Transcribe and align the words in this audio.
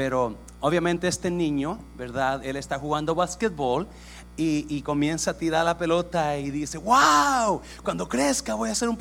Pero 0.00 0.34
obviamente 0.60 1.08
este 1.08 1.30
niño, 1.30 1.78
¿verdad? 1.94 2.42
Él 2.42 2.56
está 2.56 2.78
jugando 2.78 3.14
básquetbol 3.14 3.86
y, 4.34 4.80
comienza 4.80 5.32
a 5.32 5.34
tirar 5.36 5.62
la 5.62 5.76
pelota 5.76 6.38
y 6.38 6.50
dice, 6.50 6.78
wow, 6.78 7.60
cuando 7.84 8.08
crezca 8.08 8.54
voy 8.54 8.70
a 8.70 8.74
ser 8.74 8.88
un 8.88 8.98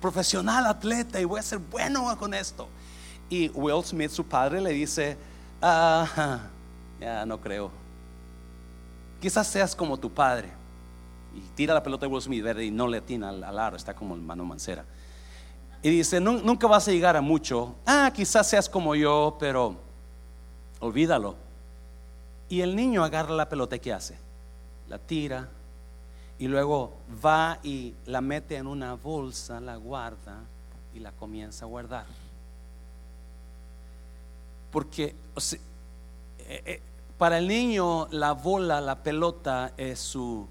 profesional 0.00 0.64
atleta 0.66 1.20
y 1.20 1.24
voy 1.24 1.40
a 1.40 1.42
ser 1.42 1.58
bueno 1.58 2.16
con 2.18 2.34
esto. 2.34 2.68
Y 3.28 3.48
Will 3.48 3.82
Smith, 3.82 4.12
su 4.12 4.24
padre, 4.24 4.60
le 4.60 4.70
dice, 4.70 5.16
ah, 5.60 6.42
ya 7.00 7.26
no 7.26 7.40
creo. 7.40 7.72
Quizás 9.20 9.48
seas 9.48 9.74
como 9.74 9.96
tu 9.96 10.08
padre. 10.08 10.52
Y 11.34 11.40
tira 11.56 11.74
la 11.74 11.82
pelota 11.82 12.06
de 12.06 12.12
Will 12.12 12.22
Smith 12.22 12.46
y 12.60 12.70
no 12.70 12.86
le 12.86 12.98
atina 12.98 13.30
al, 13.30 13.42
al 13.42 13.58
aro, 13.58 13.76
está 13.76 13.92
como 13.92 14.14
el 14.14 14.20
mano 14.20 14.44
mancera. 14.44 14.84
Y 15.82 15.90
dice, 15.90 16.20
nunca 16.20 16.68
vas 16.68 16.86
a 16.86 16.92
llegar 16.92 17.16
a 17.16 17.20
mucho. 17.20 17.74
Ah, 17.84 18.12
quizás 18.14 18.48
seas 18.48 18.68
como 18.68 18.94
yo, 18.94 19.36
pero 19.40 19.87
olvídalo. 20.80 21.36
Y 22.48 22.60
el 22.62 22.74
niño 22.74 23.04
agarra 23.04 23.34
la 23.34 23.48
pelota 23.48 23.76
y 23.76 23.80
¿qué 23.80 23.92
hace? 23.92 24.16
La 24.88 24.98
tira 24.98 25.48
y 26.38 26.46
luego 26.46 26.94
va 27.24 27.58
y 27.62 27.94
la 28.06 28.20
mete 28.20 28.56
en 28.56 28.66
una 28.66 28.94
bolsa, 28.94 29.60
la 29.60 29.76
guarda 29.76 30.38
y 30.94 31.00
la 31.00 31.12
comienza 31.12 31.64
a 31.64 31.68
guardar. 31.68 32.06
Porque 34.70 35.14
eh, 36.48 36.62
eh, 36.64 36.82
para 37.18 37.38
el 37.38 37.48
niño 37.48 38.06
la 38.12 38.32
bola, 38.32 38.80
la 38.80 39.02
pelota 39.02 39.72
es 39.76 39.98
su 39.98 40.46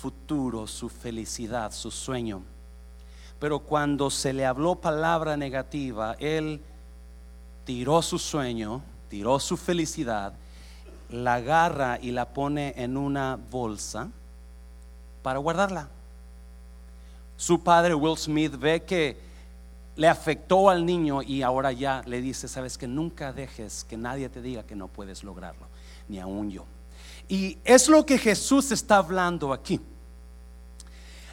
futuro, 0.00 0.66
su 0.66 0.88
felicidad, 0.88 1.72
su 1.72 1.90
sueño. 1.90 2.42
Pero 3.38 3.60
cuando 3.60 4.08
se 4.08 4.32
le 4.32 4.46
habló 4.46 4.76
palabra 4.76 5.36
negativa, 5.36 6.16
él 6.18 6.60
tiró 7.64 8.00
su 8.00 8.18
sueño, 8.18 8.82
tiró 9.12 9.38
su 9.38 9.58
felicidad, 9.58 10.32
la 11.10 11.34
agarra 11.34 11.98
y 12.00 12.12
la 12.12 12.30
pone 12.30 12.72
en 12.78 12.96
una 12.96 13.38
bolsa 13.50 14.08
para 15.22 15.38
guardarla. 15.38 15.90
Su 17.36 17.62
padre 17.62 17.92
Will 17.92 18.16
Smith 18.16 18.56
ve 18.58 18.84
que 18.84 19.18
le 19.96 20.08
afectó 20.08 20.70
al 20.70 20.86
niño 20.86 21.20
y 21.20 21.42
ahora 21.42 21.72
ya 21.72 22.00
le 22.06 22.22
dice, 22.22 22.48
sabes 22.48 22.78
que 22.78 22.86
nunca 22.86 23.34
dejes 23.34 23.84
que 23.84 23.98
nadie 23.98 24.30
te 24.30 24.40
diga 24.40 24.62
que 24.62 24.74
no 24.74 24.88
puedes 24.88 25.22
lograrlo, 25.22 25.66
ni 26.08 26.18
aún 26.18 26.50
yo. 26.50 26.64
Y 27.28 27.58
es 27.64 27.90
lo 27.90 28.06
que 28.06 28.16
Jesús 28.16 28.72
está 28.72 28.96
hablando 28.96 29.52
aquí. 29.52 29.78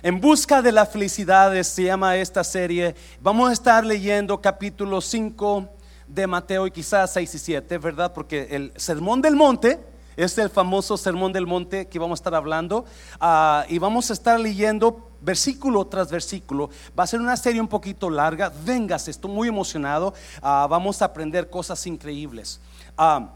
En 0.04 0.20
busca 0.20 0.62
de 0.62 0.74
la 0.74 0.86
felicidad 0.86 1.64
se 1.64 1.84
llama 1.84 2.18
esta 2.18 2.44
serie. 2.44 2.94
Vamos 3.22 3.50
a 3.50 3.54
estar 3.54 3.86
leyendo 3.86 4.42
capítulo 4.42 5.00
5 5.00 5.79
de 6.10 6.28
Mateo 6.28 6.68
y 6.68 6.72
quizás 6.72 7.14
6 7.14 7.36
y 7.36 7.40
7, 7.40 7.78
¿verdad? 7.78 8.12
Porque 8.14 8.48
el 8.52 8.74
Sermón 8.76 9.22
del 9.22 9.36
Monte 9.36 9.80
es 10.18 10.38
el 10.38 10.50
famoso 10.50 10.98
Sermón 10.98 11.32
del 11.32 11.48
Monte 11.48 11.88
que 11.88 12.00
vamos 12.00 12.20
a 12.20 12.22
estar 12.22 12.36
hablando. 12.36 12.84
Ah, 13.22 13.66
y 13.70 13.78
vamos 13.78 14.10
a 14.10 14.14
estar 14.14 14.38
leyendo 14.40 15.12
versículo 15.22 15.86
tras 15.88 16.12
versículo. 16.12 16.70
Va 16.98 17.04
a 17.04 17.08
ser 17.08 17.22
una 17.22 17.38
serie 17.38 17.62
un 17.62 17.68
poquito 17.68 18.10
larga. 18.10 18.52
Vengas, 18.66 19.08
estoy 19.08 19.32
muy 19.32 19.48
emocionado. 19.48 20.14
Ah, 20.42 20.68
vamos 20.70 21.02
a 21.02 21.06
aprender 21.06 21.50
cosas 21.50 21.86
increíbles. 21.88 22.60
Ah, 22.98 23.30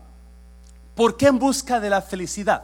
¿Por 0.96 1.16
qué 1.16 1.28
en 1.28 1.40
busca 1.40 1.80
de 1.80 1.90
la 1.90 2.02
felicidad? 2.02 2.64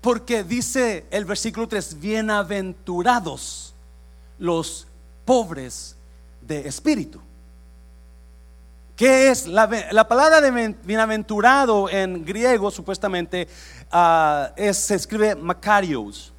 Porque 0.00 0.44
dice 0.44 1.06
el 1.10 1.24
versículo 1.24 1.66
3, 1.66 1.98
bienaventurados 1.98 3.74
los 4.38 4.86
pobres 5.24 5.96
de 6.40 6.68
espíritu. 6.68 7.20
¿Qué 8.98 9.30
es? 9.30 9.46
La, 9.46 10.08
palabra 10.08 10.40
de 10.40 10.74
bienaventurado 10.82 11.88
en 11.88 12.24
griego 12.24 12.68
supuestamente 12.68 13.46
ah, 13.92 14.50
se 14.72 14.96
escribe 14.96 15.36
Makarios. 15.36 16.32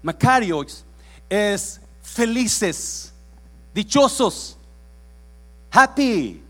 Makarios 0.00 0.86
es 1.28 1.82
felices, 2.00 3.12
dichosos, 3.74 4.56
happy, 5.70 6.42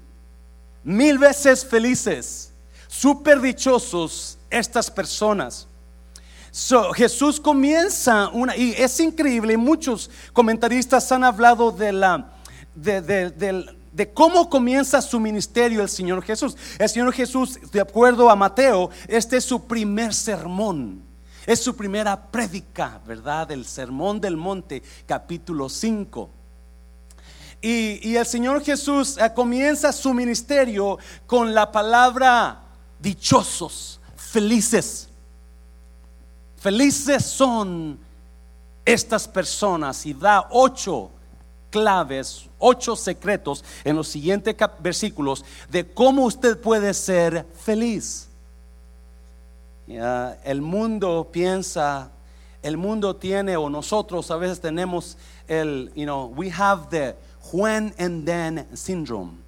mil 0.85 1.19
veces 1.19 1.67
felices, 1.67 2.53
super 2.87 3.41
dichosos 3.41 4.39
estas 4.49 4.89
personas. 4.89 5.67
Jesús 6.95 7.41
comienza 7.41 8.29
una, 8.29 8.57
y 8.57 8.75
es 8.79 9.01
increíble, 9.01 9.57
muchos 9.57 10.09
comentaristas 10.33 11.11
han 11.11 11.25
hablado 11.25 11.73
de 11.73 11.91
la, 11.91 12.33
del 12.77 13.82
de 13.93 14.13
cómo 14.13 14.49
comienza 14.49 15.03
su 15.03 15.21
ministerio 15.21 15.83
el 15.83 15.89
Señor 15.89 16.23
Jesús. 16.23 16.57
El 16.79 16.89
Señor 16.89 17.13
Jesús, 17.13 17.59
de 17.71 17.81
acuerdo 17.81 18.31
a 18.31 18.37
Mateo, 18.37 18.91
este 19.07 19.37
es 19.37 19.45
su 19.45 19.67
primer 19.67 20.15
sermón. 20.15 21.03
Es 21.47 21.63
su 21.63 21.77
primera 21.77 22.31
prédica, 22.31 23.01
¿verdad? 23.07 23.51
El 23.51 23.67
sermón 23.67 24.21
del 24.21 24.37
monte, 24.37 24.83
capítulo 25.07 25.69
5. 25.69 26.31
Y, 27.61 28.17
el 28.17 28.27
Señor 28.27 28.65
Jesús 28.65 29.17
eh, 29.19 29.31
comienza 29.35 29.93
su 29.93 30.13
ministerio 30.13 30.99
con 31.27 31.55
la 31.55 31.71
palabra 31.71 32.61
dichosos, 32.99 34.01
felices. 34.17 35.09
Felices 36.57 37.25
son 37.25 37.99
estas 38.85 39.29
personas 39.29 40.05
y 40.07 40.13
da 40.15 40.49
ocho 40.51 41.11
claves, 41.73 42.49
ocho 42.59 42.95
secretos 42.95 43.65
en 43.83 43.97
los 43.97 44.07
siguientes 44.07 44.55
versículos 44.79 45.45
de 45.71 45.85
cómo 45.93 46.25
usted 46.25 46.61
puede 46.61 46.95
ser 46.95 47.47
feliz. 47.65 48.29
el 49.89 50.61
mundo 50.61 51.29
piensa, 51.33 52.11
el 52.63 52.77
mundo 52.77 53.17
tiene, 53.17 53.57
o 53.57 53.69
nosotros 53.69 54.31
a 54.31 54.37
veces 54.37 54.61
tenemos 54.61 55.17
el, 55.49 55.91
you 55.95 56.05
know, 56.05 56.27
we 56.27 56.51
have 56.51 56.89
the 56.91 57.17
when 57.53 57.93
and 57.99 58.27
then 58.27 58.67
syndrome. 58.75 59.43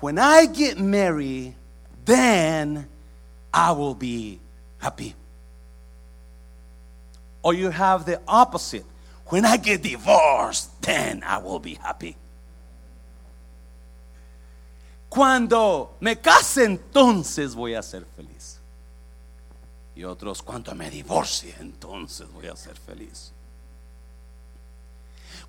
When 0.00 0.18
I 0.18 0.46
get 0.46 0.78
married, 0.78 1.54
then 2.04 2.88
I 3.52 3.72
will 3.72 3.94
be 3.94 4.40
happy. 4.78 5.14
Or 7.42 7.54
you 7.54 7.70
have 7.70 8.04
the 8.04 8.20
opposite. 8.26 8.84
When 9.28 9.44
I 9.44 9.56
get 9.56 9.82
divorced, 9.82 10.80
then 10.82 11.22
I 11.24 11.38
will 11.38 11.58
be 11.58 11.74
happy. 11.74 12.16
Cuando 15.08 15.96
me 16.00 16.16
case, 16.16 16.64
entonces 16.64 17.54
voy 17.54 17.74
a 17.74 17.82
ser 17.82 18.04
feliz. 18.16 18.60
Y 19.96 20.04
otros, 20.04 20.42
cuando 20.42 20.74
me 20.74 20.90
divorcie, 20.90 21.54
entonces 21.58 22.30
voy 22.30 22.46
a 22.46 22.56
ser 22.56 22.76
feliz. 22.76 23.32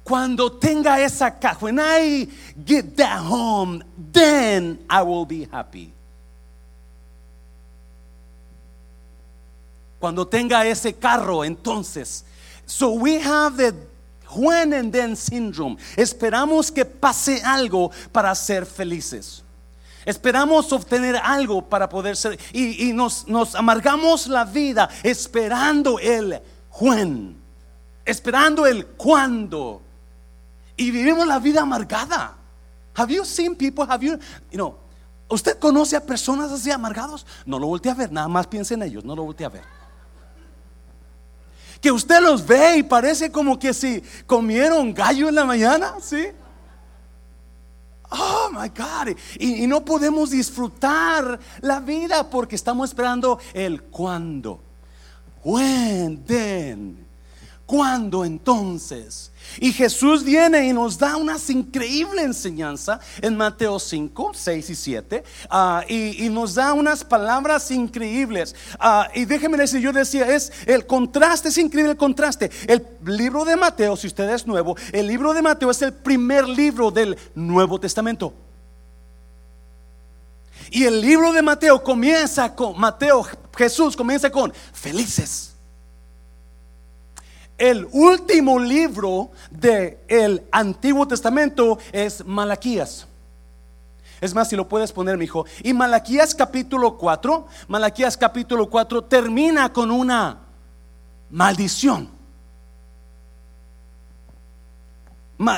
Cuando 0.04 0.54
tenga 0.54 1.02
esa 1.02 1.38
casa, 1.38 1.60
when 1.60 1.80
I 1.80 2.30
get 2.66 2.96
that 2.96 3.20
home, 3.20 3.84
then 3.98 4.80
I 4.90 5.02
will 5.02 5.26
be 5.26 5.46
happy. 5.52 5.92
Cuando 10.00 10.26
tenga 10.26 10.66
ese 10.66 10.94
carro, 10.94 11.44
entonces 11.44 12.24
So 12.68 12.92
we 12.92 13.18
have 13.20 13.56
the 13.56 13.74
when 14.36 14.74
and 14.74 14.92
then 14.92 15.16
syndrome. 15.16 15.78
Esperamos 15.96 16.70
que 16.70 16.84
pase 16.86 17.42
algo 17.42 17.92
para 18.12 18.36
ser 18.36 18.66
felices. 18.66 19.42
Esperamos 20.06 20.72
obtener 20.72 21.16
algo 21.16 21.62
para 21.62 21.88
poder 21.88 22.16
ser 22.16 22.38
y, 22.54 22.94
nos, 22.94 23.28
nos, 23.28 23.56
amargamos 23.56 24.28
la 24.28 24.46
vida 24.46 24.90
esperando 25.04 25.98
el 26.00 26.42
when, 26.80 27.38
esperando 28.06 28.66
el 28.66 28.86
cuándo. 28.86 29.82
Y 30.76 30.92
vivimos 30.92 31.26
la 31.26 31.40
vida 31.40 31.62
amargada. 31.62 32.36
Have 32.96 33.14
you 33.14 33.26
seen 33.26 33.56
people? 33.56 33.86
Have 33.86 34.06
you, 34.06 34.18
you 34.52 34.58
know, 34.58 34.76
¿Usted 35.30 35.58
conoce 35.60 35.96
a 35.96 36.06
personas 36.06 36.52
así 36.52 36.72
amargados? 36.72 37.26
No 37.46 37.60
lo 37.60 37.68
voltee 37.68 37.92
a 37.92 37.96
ver, 37.96 38.12
nada 38.12 38.30
más 38.30 38.48
piense 38.48 38.76
en 38.76 38.84
ellos, 38.84 39.04
no 39.04 39.14
lo 39.14 39.24
voltee 39.24 39.46
a 39.46 39.50
ver 39.50 39.78
que 41.82 41.92
usted 41.92 42.22
los 42.22 42.46
ve 42.46 42.78
y 42.78 42.84
parece 42.84 43.32
como 43.32 43.58
que 43.60 43.74
si 43.74 44.02
comieron 44.26 44.94
gallo 44.94 45.30
en 45.30 45.36
la 45.36 45.46
mañana, 45.46 45.96
¿sí? 46.02 46.28
Oh 48.10 48.50
my 48.52 48.70
God. 48.70 49.18
Y, 49.40 49.68
no 49.68 49.84
podemos 49.84 50.32
disfrutar 50.32 51.40
la 51.62 51.80
vida 51.80 52.30
porque 52.30 52.56
estamos 52.56 52.90
esperando 52.90 53.40
el 53.54 53.84
cuándo. 53.84 54.62
When, 55.44 56.24
then. 56.26 57.06
¿Cuándo 57.66 58.24
entonces? 58.24 59.32
Y 59.60 59.72
Jesús 59.72 60.24
viene 60.24 60.68
y 60.68 60.74
nos 60.74 60.98
da 60.98 61.16
una 61.18 61.38
increíble 61.48 62.22
enseñanza 62.22 63.00
en 63.22 63.36
Mateo 63.36 63.80
5, 63.80 64.32
6 64.34 64.70
y 64.70 64.76
7. 64.76 65.24
Ah, 65.50 65.84
y, 65.88 66.30
nos 66.30 66.56
da 66.56 66.74
unas 66.74 67.04
palabras 67.04 67.72
increíbles. 67.72 68.56
Ah, 68.80 69.08
y 69.14 69.26
déjeme 69.26 69.58
decir, 69.58 69.80
yo 69.82 69.92
decía, 69.92 70.28
es 70.28 70.52
el 70.66 70.86
contraste, 70.86 71.50
es 71.50 71.58
increíble 71.58 71.92
el 71.92 71.98
contraste. 71.98 72.52
El 72.68 72.86
libro 73.06 73.46
de 73.46 73.56
Mateo, 73.56 73.96
si 73.96 74.08
usted 74.08 74.30
es 74.30 74.46
nuevo, 74.46 74.76
el 74.92 75.08
libro 75.08 75.34
de 75.34 75.42
Mateo 75.42 75.72
es 75.72 75.82
el 75.82 75.94
primer 75.94 76.48
libro 76.48 76.92
del 76.92 77.18
Nuevo 77.34 77.80
Testamento. 77.80 78.34
Y 80.70 80.84
el 80.84 81.02
libro 81.02 81.32
de 81.32 81.42
Mateo 81.42 81.82
comienza 81.82 82.54
con, 82.54 82.78
Mateo, 82.78 83.26
Jesús 83.56 83.96
comienza 83.96 84.30
con 84.30 84.54
felices. 84.74 85.47
El 87.58 87.88
último 87.92 88.60
libro 88.60 89.32
del 89.50 90.44
Antiguo 90.52 91.08
Testamento 91.08 91.80
es 91.92 92.24
Malaquías. 92.24 93.08
Es 94.22 94.34
más, 94.34 94.50
si 94.50 94.56
lo 94.56 94.68
puedes 94.68 94.92
poner, 94.92 95.18
mi 95.18 95.26
hijo. 95.26 95.46
Y 95.64 95.74
Malaquías 95.74 96.36
capítulo 96.36 96.98
4, 96.98 97.48
Malaquías 97.68 98.18
capítulo 98.18 98.70
4 98.70 99.04
termina 99.06 99.72
con 99.74 99.92
una 99.92 100.40
maldición. 101.30 102.10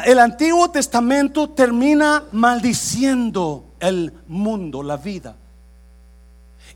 El 0.06 0.20
Antiguo 0.20 0.70
Testamento 0.70 1.50
termina 1.50 2.24
maldiciendo 2.32 3.66
el 3.80 4.14
mundo, 4.28 4.84
la 4.84 4.98
vida. 4.98 5.38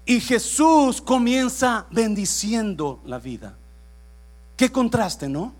Y 0.05 0.19
Jesús 0.19 1.01
comienza 1.01 1.85
bendiciendo 1.91 3.01
la 3.05 3.19
vida. 3.19 3.57
Qué 4.55 4.71
contraste, 4.71 5.27
¿no? 5.27 5.53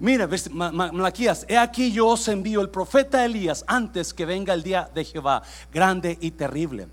Mira, 0.00 0.28
Malaquías, 0.52 1.44
he 1.48 1.58
aquí 1.58 1.90
yo 1.90 2.08
os 2.08 2.28
envío 2.28 2.60
el 2.60 2.70
profeta 2.70 3.24
Elías 3.24 3.64
antes 3.66 4.14
que 4.14 4.24
venga 4.24 4.54
el 4.54 4.62
día 4.62 4.88
de 4.94 5.04
Jehová, 5.04 5.42
grande 5.72 6.16
y 6.20 6.30
terrible. 6.30 6.88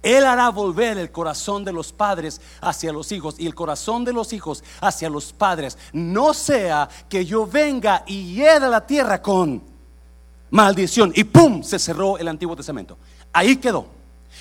Él 0.00 0.24
hará 0.24 0.50
volver 0.50 0.96
el 0.96 1.10
corazón 1.10 1.64
de 1.64 1.72
los 1.72 1.92
padres 1.92 2.40
hacia 2.60 2.92
los 2.92 3.10
hijos 3.10 3.34
y 3.38 3.46
el 3.46 3.54
corazón 3.54 4.04
de 4.04 4.12
los 4.12 4.32
hijos 4.32 4.62
hacia 4.80 5.10
los 5.10 5.32
padres. 5.32 5.76
No 5.92 6.32
sea 6.34 6.88
que 7.08 7.24
yo 7.24 7.46
venga 7.46 8.04
y 8.06 8.34
hiera 8.34 8.68
la 8.68 8.86
tierra 8.86 9.20
con 9.20 9.60
maldición. 10.50 11.12
Y 11.16 11.24
¡pum! 11.24 11.64
Se 11.64 11.80
cerró 11.80 12.16
el 12.16 12.28
Antiguo 12.28 12.54
Testamento. 12.54 12.96
Ahí 13.32 13.56
quedó. 13.56 13.97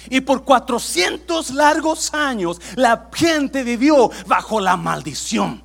Y 0.09 0.21
por 0.21 0.43
400 0.43 1.51
largos 1.51 2.13
años 2.13 2.61
la 2.75 3.09
gente 3.13 3.63
vivió 3.63 4.09
bajo 4.25 4.59
la 4.59 4.77
maldición. 4.77 5.63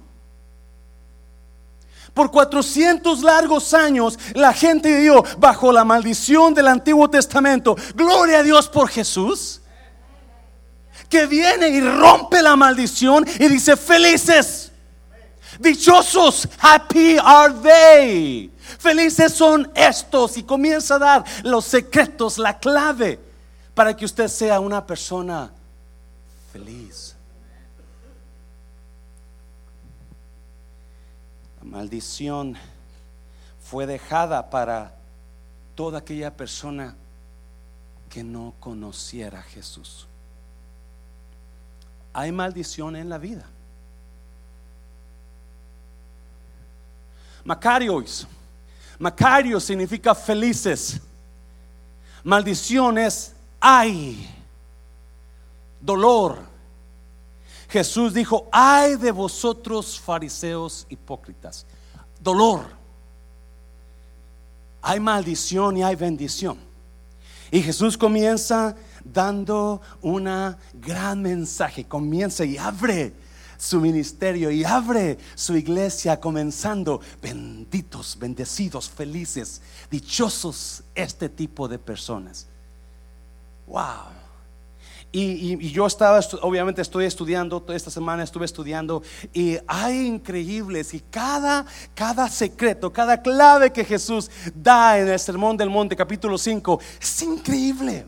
Por 2.14 2.30
400 2.30 3.22
largos 3.22 3.72
años 3.72 4.18
la 4.34 4.52
gente 4.52 4.94
vivió 4.94 5.24
bajo 5.38 5.72
la 5.72 5.84
maldición 5.84 6.52
del 6.54 6.68
Antiguo 6.68 7.08
Testamento. 7.08 7.76
Gloria 7.94 8.40
a 8.40 8.42
Dios 8.42 8.68
por 8.68 8.88
Jesús. 8.88 9.60
Que 11.08 11.26
viene 11.26 11.68
y 11.68 11.80
rompe 11.80 12.42
la 12.42 12.56
maldición 12.56 13.26
y 13.38 13.46
dice, 13.48 13.76
felices, 13.76 14.72
dichosos, 15.58 16.48
happy 16.58 17.18
are 17.22 17.52
they. 17.62 18.50
Felices 18.78 19.32
son 19.32 19.70
estos 19.74 20.38
y 20.38 20.42
comienza 20.42 20.94
a 20.94 20.98
dar 20.98 21.24
los 21.42 21.66
secretos, 21.66 22.38
la 22.38 22.58
clave 22.58 23.31
para 23.74 23.96
que 23.96 24.04
usted 24.04 24.28
sea 24.28 24.60
una 24.60 24.86
persona 24.86 25.50
feliz. 26.52 27.16
maldición 31.72 32.56
fue 33.62 33.86
dejada 33.86 34.50
para 34.50 34.94
toda 35.74 36.00
aquella 36.00 36.36
persona 36.36 36.94
que 38.10 38.22
no 38.22 38.52
conociera 38.60 39.38
a 39.38 39.42
Jesús. 39.42 40.06
Hay 42.12 42.30
maldición 42.30 42.94
en 42.94 43.08
la 43.08 43.16
vida. 43.16 43.46
Macarios. 47.42 48.26
Macario 48.98 49.58
significa 49.58 50.14
felices. 50.14 51.00
Maldición 52.22 52.98
es 52.98 53.32
ay, 53.64 54.28
dolor, 55.80 56.38
Jesús 57.68 58.12
dijo, 58.12 58.48
ay 58.50 58.96
de 58.96 59.12
vosotros 59.12 59.98
fariseos 59.98 60.84
hipócritas, 60.90 61.64
dolor. 62.20 62.66
Hay 64.82 64.98
maldición 64.98 65.76
y 65.76 65.84
hay 65.84 65.94
bendición. 65.94 66.58
Y 67.52 67.62
Jesús 67.62 67.96
comienza 67.96 68.74
dando 69.04 69.80
una 70.02 70.58
gran 70.74 71.22
mensaje, 71.22 71.84
comienza 71.84 72.44
y 72.44 72.58
abre 72.58 73.12
su 73.56 73.80
ministerio 73.80 74.50
y 74.50 74.64
abre 74.64 75.18
su 75.36 75.56
iglesia 75.56 76.18
comenzando, 76.18 77.00
benditos, 77.22 78.18
bendecidos, 78.18 78.90
felices, 78.90 79.62
dichosos 79.88 80.82
este 80.96 81.28
tipo 81.28 81.68
de 81.68 81.78
personas. 81.78 82.48
Wow. 83.72 84.12
Y, 85.12 85.70
yo 85.70 85.86
estaba, 85.86 86.20
obviamente 86.42 86.82
estoy 86.82 87.06
estudiando, 87.06 87.64
esta 87.68 87.90
semana 87.90 88.22
estuve 88.22 88.44
estudiando 88.44 89.02
y 89.32 89.56
hay 89.66 90.06
increíbles 90.06 90.92
y 90.92 91.00
cada, 91.00 91.64
cada 91.94 92.28
secreto, 92.28 92.92
cada 92.92 93.20
clave 93.20 93.72
que 93.72 93.84
Jesús 93.84 94.30
da 94.54 94.98
en 94.98 95.08
el 95.08 95.18
Sermón 95.18 95.56
del 95.56 95.70
Monte 95.70 95.96
capítulo 95.96 96.36
5 96.36 96.80
es 97.00 97.22
increíble. 97.22 98.06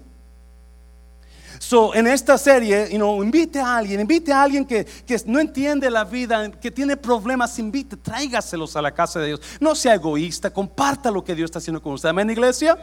So, 1.58 1.94
en 1.94 2.06
esta 2.06 2.37
serie, 2.37 2.90
you 2.90 2.96
know, 2.96 3.22
invite 3.22 3.58
a 3.58 3.78
alguien, 3.78 4.00
invite 4.00 4.32
a 4.32 4.43
alguien 4.43 4.66
que, 4.66 4.84
que, 4.84 5.19
no 5.25 5.40
entiende 5.40 5.90
la 5.90 6.05
vida, 6.05 6.50
que 6.50 6.70
tiene 6.70 6.94
problemas, 6.96 7.58
invite, 7.58 7.96
tráigaselos 7.96 8.76
a 8.76 8.82
la 8.82 8.93
casa 8.93 9.19
de 9.20 9.28
Dios. 9.28 9.40
No 9.61 9.75
sea 9.75 9.94
egoísta, 9.94 10.50
comparta 10.50 11.11
lo 11.11 11.25
que 11.25 11.34
Dios 11.34 11.49
está 11.49 11.58
haciendo 11.58 11.82
con 11.82 11.94
usted. 11.94 12.11
Amén, 12.11 12.28
iglesia. 12.28 12.78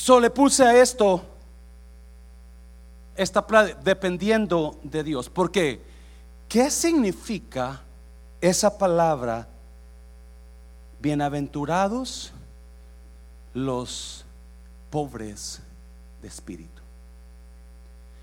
So, 0.00 0.20
le 0.20 0.30
puse 0.30 0.62
a 0.62 0.80
esto 0.80 1.20
está 3.16 3.44
dependiendo 3.82 4.78
de 4.84 5.02
Dios. 5.02 5.28
Porque, 5.28 5.82
¿qué 6.48 6.70
significa 6.70 7.82
esa 8.40 8.78
palabra? 8.78 9.48
Bienaventurados 11.02 12.32
los 13.54 14.24
pobres 14.88 15.60
de 16.22 16.28
espíritu. 16.28 16.80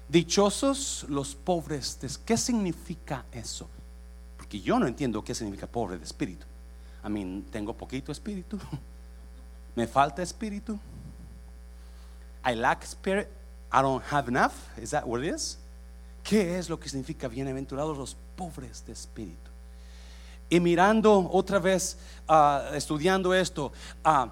Dichosos 0.07 1.05
los 1.09 1.35
pobres 1.35 1.99
de 1.99 2.09
¿Qué 2.25 2.37
significa 2.37 3.25
eso? 3.33 3.67
Porque 4.37 4.61
yo 4.61 4.79
no 4.79 4.87
entiendo 4.87 5.21
qué 5.25 5.35
significa 5.35 5.67
pobre 5.67 5.97
de 5.97 6.05
espíritu. 6.05 6.45
A 7.03 7.09
mí 7.09 7.43
tengo 7.51 7.73
poquito 7.73 8.13
espíritu. 8.13 8.57
Me 9.75 9.85
falta 9.87 10.23
espíritu. 10.23 10.79
I 12.45 12.53
lack 12.53 12.85
spirit. 12.85 13.27
I 13.71 13.81
don't 13.81 14.03
have 14.11 14.27
enough. 14.27 14.53
Is 14.77 14.91
that 14.91 15.07
what 15.07 15.23
it 15.23 15.33
is? 15.33 15.57
¿Qué 16.23 16.57
es 16.57 16.69
lo 16.69 16.79
que 16.79 16.89
significa 16.89 17.27
bienaventurados 17.27 17.97
los 17.97 18.15
pobres 18.35 18.83
de 18.85 18.93
espíritu? 18.93 19.51
Y 20.49 20.59
mirando 20.59 21.29
otra 21.31 21.59
vez, 21.59 21.97
uh, 22.29 22.73
estudiando 22.75 23.33
esto, 23.33 23.71
uh, 24.05 24.27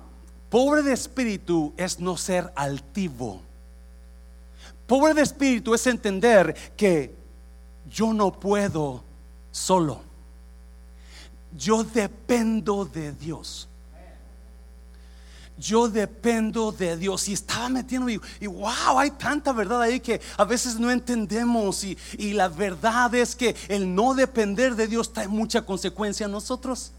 pobre 0.50 0.84
de 0.84 0.94
espíritu 0.94 1.74
es 1.76 2.00
no 2.00 2.16
ser 2.16 2.52
altivo. 2.56 3.42
Pobre 4.86 5.14
de 5.14 5.22
espíritu 5.22 5.74
es 5.74 5.88
entender 5.88 6.54
que 6.78 7.16
yo 7.90 8.14
no 8.14 8.32
puedo 8.32 9.04
solo. 9.52 10.02
Yo 11.56 11.84
dependo 11.84 12.86
de 12.86 13.12
Dios 13.12 13.68
yo 15.58 15.88
dependo 15.88 16.72
de 16.72 16.98
Dios. 16.98 17.28
Y 17.28 17.34
estaba 17.34 17.70
metiendo 17.70 18.10
y, 18.10 18.20
wow, 18.48 18.98
hay 18.98 19.12
tanta 19.12 19.52
verdad 19.52 19.82
ahí 19.82 20.00
que 20.00 20.22
a 20.38 20.46
veces 20.46 20.80
no 20.80 20.92
entendemos. 20.92 21.84
Y, 21.84 21.98
y 22.18 22.34
la 22.34 22.48
verdad 22.48 23.14
es 23.16 23.36
que 23.36 23.56
el 23.68 23.94
no 23.94 24.14
depender 24.14 24.76
de 24.76 24.88
Dios 24.88 25.12
trae 25.12 25.28
mucha 25.28 25.62
consecuencia 25.62 26.26
a 26.26 26.30
nosotros. 26.30 26.92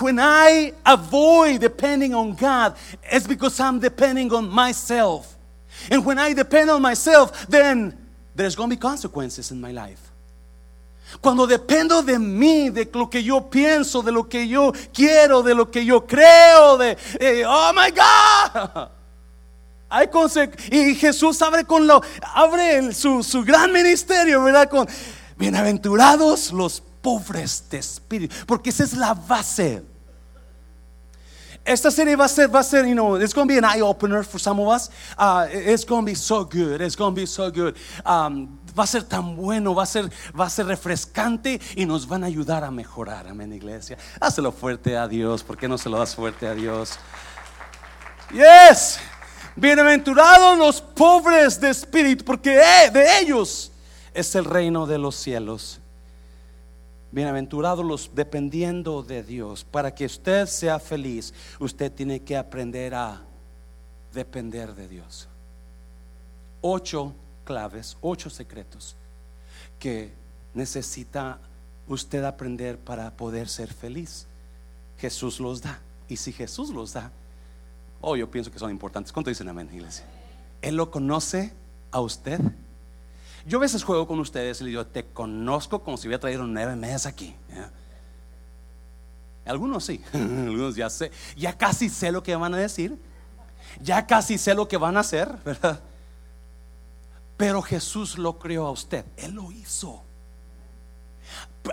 When 0.00 0.18
I 0.18 0.72
avoid 0.84 1.60
depending 1.60 2.14
on 2.14 2.34
God, 2.34 2.74
it's 3.12 3.28
because 3.28 3.60
I'm 3.60 3.78
depending 3.78 4.32
on 4.32 4.48
myself. 4.48 5.36
And 5.90 6.04
when 6.04 6.18
I 6.18 6.32
depend 6.34 6.70
on 6.70 6.82
myself, 6.82 7.46
then 7.46 7.96
there's 8.34 8.56
going 8.56 8.70
to 8.70 8.76
be 8.76 8.80
consequences 8.80 9.52
in 9.52 9.60
my 9.60 9.70
life. 9.70 10.13
Cuando 11.20 11.46
dependo 11.46 12.02
de 12.02 12.18
mí, 12.18 12.70
de 12.70 12.88
lo 12.92 13.08
que 13.08 13.22
yo 13.22 13.48
pienso, 13.48 14.02
de 14.02 14.12
lo 14.12 14.28
que 14.28 14.46
yo 14.48 14.72
quiero, 14.92 15.42
de 15.42 15.54
lo 15.54 15.70
que 15.70 15.84
yo 15.84 16.06
creo, 16.06 16.76
de, 16.76 16.96
eh, 17.18 17.44
oh 17.46 17.72
my 17.72 17.90
God. 17.90 18.88
Hay 19.94 20.08
y 20.72 20.94
Jesús 20.96 21.40
abre 21.40 21.64
con 21.64 21.86
lo, 21.86 22.02
abre 22.34 22.92
su, 22.92 23.22
su 23.22 23.44
gran 23.44 23.70
ministerio, 23.70 24.42
¿verdad? 24.42 24.68
Con 24.68 24.88
bienaventurados 25.36 26.52
los 26.52 26.82
pobres 27.00 27.64
de 27.70 27.78
espíritu, 27.78 28.34
porque 28.46 28.70
esa 28.70 28.82
es 28.82 28.94
la 28.94 29.14
base. 29.14 29.84
Esta 31.64 31.90
serie 31.90 32.16
va 32.16 32.24
a 32.24 32.28
ser, 32.28 32.52
va 32.52 32.60
a 32.60 32.64
ser, 32.64 32.86
you 32.86 32.94
know, 32.94 33.16
it's 33.16 33.32
going 33.32 33.48
to 33.48 33.54
be 33.54 33.58
an 33.58 33.64
eye 33.64 33.80
opener 33.80 34.22
for 34.22 34.38
some 34.38 34.60
of 34.60 34.68
us. 34.68 34.90
Uh, 35.16 35.46
it's 35.50 35.84
going 35.84 36.04
to 36.04 36.10
be 36.10 36.14
so 36.14 36.44
good. 36.44 36.82
It's 36.82 36.96
going 36.96 37.14
to 37.14 37.20
be 37.20 37.26
so 37.26 37.50
good. 37.50 37.76
Um, 38.04 38.58
va 38.78 38.84
a 38.84 38.86
ser 38.86 39.04
tan 39.04 39.36
bueno, 39.36 39.74
va 39.74 39.84
a 39.84 39.86
ser, 39.86 40.10
va 40.38 40.46
a 40.46 40.50
ser 40.50 40.66
refrescante 40.66 41.60
y 41.76 41.86
nos 41.86 42.06
van 42.06 42.24
a 42.24 42.26
ayudar 42.26 42.64
a 42.64 42.70
mejorar. 42.70 43.28
Amén, 43.28 43.52
iglesia. 43.52 43.96
Hazlo 44.20 44.52
fuerte 44.52 44.96
a 44.96 45.06
Dios. 45.06 45.42
¿Por 45.42 45.56
qué 45.56 45.68
no 45.68 45.78
se 45.78 45.88
lo 45.88 45.98
das 45.98 46.14
fuerte 46.14 46.46
a 46.46 46.54
Dios? 46.54 46.98
Yes. 48.32 48.98
Bienaventurados 49.56 50.58
los 50.58 50.80
pobres 50.80 51.60
de 51.60 51.70
espíritu, 51.70 52.24
porque 52.24 52.58
eh, 52.58 52.90
de 52.92 53.20
ellos 53.20 53.70
es 54.12 54.34
el 54.34 54.44
reino 54.44 54.86
de 54.86 54.98
los 54.98 55.14
cielos. 55.14 55.80
Bienaventurados 57.12 57.84
los 57.84 58.10
dependiendo 58.12 59.04
de 59.04 59.22
Dios. 59.22 59.62
Para 59.62 59.94
que 59.94 60.06
usted 60.06 60.46
sea 60.46 60.80
feliz, 60.80 61.32
usted 61.60 61.92
tiene 61.92 62.24
que 62.24 62.36
aprender 62.36 62.96
a 62.96 63.22
depender 64.12 64.74
de 64.74 64.88
Dios. 64.88 65.28
Ocho 66.60 67.14
claves, 67.44 67.96
ocho 68.00 68.30
secretos 68.30 68.96
que 69.78 70.12
necesita 70.54 71.38
usted 71.86 72.24
aprender 72.24 72.78
para 72.78 73.10
poder 73.16 73.48
ser 73.48 73.72
feliz. 73.72 74.26
Jesús 74.98 75.40
los 75.40 75.60
da. 75.60 75.80
Y 76.08 76.16
si 76.16 76.32
Jesús 76.32 76.70
los 76.70 76.92
da, 76.92 77.10
oh, 78.00 78.16
yo 78.16 78.30
pienso 78.30 78.50
que 78.50 78.58
son 78.58 78.70
importantes. 78.70 79.12
¿Cuánto 79.12 79.30
dicen 79.30 79.48
amén, 79.48 79.68
iglesia? 79.72 80.04
Él 80.62 80.76
lo 80.76 80.90
conoce 80.90 81.52
a 81.90 82.00
usted. 82.00 82.40
Yo 83.46 83.58
a 83.58 83.60
veces 83.60 83.82
juego 83.82 84.06
con 84.06 84.18
ustedes 84.20 84.60
y 84.60 84.64
le 84.64 84.70
digo, 84.70 84.86
te 84.86 85.04
conozco 85.04 85.82
como 85.82 85.96
si 85.96 86.08
hubiera 86.08 86.20
traído 86.20 86.46
nueve 86.46 86.76
meses 86.76 87.06
aquí. 87.06 87.34
Algunos 89.44 89.84
sí, 89.84 90.02
algunos 90.14 90.74
ya 90.74 90.88
sé, 90.88 91.10
ya 91.36 91.56
casi 91.56 91.90
sé 91.90 92.10
lo 92.10 92.22
que 92.22 92.34
van 92.34 92.54
a 92.54 92.56
decir, 92.56 92.98
ya 93.82 94.06
casi 94.06 94.38
sé 94.38 94.54
lo 94.54 94.66
que 94.66 94.78
van 94.78 94.96
a 94.96 95.00
hacer, 95.00 95.36
¿verdad? 95.44 95.80
Pero 97.36 97.62
Jesús 97.62 98.18
lo 98.18 98.38
creó 98.38 98.66
a 98.66 98.70
usted, 98.70 99.04
Él 99.16 99.32
lo 99.32 99.50
hizo. 99.52 100.02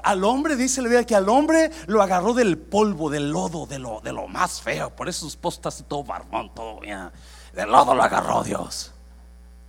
Al 0.04 0.24
hombre 0.24 0.56
dice 0.56 0.82
la 0.82 0.88
vida 0.88 1.06
que 1.06 1.16
al 1.16 1.28
hombre 1.28 1.70
lo 1.88 2.02
agarró 2.02 2.34
del 2.34 2.58
polvo, 2.58 3.10
del 3.10 3.30
lodo, 3.30 3.66
de 3.66 3.78
lo, 3.78 4.00
de 4.00 4.14
lo 4.14 4.28
más 4.28 4.62
feo. 4.62 4.90
Por 4.96 5.10
eso 5.10 5.26
sus 5.26 5.36
postas 5.36 5.82
y 5.82 5.84
todo 5.84 6.04
barbón, 6.04 6.54
todo 6.56 6.82
ya. 6.84 7.12
Del 7.54 7.70
lodo 7.70 7.94
lo 7.94 8.02
agarró 8.02 8.44
Dios. 8.44 8.92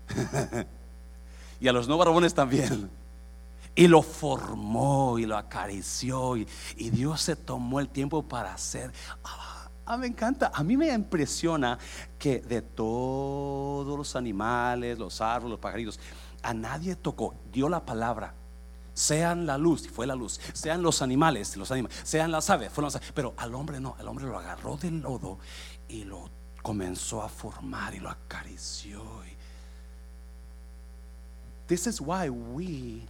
y 1.60 1.68
a 1.68 1.72
los 1.72 1.88
no 1.88 1.98
barbones 1.98 2.34
también. 2.34 2.88
Y 3.74 3.88
lo 3.88 4.02
formó 4.02 5.18
y 5.18 5.26
lo 5.26 5.36
acarició. 5.36 6.36
Y, 6.36 6.46
Dios 6.76 7.22
se 7.22 7.36
tomó 7.36 7.80
el 7.80 7.88
tiempo 7.88 8.22
para 8.22 8.54
hacer. 8.54 8.92
Ah, 9.86 9.96
me 9.96 10.06
encanta. 10.06 10.50
A 10.54 10.62
mí 10.62 10.76
me 10.76 10.92
impresiona 10.92 11.78
que 12.18 12.40
de 12.40 12.62
todos 12.62 13.96
los 13.96 14.16
animales, 14.16 14.98
los 14.98 15.20
árboles, 15.20 15.52
los 15.52 15.60
pajaritos, 15.60 16.00
a 16.42 16.54
nadie 16.54 16.96
tocó. 16.96 17.34
Dio 17.52 17.68
la 17.68 17.84
palabra 17.84 18.34
sean 18.94 19.46
la 19.46 19.56
luz, 19.56 19.86
y 19.86 19.88
fue 19.88 20.06
la 20.06 20.14
luz, 20.14 20.38
sean 20.52 20.82
los 20.82 21.00
animales, 21.00 21.56
los 21.56 21.70
animales, 21.70 21.98
sean 22.04 22.30
las 22.30 22.50
aves, 22.50 22.70
fueron 22.70 22.88
las 22.92 22.96
aves. 22.96 23.12
pero 23.14 23.34
al 23.38 23.54
hombre 23.54 23.80
no, 23.80 23.96
al 23.98 24.06
hombre 24.06 24.26
lo 24.26 24.38
agarró 24.38 24.76
del 24.76 25.00
lodo 25.00 25.38
y 25.88 26.04
lo 26.04 26.28
comenzó 26.62 27.22
a 27.22 27.28
formar 27.28 27.94
y 27.94 28.00
lo 28.00 28.10
acarició. 28.10 29.22
This 31.66 31.86
is 31.86 32.00
why 32.00 32.28
we 32.28 33.06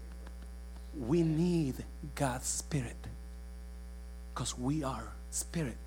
we 0.95 1.23
need 1.23 1.85
God's 2.15 2.47
spirit. 2.47 2.97
Because 4.33 4.55
we 4.57 4.85
are 4.85 5.09
spirit. 5.31 5.82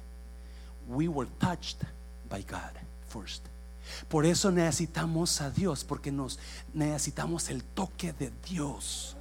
We 0.87 1.07
were 1.07 1.29
touched 1.39 1.83
by 2.29 2.41
God 2.43 2.73
first. 3.07 3.45
Por 4.09 4.25
eso 4.25 4.51
necesitamos 4.51 5.41
a 5.41 5.49
Dios, 5.49 5.83
porque 5.83 6.11
nos 6.11 6.39
necesitamos 6.73 7.49
el 7.49 7.63
toque 7.63 8.13
de 8.13 8.31
Dios. 8.47 9.15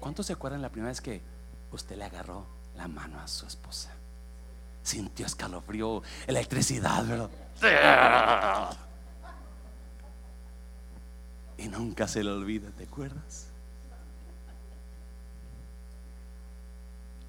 ¿Cuántos 0.00 0.26
se 0.26 0.32
acuerdan 0.32 0.62
la 0.62 0.68
primera 0.68 0.90
vez 0.90 1.00
que 1.00 1.22
usted 1.70 1.96
le 1.96 2.04
agarró 2.04 2.46
la 2.76 2.88
mano 2.88 3.20
a 3.20 3.28
su 3.28 3.46
esposa? 3.46 3.90
Sintió 4.82 5.26
escalofrío, 5.26 6.02
electricidad, 6.26 7.04
¿verdad? 7.06 7.30
Y 11.58 11.68
nunca 11.68 12.08
se 12.08 12.24
le 12.24 12.30
olvida, 12.32 12.70
¿te 12.70 12.84
acuerdas? 12.84 13.51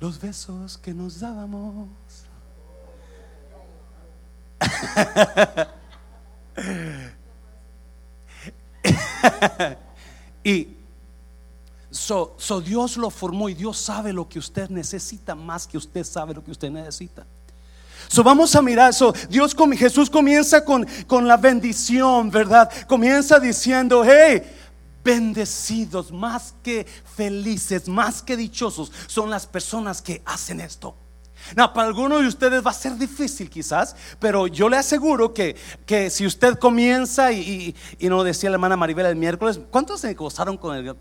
Los 0.03 0.19
besos 0.19 0.77
que 0.77 0.93
nos 0.93 1.21
dábamos. 1.21 1.87
y 10.43 10.67
So, 11.89 12.35
Dios 12.65 12.97
lo 12.97 13.09
formó 13.09 13.47
y 13.47 13.53
Dios 13.53 13.77
sabe 13.77 14.11
lo 14.11 14.27
que 14.27 14.39
usted 14.39 14.69
necesita 14.69 15.35
más 15.35 15.65
que 15.65 15.77
usted 15.77 16.03
sabe 16.03 16.33
lo 16.33 16.43
que 16.43 16.51
usted 16.51 16.69
necesita. 16.69 17.25
So 18.09 18.23
vamos 18.23 18.53
a 18.55 18.61
mirar, 18.61 18.93
so 18.93 19.13
Dios 19.29 19.55
Jesús 19.77 20.09
comienza 20.09 20.65
con, 20.65 20.85
con 21.07 21.29
la 21.29 21.37
bendición, 21.37 22.29
¿verdad? 22.29 22.69
Comienza 22.87 23.39
diciendo, 23.39 24.03
hey, 24.05 24.43
bendecidos, 25.03 26.11
más 26.11 26.55
que 26.63 26.85
felices, 27.15 27.87
más 27.87 28.21
que 28.21 28.37
dichosos, 28.37 28.91
son 29.07 29.29
las 29.29 29.45
personas 29.45 30.01
que 30.01 30.21
hacen 30.25 30.61
esto. 30.61 30.95
No, 31.55 31.73
para 31.73 31.87
algunos 31.87 32.21
de 32.21 32.27
ustedes 32.27 32.65
va 32.65 32.71
a 32.71 32.73
ser 32.73 32.97
difícil 32.97 33.49
quizás, 33.49 33.95
pero 34.19 34.47
yo 34.47 34.69
le 34.69 34.77
aseguro 34.77 35.33
que, 35.33 35.55
que 35.85 36.09
si 36.09 36.25
usted 36.25 36.57
comienza 36.57 37.31
y, 37.31 37.75
y, 37.99 38.09
no 38.09 38.23
decía 38.23 38.49
la 38.49 38.55
hermana 38.55 38.77
Maribel 38.77 39.05
el 39.05 39.15
miércoles, 39.15 39.59
¿cuántos 39.69 40.01
se 40.01 40.13
gozaron 40.13 40.57
con 40.57 40.75
el, 40.75 40.95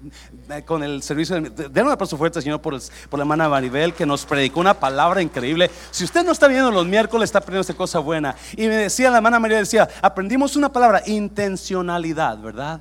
con 0.64 0.82
el 0.82 1.02
servicio? 1.02 1.40
Den 1.40 1.87
un 1.87 1.92
aplauso 1.92 2.16
fuerte, 2.16 2.42
Señor, 2.42 2.61
por, 2.61 2.78
por 3.09 3.18
la 3.18 3.23
hermana 3.23 3.49
Maribel 3.49 3.94
que 3.94 4.04
nos 4.04 4.26
predicó 4.26 4.61
una 4.61 4.75
palabra 4.75 5.23
increíble. 5.23 5.71
Si 5.90 6.04
usted 6.04 6.25
no 6.25 6.32
está 6.32 6.49
viendo 6.49 6.71
los 6.71 6.87
miércoles, 6.87 7.28
está 7.28 7.38
aprendiendo 7.38 7.62
esta 7.62 7.75
cosa 7.75 8.00
buena. 8.00 8.35
Y 8.56 8.66
me 8.66 8.76
decía 8.76 9.11
la 9.11 9.18
hermana 9.18 9.38
Maribel, 9.38 9.62
decía, 9.62 9.88
aprendimos 10.02 10.56
una 10.56 10.73
palabra, 10.73 11.02
intencionalidad, 11.06 12.38
¿verdad? 12.38 12.80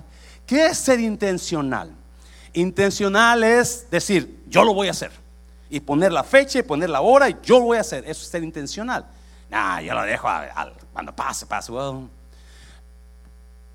¿Qué 0.51 0.65
es 0.65 0.79
ser 0.79 0.99
intencional? 0.99 1.95
Intencional 2.51 3.41
es 3.41 3.89
decir, 3.89 4.43
yo 4.49 4.65
lo 4.65 4.73
voy 4.73 4.89
a 4.89 4.91
hacer 4.91 5.09
y 5.69 5.79
poner 5.79 6.11
la 6.11 6.25
fecha 6.25 6.59
y 6.59 6.63
poner 6.63 6.89
la 6.89 6.99
hora 6.99 7.29
y 7.29 7.37
yo 7.41 7.57
lo 7.57 7.67
voy 7.67 7.77
a 7.77 7.79
hacer. 7.79 8.03
Eso 8.03 8.21
es 8.21 8.27
ser 8.27 8.43
intencional. 8.43 9.05
Nah, 9.49 9.79
yo 9.79 9.93
lo 9.93 10.01
dejo 10.01 10.27
cuando 10.91 11.15
pase, 11.15 11.45
pase. 11.45 11.71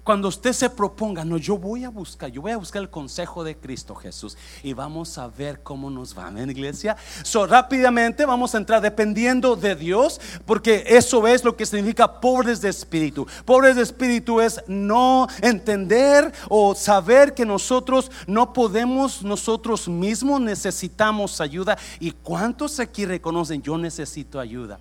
Cuando 0.06 0.28
usted 0.28 0.52
se 0.52 0.70
proponga, 0.70 1.24
no, 1.24 1.36
yo 1.36 1.58
voy 1.58 1.82
a 1.82 1.88
buscar, 1.88 2.30
yo 2.30 2.40
voy 2.40 2.52
a 2.52 2.56
buscar 2.56 2.80
el 2.80 2.88
consejo 2.88 3.42
de 3.42 3.56
Cristo 3.56 3.92
Jesús 3.96 4.38
y 4.62 4.72
vamos 4.72 5.18
a 5.18 5.26
ver 5.26 5.64
cómo 5.64 5.90
nos 5.90 6.16
va 6.16 6.28
en 6.28 6.48
iglesia. 6.48 6.96
So, 7.24 7.44
rápidamente 7.44 8.24
vamos 8.24 8.54
a 8.54 8.58
entrar 8.58 8.80
dependiendo 8.80 9.56
de 9.56 9.74
Dios, 9.74 10.20
porque 10.44 10.84
eso 10.86 11.26
es 11.26 11.42
lo 11.42 11.56
que 11.56 11.66
significa 11.66 12.20
pobres 12.20 12.60
de 12.60 12.68
espíritu. 12.68 13.26
Pobres 13.44 13.74
de 13.74 13.82
espíritu 13.82 14.40
es 14.40 14.62
no 14.68 15.26
entender 15.42 16.32
o 16.48 16.76
saber 16.76 17.34
que 17.34 17.44
nosotros 17.44 18.12
no 18.28 18.52
podemos 18.52 19.24
nosotros 19.24 19.88
mismos, 19.88 20.40
necesitamos 20.40 21.40
ayuda. 21.40 21.76
¿Y 21.98 22.12
cuántos 22.12 22.78
aquí 22.78 23.06
reconocen 23.06 23.60
yo 23.60 23.76
necesito 23.76 24.38
ayuda? 24.38 24.78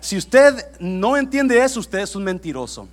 Si 0.00 0.16
usted 0.16 0.66
no 0.80 1.18
entiende 1.18 1.62
eso, 1.62 1.78
usted 1.78 1.98
es 1.98 2.16
un 2.16 2.24
mentiroso. 2.24 2.88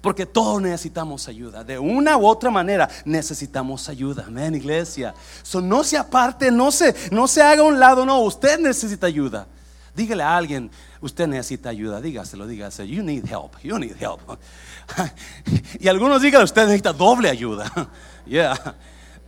Porque 0.00 0.24
todos 0.24 0.62
necesitamos 0.62 1.28
ayuda. 1.28 1.62
De 1.62 1.78
una 1.78 2.16
u 2.16 2.26
otra 2.26 2.50
manera 2.50 2.88
necesitamos 3.04 3.88
ayuda. 3.88 4.24
Amén, 4.26 4.54
iglesia. 4.54 5.14
no 5.62 5.84
se 5.84 5.98
aparte, 5.98 6.50
no 6.50 6.72
se, 6.72 6.94
no 7.10 7.28
se 7.28 7.42
haga 7.42 7.62
a 7.62 7.66
un 7.66 7.78
lado. 7.78 8.06
No, 8.06 8.20
usted 8.20 8.58
necesita 8.58 9.06
ayuda. 9.06 9.46
Dígale 9.94 10.22
a 10.22 10.36
alguien, 10.36 10.70
usted 11.00 11.26
necesita 11.26 11.68
ayuda. 11.68 12.00
Dígaselo, 12.00 12.46
dígaselo. 12.46 12.88
You 12.88 13.02
need 13.02 13.24
help. 13.26 13.52
You 13.62 13.78
need 13.78 13.96
help. 14.00 14.20
y 15.80 15.88
algunos 15.88 16.22
digan, 16.22 16.42
usted 16.44 16.62
necesita 16.62 16.92
doble 16.92 17.28
ayuda. 17.28 17.70
yeah. 18.26 18.76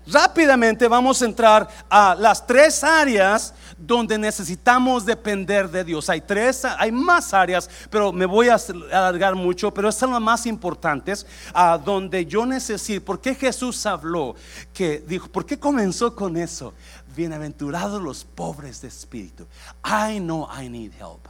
Rápidamente 0.07 0.89
vamos 0.89 1.23
a 1.23 1.27
entrar 1.27 1.69
a 1.89 2.17
las 2.17 2.45
tres 2.45 2.83
áreas 2.83 3.55
donde 3.79 4.19
necesitamos 4.19 5.07
depender 5.07 5.71
de 5.71 5.85
Dios. 5.85 6.09
Hay 6.11 6.21
tres, 6.21 6.65
hay 6.65 6.91
más 6.91 7.33
áreas, 7.33 7.69
pero 7.89 8.13
me 8.13 8.27
voy 8.27 8.49
a 8.49 8.57
alargar 8.93 9.35
mucho, 9.35 9.73
pero 9.73 9.89
estas 9.89 10.01
son 10.01 10.13
las 10.13 10.21
más 10.21 10.47
importantes, 10.47 11.27
a 11.55 11.79
donde 11.79 12.27
yo 12.27 12.45
necesito, 12.47 13.05
¿por 13.05 13.21
qué 13.21 13.35
Jesús 13.35 13.87
habló? 13.87 14.35
Que 14.73 14.99
dijo, 15.07 15.29
¿por 15.29 15.47
qué 15.47 15.59
comenzó 15.59 16.15
con 16.15 16.37
eso? 16.37 16.75
Bienaventurados 17.15 18.03
los 18.03 18.25
pobres 18.25 18.81
de 18.81 18.89
espíritu. 18.89 19.47
I 19.85 20.19
know 20.19 20.49
I 20.51 20.69
need 20.69 20.93
help. 20.99 21.29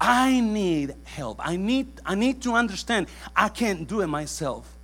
I 0.00 0.40
need 0.40 0.94
help. 1.16 1.38
I 1.44 1.56
need, 1.56 2.00
I 2.06 2.16
need 2.16 2.40
to 2.42 2.56
understand 2.56 3.06
I 3.36 3.50
can't 3.50 3.86
do 3.86 4.02
it 4.02 4.08
myself. 4.08 4.79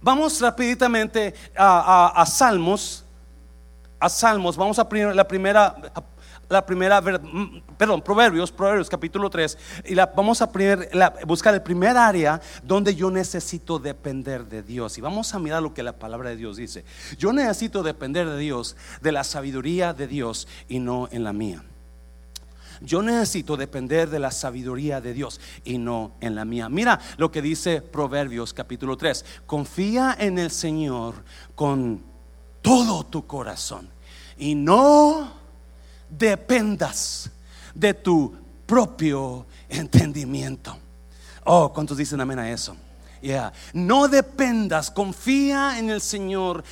Vamos 0.00 0.40
rapiditamente 0.40 1.34
a, 1.56 2.24
Salmos, 2.26 3.04
a 3.98 4.08
Salmos, 4.08 4.56
vamos 4.56 4.78
a 4.78 4.86
la 5.14 5.26
primera, 5.26 5.74
la 6.48 6.64
primera, 6.64 7.00
mm, 7.00 7.62
perdón, 7.76 8.02
Proverbios, 8.02 8.52
Proverbios 8.52 8.88
capítulo 8.88 9.28
3, 9.30 9.58
y 9.86 9.94
la, 9.94 10.06
vamos 10.06 10.40
a 10.42 10.50
buscar 11.26 11.54
el 11.54 11.62
primer 11.62 11.96
área 11.96 12.40
donde 12.62 12.94
yo 12.94 13.10
necesito 13.10 13.78
depender 13.78 14.46
de 14.46 14.62
Dios. 14.62 14.96
Y 14.98 15.00
vamos 15.00 15.34
a 15.34 15.38
mirar 15.38 15.62
lo 15.62 15.74
que 15.74 15.82
la 15.82 15.92
palabra 15.92 16.30
de 16.30 16.36
Dios 16.36 16.56
dice. 16.56 16.84
Yo 17.18 17.32
necesito 17.32 17.82
depender 17.82 18.28
de 18.28 18.38
Dios, 18.38 18.76
de 19.00 19.12
la 19.12 19.24
sabiduría 19.24 19.92
de 19.92 20.06
Dios 20.06 20.46
y 20.68 20.78
no 20.78 21.08
en 21.10 21.24
la 21.24 21.32
mía. 21.32 21.62
Yo 22.80 23.02
necesito 23.02 23.56
depender 23.56 24.10
de 24.10 24.18
la 24.18 24.30
sabiduría 24.30 25.00
de 25.00 25.14
Dios 25.14 25.40
y 25.64 25.78
no 25.78 26.12
en 26.20 26.34
la 26.34 26.44
mía. 26.44 26.68
Mira 26.68 27.00
lo 27.16 27.30
que 27.30 27.42
dice 27.42 27.80
Proverbios 27.80 28.52
capítulo 28.52 28.96
3. 28.96 29.24
Confía 29.46 30.16
en 30.18 30.38
el 30.38 30.50
Señor 30.50 31.14
con 31.54 32.02
todo 32.62 33.04
tu 33.04 33.26
corazón 33.26 33.88
y 34.38 34.54
no 34.54 35.32
dependas 36.08 37.30
de 37.74 37.94
tu 37.94 38.34
propio 38.66 39.46
entendimiento. 39.68 40.76
Oh, 41.44 41.72
¿cuántos 41.72 41.96
dicen 41.96 42.20
amén 42.20 42.38
a 42.38 42.50
eso? 42.50 42.76
Yeah. 43.20 43.52
No 43.72 44.08
dependas, 44.08 44.90
confía 44.90 45.78
en 45.78 45.90
el 45.90 46.00
Señor 46.00 46.62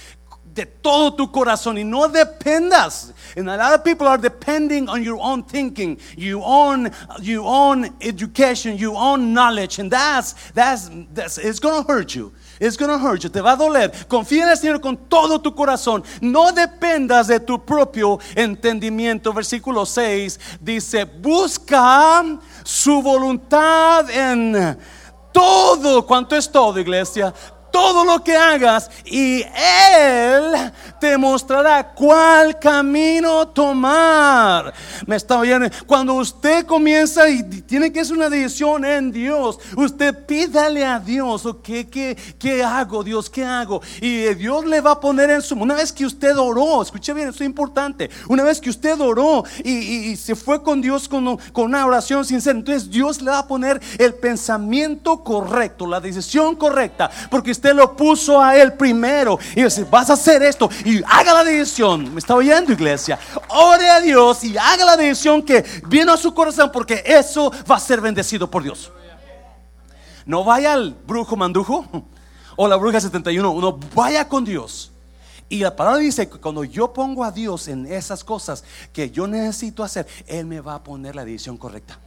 de 0.54 0.66
todo 0.66 1.14
tu 1.14 1.30
corazón 1.30 1.76
y 1.78 1.84
no 1.84 2.08
dependas. 2.08 3.12
And 3.36 3.50
a 3.50 3.56
lot 3.56 3.74
of 3.74 3.84
people 3.84 4.06
are 4.06 4.16
depending 4.16 4.88
on 4.88 5.02
your 5.02 5.18
own 5.20 5.42
thinking, 5.42 5.98
your 6.16 6.42
own, 6.44 6.90
your 7.20 7.44
own 7.44 7.90
education, 8.00 8.78
your 8.78 8.96
own 8.96 9.34
knowledge, 9.34 9.80
and 9.80 9.90
that's 9.90 10.34
that's, 10.52 10.90
that's 11.12 11.38
it's 11.38 11.58
gonna 11.58 11.82
hurt 11.82 12.14
you. 12.14 12.32
It's 12.60 12.76
gonna 12.76 12.98
hurt 12.98 13.24
you. 13.24 13.30
Te 13.30 13.40
va 13.40 13.52
a 13.52 13.56
doler. 13.56 13.90
Confía 14.06 14.44
en 14.44 14.50
el 14.50 14.56
Señor 14.56 14.80
con 14.80 14.96
todo 15.08 15.40
tu 15.40 15.52
corazón. 15.54 16.04
No 16.20 16.52
dependas 16.52 17.26
de 17.26 17.40
tu 17.40 17.58
propio 17.58 18.20
entendimiento. 18.36 19.32
Versículo 19.32 19.84
6 19.84 20.38
dice: 20.60 21.04
Busca 21.04 22.22
su 22.62 23.02
voluntad 23.02 24.08
en 24.10 24.78
todo. 25.32 26.06
¿Cuánto 26.06 26.36
es 26.36 26.50
todo, 26.50 26.78
iglesia? 26.78 27.34
Todo 27.74 28.04
lo 28.04 28.22
que 28.22 28.36
hagas 28.36 28.88
y 29.04 29.42
Él 29.42 30.72
te 31.00 31.18
mostrará 31.18 31.92
cuál 31.92 32.56
camino 32.60 33.48
tomar. 33.48 34.72
Me 35.06 35.16
está 35.16 35.40
oyendo. 35.40 35.68
Cuando 35.84 36.14
usted 36.14 36.66
comienza 36.66 37.28
y 37.28 37.42
tiene 37.42 37.92
que 37.92 37.98
hacer 37.98 38.16
una 38.16 38.30
decisión 38.30 38.84
en 38.84 39.10
Dios, 39.10 39.58
usted 39.76 40.24
pídale 40.24 40.86
a 40.86 41.00
Dios, 41.00 41.48
¿qué, 41.64 41.90
qué, 41.90 42.16
qué 42.38 42.62
hago, 42.62 43.02
Dios? 43.02 43.28
¿Qué 43.28 43.44
hago? 43.44 43.82
Y 44.00 44.22
Dios 44.34 44.64
le 44.66 44.80
va 44.80 44.92
a 44.92 45.00
poner 45.00 45.30
en 45.30 45.42
su. 45.42 45.56
Una 45.56 45.74
vez 45.74 45.92
que 45.92 46.06
usted 46.06 46.38
oró, 46.38 46.80
escuche 46.80 47.12
bien, 47.12 47.30
esto 47.30 47.42
es 47.42 47.48
importante. 47.48 48.08
Una 48.28 48.44
vez 48.44 48.60
que 48.60 48.70
usted 48.70 49.00
oró 49.00 49.42
y, 49.64 50.14
se 50.14 50.36
fue 50.36 50.62
con 50.62 50.80
Dios 50.80 51.08
con, 51.08 51.38
con 51.52 51.64
una 51.64 51.84
oración 51.84 52.24
sincera, 52.24 52.56
entonces 52.56 52.88
Dios 52.88 53.20
le 53.20 53.32
va 53.32 53.40
a 53.40 53.48
poner 53.48 53.80
el 53.98 54.14
pensamiento 54.14 55.24
correcto, 55.24 55.88
la 55.88 56.00
decisión 56.00 56.54
correcta, 56.54 57.10
porque 57.30 57.50
usted 57.50 57.63
lo 57.72 57.96
puso 57.96 58.40
a 58.40 58.56
él 58.56 58.74
primero. 58.74 59.38
Y 59.54 59.62
dice, 59.62 59.84
vas 59.84 60.10
a 60.10 60.14
hacer 60.14 60.42
esto 60.42 60.68
y 60.84 61.02
haga 61.04 61.32
la 61.32 61.44
decisión. 61.44 62.12
¿Me 62.12 62.18
está 62.18 62.34
oyendo, 62.34 62.72
iglesia? 62.72 63.18
Ore 63.48 63.88
a 63.88 64.00
Dios 64.00 64.44
y 64.44 64.58
haga 64.58 64.84
la 64.84 64.96
decisión 64.96 65.42
que 65.42 65.64
viene 65.86 66.12
a 66.12 66.16
su 66.16 66.34
corazón 66.34 66.70
porque 66.72 67.02
eso 67.06 67.52
va 67.70 67.76
a 67.76 67.80
ser 67.80 68.00
bendecido 68.00 68.50
por 68.50 68.62
Dios. 68.62 68.92
No 70.26 70.42
vaya 70.44 70.72
al 70.72 70.94
brujo 71.06 71.36
mandujo 71.36 71.86
o 72.56 72.68
la 72.68 72.76
bruja 72.76 73.00
71. 73.00 73.50
Uno 73.50 73.78
vaya 73.94 74.28
con 74.28 74.44
Dios. 74.44 74.90
Y 75.48 75.58
la 75.58 75.76
palabra 75.76 75.98
dice 76.00 76.28
que 76.28 76.38
cuando 76.38 76.64
yo 76.64 76.92
pongo 76.92 77.22
a 77.22 77.30
Dios 77.30 77.68
en 77.68 77.86
esas 77.86 78.24
cosas 78.24 78.64
que 78.92 79.10
yo 79.10 79.26
necesito 79.26 79.84
hacer, 79.84 80.06
Él 80.26 80.46
me 80.46 80.60
va 80.60 80.76
a 80.76 80.82
poner 80.82 81.14
la 81.14 81.24
decisión 81.24 81.56
correcta. 81.56 81.98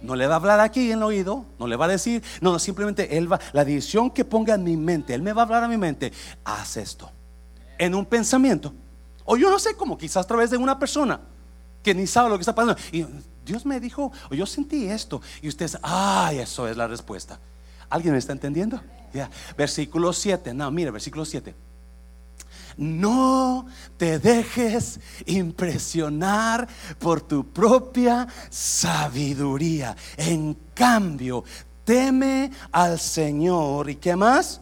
No 0.00 0.14
le 0.14 0.26
va 0.26 0.34
a 0.34 0.36
hablar 0.36 0.60
aquí 0.60 0.90
en 0.90 0.98
el 0.98 1.02
oído, 1.02 1.44
no 1.58 1.66
le 1.66 1.76
va 1.76 1.86
a 1.86 1.88
decir, 1.88 2.22
no, 2.40 2.52
no, 2.52 2.58
simplemente 2.58 3.16
él 3.16 3.30
va, 3.32 3.40
la 3.52 3.64
decisión 3.64 4.10
que 4.10 4.24
ponga 4.24 4.54
en 4.54 4.64
mi 4.64 4.76
mente, 4.76 5.14
él 5.14 5.22
me 5.22 5.32
va 5.32 5.42
a 5.42 5.44
hablar 5.44 5.64
a 5.64 5.68
mi 5.68 5.76
mente, 5.76 6.12
haz 6.44 6.76
esto. 6.76 7.10
En 7.78 7.94
un 7.94 8.06
pensamiento, 8.06 8.72
o 9.24 9.36
yo 9.36 9.50
no 9.50 9.58
sé 9.58 9.74
cómo, 9.76 9.98
quizás 9.98 10.24
a 10.24 10.26
través 10.26 10.50
de 10.50 10.56
una 10.56 10.78
persona 10.78 11.20
que 11.82 11.94
ni 11.94 12.06
sabe 12.06 12.28
lo 12.28 12.36
que 12.36 12.42
está 12.42 12.54
pasando. 12.54 12.80
Y 12.92 13.04
Dios 13.44 13.66
me 13.66 13.80
dijo, 13.80 14.12
o 14.30 14.34
yo 14.34 14.46
sentí 14.46 14.86
esto, 14.86 15.20
y 15.42 15.48
usted 15.48 15.70
ay, 15.82 16.38
eso 16.38 16.68
es 16.68 16.76
la 16.76 16.86
respuesta. 16.86 17.40
¿Alguien 17.90 18.12
me 18.12 18.18
está 18.18 18.32
entendiendo? 18.32 18.80
Ya, 19.12 19.30
versículo 19.56 20.12
7, 20.12 20.54
no, 20.54 20.70
mire, 20.70 20.90
versículo 20.90 21.24
7. 21.24 21.54
No 22.78 23.66
te 23.96 24.20
dejes 24.20 25.00
impresionar 25.26 26.68
por 27.00 27.20
tu 27.20 27.44
propia 27.44 28.26
sabiduría. 28.48 29.96
En 30.16 30.56
cambio, 30.74 31.44
teme 31.84 32.52
al 32.70 33.00
Señor. 33.00 33.90
¿Y 33.90 33.96
qué 33.96 34.14
más? 34.14 34.60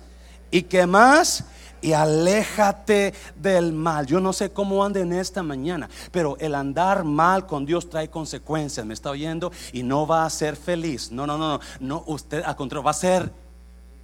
¿Y 0.50 0.62
qué 0.62 0.86
más? 0.86 1.44
y 1.82 1.92
aléjate 1.92 3.14
del 3.36 3.72
mal. 3.72 4.06
Yo 4.06 4.18
no 4.18 4.32
sé 4.32 4.50
cómo 4.50 4.84
anden 4.84 5.12
esta 5.12 5.42
mañana, 5.42 5.88
pero 6.10 6.36
el 6.40 6.54
andar 6.54 7.04
mal 7.04 7.46
con 7.46 7.64
Dios 7.64 7.88
trae 7.88 8.10
consecuencias. 8.10 8.84
¿Me 8.84 8.94
está 8.94 9.10
oyendo? 9.10 9.52
Y 9.72 9.82
no 9.82 10.06
va 10.06 10.24
a 10.24 10.30
ser 10.30 10.56
feliz. 10.56 11.12
No, 11.12 11.26
no, 11.26 11.38
no, 11.38 11.58
no. 11.58 11.60
no 11.80 12.04
usted 12.06 12.42
al 12.42 12.56
contrario 12.56 12.82
va 12.82 12.90
a 12.90 12.94
ser 12.94 13.30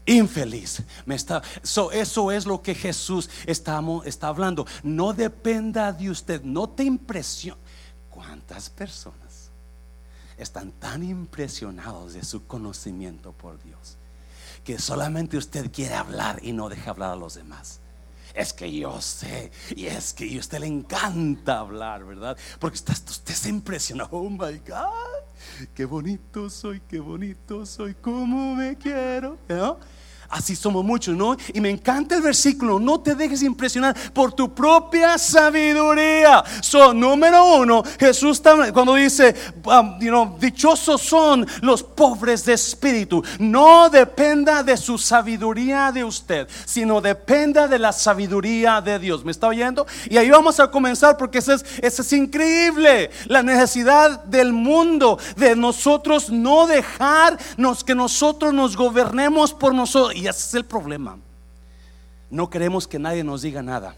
infeliz. 0.07 0.83
Me 1.07 1.15
está, 1.15 1.43
eso 1.93 2.33
es 2.33 2.47
lo 2.47 2.63
que 2.63 2.75
Jesús 2.75 3.29
está, 3.47 3.83
está 4.05 4.29
hablando. 4.29 4.67
No 4.83 5.13
dependa 5.13 5.93
de 5.93 6.11
usted, 6.11 6.43
no 6.43 6.69
te 6.69 6.85
impresione. 6.85 7.61
¿Cuántas 8.11 8.69
personas 8.71 9.51
están 10.37 10.73
tan 10.73 11.03
impresionados 11.03 12.15
de 12.15 12.25
su 12.25 12.47
conocimiento 12.47 13.33
por 13.33 13.63
Dios 13.63 13.97
que 14.65 14.79
solamente 14.79 15.37
usted 15.37 15.73
quiere 15.73 15.95
hablar 15.95 16.39
y 16.43 16.53
no 16.53 16.69
deja 16.69 16.91
hablar 16.91 17.13
a 17.13 17.17
los 17.17 17.35
demás? 17.35 17.82
Es 18.35 18.53
que 18.53 18.73
yo 18.73 19.01
sé, 19.01 19.51
y 19.75 19.87
es 19.87 20.13
que 20.15 20.37
a 20.37 20.41
usted 20.41 20.59
le 20.59 20.67
encanta 20.67 21.61
hablar, 21.61 22.05
¿verdad? 22.05 22.37
Porque 22.59 22.77
usted, 22.77 22.95
usted 22.95 23.35
se 23.35 23.49
impresiona, 23.49 24.09
oh 24.11 24.29
my 24.29 24.59
God, 24.67 25.69
qué 25.75 25.85
bonito 25.85 26.49
soy, 26.51 26.81
qué 26.89 27.01
bonito 27.01 27.67
soy, 27.67 27.95
cómo 27.95 28.55
me 28.55 28.77
quiero, 28.77 29.39
¿no? 29.49 29.79
Así 30.33 30.57
somos 30.57 30.83
muchos, 30.83 31.15
¿no? 31.15 31.37
Y 31.53 31.61
me 31.61 31.69
encanta 31.69 32.17
el 32.17 32.23
versículo, 32.23 32.81
no 32.81 33.01
te 33.01 33.15
dejes 33.15 33.43
impresionar 33.43 33.95
por 34.15 34.33
tu 34.33 34.55
propia 34.55 35.19
sabiduría. 35.19 36.43
So, 36.63 36.95
número 36.95 37.57
uno, 37.57 37.83
Jesús 38.01 38.41
cuando 38.73 38.95
dice, 38.95 39.35
um, 39.67 40.39
dichosos 40.39 41.03
son 41.03 41.47
los 41.61 41.83
pobres 41.83 42.47
de 42.47 42.55
espíritu. 42.55 43.23
No 43.41 43.91
dependa 43.91 44.63
de 44.63 44.79
su 44.79 44.97
sabiduría 44.97 45.93
de 45.93 46.03
usted, 46.03 46.49
sino 46.65 47.03
dependa 47.03 47.69
de 47.69 47.79
la 47.79 47.93
sabiduría 47.93 48.81
de 48.81 48.99
Dios. 48.99 49.27
¿Me 49.27 49.33
está 49.33 49.49
oyendo? 49.49 49.87
Y 50.09 50.17
ahí 50.17 50.31
vamos 50.31 50.59
a 50.61 50.71
comenzar 50.71 51.19
porque 51.19 51.41
eso 51.41 51.53
es, 51.53 51.63
eso 51.83 52.01
es 52.01 52.13
increíble. 52.15 53.11
La 53.27 53.43
necesidad 53.43 54.25
del 54.25 54.55
mundo 54.55 55.19
de 55.37 55.55
nosotros 55.57 56.31
no 56.31 56.67
dejarnos 56.67 57.85
que 57.85 57.95
nosotros 57.95 58.55
nos 58.55 58.79
gobernemos 58.79 59.53
por 59.53 59.75
nosotros 59.75 60.22
y 60.23 60.29
ese 60.29 60.47
es 60.47 60.55
el 60.55 60.65
problema. 60.65 61.19
No 62.31 62.49
queremos 62.49 62.87
que 62.87 62.99
nadie 62.99 63.25
nos 63.25 63.43
diga 63.43 63.61
nada. 63.61 63.97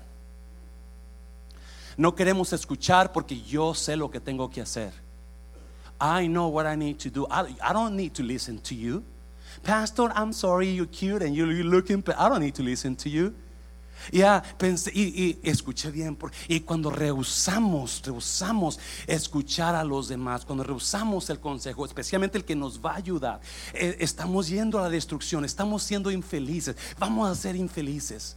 No 1.99 2.15
queremos 2.15 2.53
escuchar 2.53 3.13
porque 3.13 3.41
yo 3.43 3.75
sé 3.75 3.95
lo 3.95 4.11
que 4.11 4.21
tengo 4.21 4.49
que 4.49 4.63
hacer. 4.63 4.93
I 6.01 6.27
know 6.27 6.49
what 6.49 6.67
I 6.67 6.77
need 6.77 6.99
to 7.01 7.11
do. 7.11 7.27
I, 7.31 7.73
don't 7.73 7.95
need 7.95 8.15
to 8.15 8.23
listen 8.23 8.59
to 8.63 8.75
you. 8.75 9.05
Pastor, 9.63 10.11
I'm 10.15 10.33
sorry 10.33 10.69
you're 10.69 10.87
cute 10.87 11.23
and 11.23 11.37
you're 11.37 11.47
looking, 11.47 12.01
but 12.01 12.19
I 12.19 12.29
don't 12.29 12.41
need 12.41 12.55
to 12.57 12.63
listen 12.63 12.97
to 12.97 13.09
you. 13.11 13.35
Ya 14.13 14.43
pensé 14.59 14.91
y, 14.95 15.39
escuché 15.43 15.91
bien. 15.91 16.19
y 16.49 16.61
cuando 16.61 16.91
rehusamos, 16.91 18.03
rehusamos 18.05 18.79
escuchar 19.07 19.75
a 19.75 19.85
los 19.85 20.09
demás, 20.09 20.45
cuando 20.45 20.65
rehusamos 20.65 21.31
el 21.31 21.41
consejo, 21.41 21.85
especialmente 21.85 22.39
el 22.39 22.45
que 22.45 22.57
nos 22.57 22.81
va 22.81 22.93
a 22.93 22.97
ayudar, 22.97 23.41
eh, 23.73 23.97
estamos 24.01 24.49
yendo 24.49 24.79
a 24.79 24.83
la 24.83 24.89
destrucción, 24.91 25.45
estamos 25.45 25.83
siendo 25.83 26.11
infelices, 26.11 26.77
vamos 26.99 27.31
a 27.31 27.35
ser 27.35 27.57
infelices. 27.57 28.37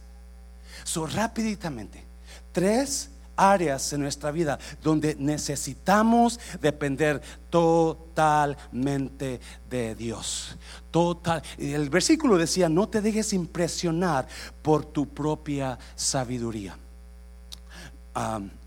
Rápidamente, 1.12 2.04
tres 2.52 3.10
áreas 3.38 3.92
en 3.92 4.02
nuestra 4.02 4.30
vida 4.30 4.58
donde 4.82 5.14
necesitamos 5.18 6.38
depender 6.60 7.22
totalmente 7.48 9.40
de 9.70 9.94
Dios. 9.94 10.56
Total. 10.90 11.42
El 11.56 11.88
versículo 11.88 12.36
decía, 12.36 12.68
no 12.68 12.88
te 12.88 13.00
dejes 13.00 13.32
impresionar 13.32 14.26
por 14.60 14.84
tu 14.84 15.08
propia 15.08 15.78
sabiduría. 15.94 16.76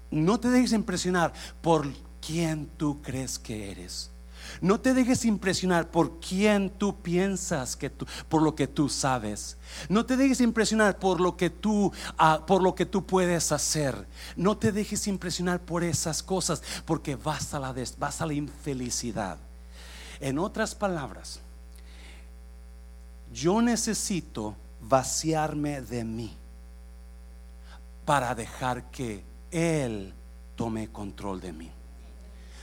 no 0.09 0.39
te 0.39 0.49
dejes 0.49 0.71
impresionar 0.71 1.33
por 1.61 1.87
quien 2.25 2.67
tú 2.77 3.01
crees 3.01 3.37
que 3.37 3.71
eres. 3.71 4.09
No 4.59 4.79
te 4.79 4.93
dejes 4.93 5.25
impresionar 5.25 5.89
por 5.89 6.19
quien 6.19 6.69
tú 6.69 7.01
piensas 7.01 7.75
que 7.75 7.89
tú, 7.89 8.05
por 8.27 8.41
lo 8.41 8.55
que 8.55 8.67
tú 8.67 8.89
sabes. 8.89 9.57
No 9.87 10.05
te 10.05 10.17
dejes 10.17 10.41
impresionar 10.41 10.99
por 10.99 11.21
lo 11.21 11.37
que 11.37 11.49
tú, 11.49 11.91
ah, 12.17 12.43
por 12.45 12.61
lo 12.61 12.75
que 12.75 12.85
tú 12.85 13.05
puedes 13.05 13.51
hacer. 13.51 14.07
No 14.35 14.57
te 14.57 14.71
dejes 14.71 15.07
impresionar 15.07 15.61
por 15.61 15.83
esas 15.83 16.21
cosas, 16.21 16.61
porque 16.85 17.15
vas 17.15 17.53
a 17.53 17.59
la, 17.59 17.73
vas 17.97 18.21
a 18.21 18.25
la 18.25 18.33
infelicidad. 18.33 19.37
En 20.19 20.37
otras 20.37 20.75
palabras, 20.75 21.39
yo 23.33 23.61
necesito 23.61 24.55
vaciarme 24.81 25.81
de 25.81 26.03
mí 26.03 26.35
para 28.05 28.35
dejar 28.35 28.91
que 28.91 29.23
Él 29.51 30.13
tome 30.55 30.89
control 30.89 31.39
de 31.39 31.53
mí. 31.53 31.71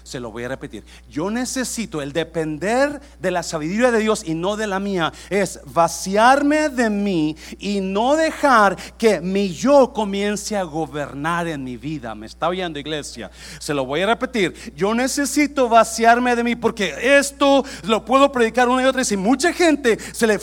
Se 0.09 0.21
lo 0.21 0.31
voy 0.31 0.45
a 0.45 0.49
repetir. 0.49 0.85
Yo 1.11 1.31
necesito 1.31 2.01
el 2.01 2.15
depender 2.15 2.99
de 3.21 3.31
la 3.31 3.43
sabiduría 3.43 3.91
de 3.91 3.99
Dios 3.99 4.23
y 4.25 4.33
no 4.33 4.57
de 4.57 4.67
la 4.67 4.81
mía. 4.81 5.13
Es 5.29 5.61
vaciarme 5.67 6.71
de 6.71 6.89
mí 6.89 7.37
y 7.59 7.81
no 7.81 8.17
dejar 8.17 8.75
que 8.97 9.21
mi 9.21 9.53
yo 9.53 9.93
comience 9.93 10.57
a 10.57 10.63
gobernar 10.63 11.47
en 11.47 11.63
mi 11.63 11.77
vida. 11.77 12.15
¿Me 12.15 12.25
está 12.25 12.49
oyendo 12.49 12.79
iglesia? 12.79 13.31
Se 13.59 13.75
lo 13.75 13.85
voy 13.85 14.01
a 14.01 14.07
repetir. 14.07 14.73
Yo 14.75 14.95
necesito 14.95 15.69
vaciarme 15.69 16.35
de 16.35 16.43
mí 16.43 16.57
porque 16.57 17.19
esto 17.19 17.63
lo 17.83 18.03
puedo 18.03 18.33
predicar 18.33 18.67
una 18.67 18.85
y 18.85 18.87
otra 18.87 19.01
vez 19.01 19.13
y 19.13 19.19
mucha 19.19 19.53
gente 19.53 19.99
se 20.15 20.27
le... 20.27 20.39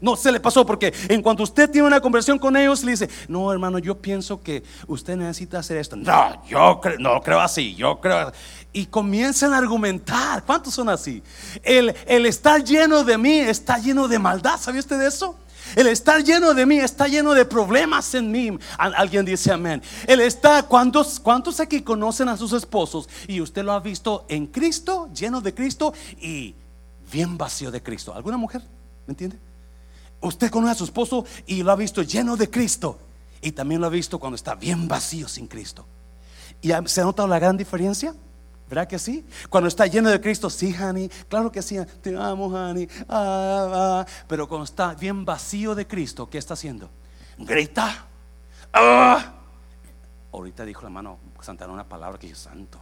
No 0.00 0.16
se 0.16 0.32
le 0.32 0.40
pasó 0.40 0.64
porque 0.66 0.92
en 1.08 1.22
cuanto 1.22 1.42
usted 1.42 1.70
tiene 1.70 1.86
una 1.86 2.00
conversación 2.00 2.38
con 2.38 2.56
ellos 2.56 2.82
le 2.84 2.92
dice, 2.92 3.08
no 3.28 3.52
hermano, 3.52 3.78
yo 3.78 4.00
pienso 4.00 4.40
que 4.40 4.62
usted 4.86 5.16
necesita 5.16 5.58
hacer 5.58 5.76
esto. 5.78 5.96
No, 5.96 6.44
yo 6.46 6.80
no 6.98 7.20
creo 7.20 7.40
así, 7.40 7.74
yo 7.74 8.00
creo 8.00 8.32
y 8.74 8.86
comienzan 8.86 9.54
a 9.54 9.58
argumentar. 9.58 10.44
¿Cuántos 10.44 10.74
son 10.74 10.90
así? 10.90 11.22
El, 11.62 11.94
el 12.06 12.26
estar 12.26 12.62
lleno 12.62 13.04
de 13.04 13.16
mí 13.16 13.38
está 13.38 13.78
lleno 13.78 14.08
de 14.08 14.18
maldad. 14.18 14.58
¿Sabía 14.60 14.80
usted 14.80 14.98
de 14.98 15.06
eso? 15.06 15.36
El 15.76 15.86
estar 15.86 16.22
lleno 16.22 16.52
de 16.52 16.66
mí 16.66 16.78
está 16.78 17.08
lleno 17.08 17.32
de 17.32 17.44
problemas 17.44 18.14
en 18.14 18.30
mí. 18.30 18.58
Alguien 18.76 19.24
dice 19.24 19.50
amén. 19.52 19.82
El 20.06 20.20
está, 20.20 20.64
¿cuántos, 20.64 21.18
¿cuántos 21.18 21.60
aquí 21.60 21.82
conocen 21.82 22.28
a 22.28 22.36
sus 22.36 22.52
esposos 22.52 23.08
y 23.26 23.40
usted 23.40 23.64
lo 23.64 23.72
ha 23.72 23.80
visto 23.80 24.26
en 24.28 24.46
Cristo, 24.46 25.08
lleno 25.14 25.40
de 25.40 25.54
Cristo 25.54 25.94
y 26.20 26.54
bien 27.10 27.38
vacío 27.38 27.70
de 27.70 27.82
Cristo? 27.82 28.14
¿Alguna 28.14 28.36
mujer? 28.36 28.62
¿Me 29.06 29.12
entiende? 29.12 29.38
Usted 30.20 30.50
conoce 30.50 30.72
a 30.72 30.74
su 30.74 30.84
esposo 30.84 31.24
y 31.46 31.62
lo 31.62 31.72
ha 31.72 31.76
visto 31.76 32.02
lleno 32.02 32.36
de 32.36 32.48
Cristo 32.48 32.98
y 33.40 33.52
también 33.52 33.80
lo 33.80 33.86
ha 33.86 33.90
visto 33.90 34.18
cuando 34.18 34.36
está 34.36 34.54
bien 34.54 34.88
vacío 34.88 35.28
sin 35.28 35.46
Cristo. 35.46 35.86
¿Y 36.62 36.70
se 36.86 37.00
ha 37.00 37.04
notado 37.04 37.28
la 37.28 37.38
gran 37.38 37.56
diferencia? 37.56 38.14
¿Verdad 38.68 38.88
que 38.88 38.98
sí? 38.98 39.24
Cuando 39.50 39.68
está 39.68 39.86
lleno 39.86 40.08
de 40.08 40.20
Cristo, 40.20 40.48
sí, 40.48 40.74
honey, 40.74 41.10
claro 41.28 41.52
que 41.52 41.60
sí, 41.60 41.76
te 42.00 42.16
amo, 42.16 42.46
honey. 42.46 42.88
Ah, 43.08 44.04
ah. 44.04 44.06
Pero 44.26 44.48
cuando 44.48 44.64
está 44.64 44.94
bien 44.94 45.24
vacío 45.24 45.74
de 45.74 45.86
Cristo, 45.86 46.28
¿qué 46.30 46.38
está 46.38 46.54
haciendo? 46.54 46.88
Grita. 47.36 48.06
Ah. 48.72 49.34
Ahorita 50.32 50.64
dijo 50.64 50.82
la 50.82 50.90
mano 50.90 51.18
Santana 51.40 51.72
una 51.72 51.86
palabra 51.86 52.18
que 52.18 52.30
es 52.30 52.38
santo. 52.38 52.80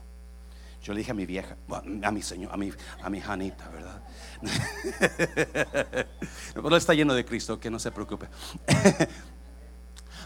Yo 0.83 0.93
le 0.93 0.99
dije 0.99 1.13
a 1.13 1.15
mi 1.15 1.27
vieja, 1.27 1.57
a 2.03 2.11
mi 2.11 2.23
señor, 2.23 2.53
a 2.53 2.57
mi, 2.57 2.73
a 3.03 3.11
mi 3.11 3.21
Janita, 3.21 3.69
¿verdad? 3.69 4.03
Pero 6.55 6.77
está 6.77 6.93
lleno 6.93 7.15
de 7.15 7.25
Cristo, 7.25 7.61
que 7.61 7.71
no 7.71 7.79
se 7.79 7.93
preocupe. 7.93 8.29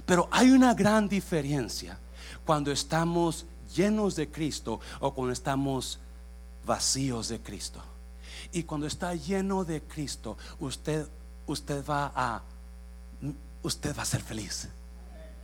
Pero 0.06 0.28
hay 0.30 0.50
una 0.50 0.72
gran 0.72 1.08
diferencia 1.08 1.98
cuando 2.44 2.72
estamos 2.72 3.44
llenos 3.74 4.16
de 4.16 4.30
Cristo 4.30 4.80
o 5.00 5.12
cuando 5.12 5.32
estamos 5.32 5.98
vacíos 6.64 7.28
de 7.28 7.40
Cristo. 7.40 7.82
Y 8.52 8.62
cuando 8.62 8.86
está 8.86 9.14
lleno 9.14 9.64
de 9.64 9.82
Cristo, 9.82 10.38
usted 10.60 11.06
usted 11.46 11.84
va 11.84 12.12
a 12.14 12.42
usted 13.62 13.96
va 13.96 14.02
a 14.02 14.06
ser 14.06 14.22
feliz. 14.22 14.68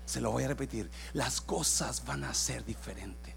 Se 0.07 0.20
lo 0.20 0.31
voy 0.31 0.44
a 0.44 0.48
repetir, 0.48 0.90
las 1.12 1.40
cosas 1.40 2.05
van 2.05 2.25
a 2.25 2.35
ser 2.35 2.64
diferentes. 2.64 3.31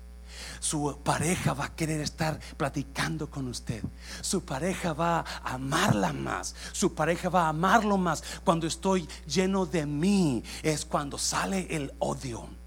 Su 0.60 1.00
pareja 1.04 1.54
va 1.54 1.66
a 1.66 1.76
querer 1.76 2.02
estar 2.02 2.40
platicando 2.58 3.30
con 3.30 3.48
usted. 3.48 3.84
Su 4.22 4.44
pareja 4.44 4.94
va 4.94 5.20
a 5.20 5.54
amarla 5.54 6.14
más. 6.14 6.56
Su 6.72 6.94
pareja 6.94 7.30
va 7.30 7.46
a 7.46 7.50
amarlo 7.50 7.98
más. 7.98 8.24
Cuando 8.44 8.68
estoy 8.68 9.08
lleno 9.28 9.66
de 9.66 9.86
mí 9.86 10.44
es 10.64 10.86
cuando 10.86 11.18
sale 11.18 11.68
el 11.70 11.94
odio 12.00 12.65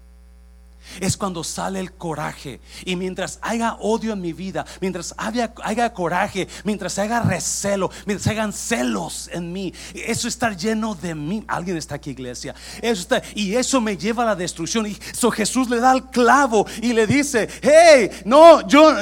es 0.99 1.17
cuando 1.17 1.43
sale 1.43 1.79
el 1.79 1.93
coraje. 1.93 2.59
Y 2.85 2.95
mientras 2.95 3.39
haya 3.41 3.75
odio 3.75 4.13
en 4.13 4.21
mi 4.21 4.33
vida, 4.33 4.65
mientras 4.81 5.13
haya, 5.17 5.93
coraje, 5.93 6.47
mientras 6.63 6.97
haya 6.99 7.21
recelo, 7.21 7.89
mientras 8.05 8.27
hayan 8.27 8.53
celos 8.53 9.29
en 9.31 9.51
mí, 9.51 9.73
eso 9.93 10.27
está 10.27 10.51
lleno 10.53 10.95
de 10.95 11.15
mí. 11.15 11.43
Alguien 11.47 11.77
está 11.77 11.95
aquí, 11.95 12.11
iglesia. 12.11 12.55
Eso 12.81 13.01
está, 13.01 13.21
y 13.35 13.55
eso 13.55 13.81
me 13.81 13.97
lleva 13.97 14.23
a 14.23 14.27
la 14.27 14.35
destrucción. 14.35 14.87
Y 14.87 14.97
eso 15.11 15.31
Jesús 15.31 15.69
le 15.69 15.79
da 15.79 15.93
el 15.93 16.05
clavo 16.05 16.65
y 16.81 16.93
le 16.93 17.07
dice: 17.07 17.47
Hey, 17.61 18.09
no, 18.25 18.67
yo, 18.67 18.95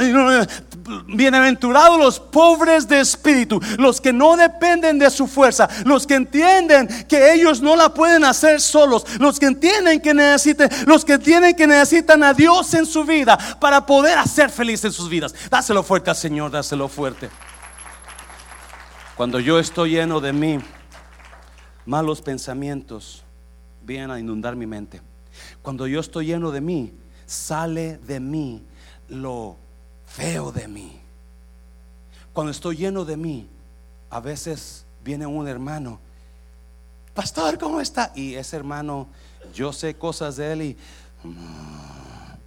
bienaventurados 1.07 1.99
los 1.99 2.19
pobres 2.19 2.87
de 2.87 2.99
espíritu, 2.99 3.59
los 3.77 4.01
que 4.01 4.13
no 4.13 4.37
dependen 4.37 4.99
de 4.99 5.09
su 5.09 5.27
fuerza, 5.27 5.67
los 5.85 6.07
que 6.07 6.15
entienden 6.15 6.87
que 7.07 7.33
ellos 7.33 7.61
no 7.61 7.75
la 7.75 7.93
pueden 7.93 8.23
hacer 8.23 8.61
solos, 8.61 9.05
los 9.19 9.39
que 9.39 9.47
entienden 9.47 10.01
que 10.01 10.13
necesiten, 10.13 10.69
los 10.85 11.05
que 11.05 11.17
tienen 11.17 11.55
que 11.55 11.67
necesitan 11.67 12.23
a 12.23 12.33
Dios 12.33 12.73
en 12.73 12.85
su 12.85 13.03
vida 13.03 13.37
para 13.59 13.85
poder 13.85 14.17
hacer 14.17 14.49
feliz 14.49 14.83
en 14.85 14.91
sus 14.91 15.09
vidas. 15.09 15.33
Dáselo 15.49 15.83
fuerte 15.83 16.09
al 16.09 16.15
Señor, 16.15 16.51
dáselo 16.51 16.87
fuerte. 16.87 17.29
Cuando 19.15 19.39
yo 19.39 19.59
estoy 19.59 19.91
lleno 19.91 20.19
de 20.19 20.31
mí, 20.31 20.59
malos 21.85 22.21
pensamientos 22.21 23.23
vienen 23.81 24.11
a 24.11 24.19
inundar 24.19 24.55
mi 24.55 24.67
mente. 24.67 25.01
Cuando 25.61 25.87
yo 25.87 25.99
estoy 25.99 26.27
lleno 26.27 26.51
de 26.51 26.61
mí, 26.61 26.93
sale 27.25 27.97
de 27.97 28.19
mí 28.19 28.63
lo 29.09 29.57
feo 30.07 30.51
de 30.51 30.67
mí. 30.67 30.99
Cuando 32.33 32.51
estoy 32.51 32.77
lleno 32.77 33.05
de 33.05 33.17
mí, 33.17 33.47
a 34.09 34.19
veces 34.19 34.85
viene 35.03 35.27
un 35.27 35.47
hermano, 35.47 35.99
pastor, 37.13 37.59
¿cómo 37.59 37.79
está? 37.79 38.11
Y 38.15 38.33
ese 38.33 38.55
hermano, 38.55 39.07
yo 39.53 39.71
sé 39.71 39.95
cosas 39.95 40.37
de 40.37 40.53
él 40.53 40.61
y 40.63 40.77
Mm. 41.23 42.37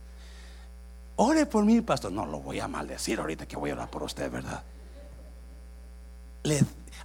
Ore 1.17 1.47
por 1.47 1.65
mí, 1.65 1.81
pastor. 1.81 2.13
No 2.13 2.27
lo 2.27 2.41
voy 2.41 2.61
a 2.61 2.69
maldecir 2.69 3.21
ahorita 3.21 3.47
que 3.47 3.57
voy 3.57 3.71
a 3.71 3.75
orar 3.75 3.91
por 3.91 4.03
usted, 4.03 4.31
¿verdad? 4.31 4.63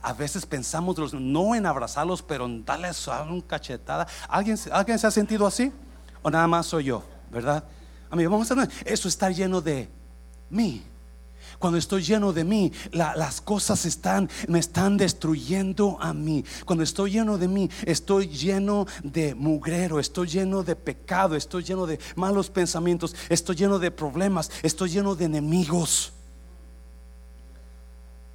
a 0.01 0.13
veces 0.13 0.45
pensamos 0.45 1.13
no 1.13 1.55
en 1.55 1.65
abrazarlos, 1.65 2.21
pero 2.21 2.45
en 2.45 2.63
darles 2.63 3.05
un 3.07 3.41
cachetada. 3.41 4.07
¿Alguien, 4.29 4.57
¿Alguien 4.71 4.97
se 4.97 5.07
ha 5.07 5.11
sentido 5.11 5.45
así? 5.45 5.71
¿O 6.21 6.29
nada 6.29 6.47
más 6.47 6.67
soy 6.67 6.85
yo? 6.85 7.03
¿Verdad? 7.31 7.63
A 8.09 8.15
mí, 8.15 8.25
vamos 8.25 8.49
a 8.49 8.69
eso 8.85 9.07
está 9.07 9.29
lleno 9.31 9.59
de 9.59 9.89
mí. 10.49 10.83
Cuando 11.59 11.77
estoy 11.77 12.03
lleno 12.03 12.33
de 12.33 12.43
mí, 12.43 12.71
las 12.91 13.41
cosas 13.41 13.85
están, 13.85 14.29
me 14.47 14.59
están 14.59 14.97
destruyendo 14.97 15.97
a 16.01 16.13
mí. 16.13 16.43
Cuando 16.65 16.83
estoy 16.83 17.11
lleno 17.11 17.37
de 17.37 17.47
mí, 17.47 17.69
estoy 17.85 18.27
lleno 18.27 18.85
de 19.03 19.35
mugrero, 19.35 19.99
estoy 19.99 20.27
lleno 20.27 20.63
de 20.63 20.75
pecado, 20.75 21.35
estoy 21.35 21.63
lleno 21.63 21.85
de 21.85 21.99
malos 22.15 22.49
pensamientos, 22.49 23.15
estoy 23.29 23.55
lleno 23.55 23.79
de 23.79 23.91
problemas, 23.91 24.51
estoy 24.63 24.89
lleno 24.89 25.15
de 25.15 25.25
enemigos. 25.25 26.14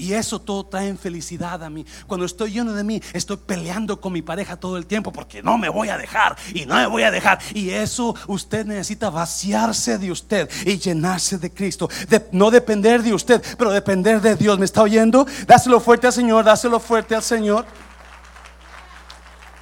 Y 0.01 0.15
eso 0.15 0.41
todo 0.41 0.65
trae 0.65 0.97
felicidad 0.97 1.63
a 1.63 1.69
mí. 1.69 1.85
Cuando 2.07 2.25
estoy 2.25 2.53
lleno 2.53 2.73
de 2.73 2.83
mí, 2.83 3.03
estoy 3.13 3.37
peleando 3.37 4.01
con 4.01 4.15
mi 4.15 4.23
pareja 4.23 4.57
todo 4.57 4.79
el 4.79 4.87
tiempo 4.87 5.13
porque 5.13 5.43
no 5.43 5.59
me 5.59 5.69
voy 5.69 5.91
a 5.91 5.99
dejar 5.99 6.39
y 6.55 6.65
no 6.65 6.77
me 6.77 6.87
voy 6.87 7.03
a 7.03 7.11
dejar. 7.11 7.39
Y 7.53 7.69
eso 7.69 8.15
usted 8.27 8.65
necesita 8.65 9.11
vaciarse 9.11 9.99
de 9.99 10.11
usted 10.11 10.49
y 10.65 10.79
llenarse 10.79 11.37
de 11.37 11.53
Cristo. 11.53 11.91
no 12.33 12.51
depender 12.51 13.03
de 13.03 13.13
usted, 13.13 13.45
pero 13.59 13.73
depender 13.73 14.23
de 14.23 14.37
Dios. 14.37 14.59
¿Me 14.59 14.65
está 14.65 14.81
oyendo? 14.81 15.27
Dáselo 15.47 15.81
fuerte 15.81 16.07
al 16.07 16.15
Señor, 16.15 16.47
dáselo 16.47 16.81
fuerte 16.81 17.15
al 17.15 17.23
Señor. 17.23 17.67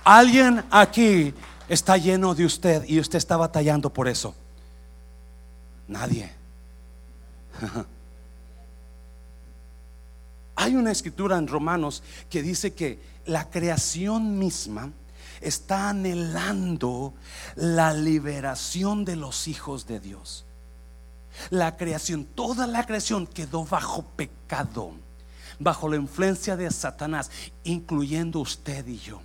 Alguien 0.04 0.62
aquí 0.70 1.34
está 1.68 1.96
lleno 1.96 2.32
de 2.36 2.44
usted 2.44 2.84
y 2.86 3.00
usted 3.00 3.18
está 3.18 3.36
batallando 3.36 3.92
por 3.92 4.06
eso. 4.06 4.36
Nadie. 5.88 6.30
Hay 10.60 10.74
una 10.74 10.90
escritura 10.90 11.38
en 11.38 11.46
Romanos 11.46 12.02
que 12.28 12.42
dice 12.42 12.74
que 12.74 13.00
la 13.26 13.48
creación 13.48 14.40
misma 14.40 14.90
está 15.40 15.90
anhelando 15.90 17.14
la 17.54 17.94
liberación 17.94 19.04
de 19.04 19.14
los 19.14 19.46
hijos 19.46 19.86
de 19.86 20.00
Dios. 20.00 20.46
La 21.50 21.76
creación, 21.76 22.24
toda 22.24 22.66
la 22.66 22.84
creación 22.84 23.28
quedó 23.28 23.64
bajo 23.66 24.02
pecado, 24.02 24.94
bajo 25.60 25.88
la 25.88 25.94
influencia 25.94 26.56
de 26.56 26.68
Satanás, 26.72 27.30
incluyendo 27.62 28.40
usted 28.40 28.84
y 28.88 28.98
yo. 28.98 29.20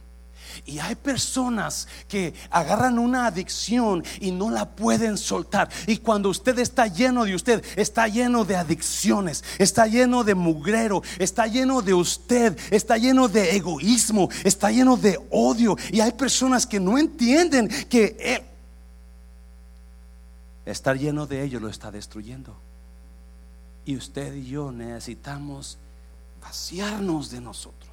Y 0.65 0.79
hay 0.79 0.95
personas 0.95 1.88
que 2.08 2.34
agarran 2.49 2.99
una 2.99 3.27
adicción 3.27 4.03
y 4.19 4.32
no 4.32 4.49
la 4.49 4.69
pueden 4.69 5.17
soltar. 5.17 5.69
Y 5.88 5.97
cuando 5.97 6.29
usted 6.29 6.58
está 6.60 6.88
lleno 6.88 7.25
de 7.25 7.36
usted, 7.36 7.63
está 7.75 8.08
lleno 8.08 8.45
de 8.45 8.56
adicciones, 8.56 9.43
está 9.58 9.88
lleno 9.88 10.23
de 10.23 10.36
mugrero, 10.36 11.03
está 11.19 11.47
lleno 11.47 11.82
de 11.82 11.93
usted, 11.93 12.58
está 12.71 12.97
lleno 12.97 13.27
de 13.27 13.56
egoísmo, 13.56 14.29
está 14.43 14.71
lleno 14.71 14.97
de 14.97 15.19
odio. 15.29 15.77
Y 15.91 15.99
hay 15.99 16.12
personas 16.12 16.65
que 16.65 16.79
no 16.79 16.97
entienden 16.97 17.67
que 17.89 18.43
estar 20.65 20.97
lleno 20.97 21.27
de 21.27 21.43
ellos 21.43 21.62
lo 21.62 21.69
está 21.69 21.91
destruyendo. 21.91 22.56
Y 23.86 23.97
usted 23.97 24.34
y 24.34 24.45
yo 24.47 24.71
necesitamos 24.71 25.77
vaciarnos 26.41 27.29
de 27.32 27.41
nosotros 27.41 27.92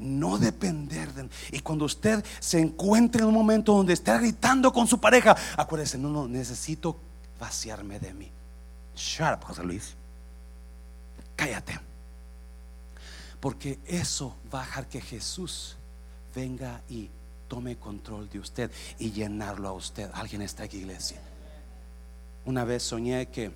no 0.00 0.38
depender 0.38 1.12
de 1.12 1.28
Y 1.52 1.60
cuando 1.60 1.84
usted 1.84 2.24
se 2.40 2.58
encuentre 2.58 3.22
en 3.22 3.28
un 3.28 3.34
momento 3.34 3.74
donde 3.74 3.92
está 3.92 4.18
gritando 4.18 4.72
con 4.72 4.86
su 4.86 4.98
pareja, 4.98 5.36
acuérdese, 5.56 5.98
no, 5.98 6.08
no, 6.08 6.26
necesito 6.26 6.96
vaciarme 7.38 8.00
de 8.00 8.14
mí. 8.14 8.30
Shut 8.96 9.44
José 9.44 9.62
Luis. 9.62 9.94
Cállate. 11.36 11.78
Porque 13.40 13.78
eso 13.86 14.36
va 14.52 14.62
a 14.62 14.66
dejar 14.66 14.88
que 14.88 15.00
Jesús 15.00 15.76
venga 16.34 16.82
y 16.88 17.08
tome 17.48 17.76
control 17.76 18.28
de 18.28 18.38
usted 18.38 18.70
y 18.98 19.10
llenarlo 19.10 19.68
a 19.68 19.72
usted. 19.72 20.10
Alguien 20.14 20.42
está 20.42 20.64
aquí, 20.64 20.78
iglesia. 20.78 21.20
Una 22.44 22.64
vez 22.64 22.82
soñé 22.82 23.28
que 23.28 23.50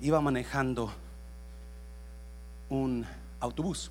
iba 0.00 0.20
manejando 0.20 0.92
un 2.68 3.06
autobús. 3.40 3.90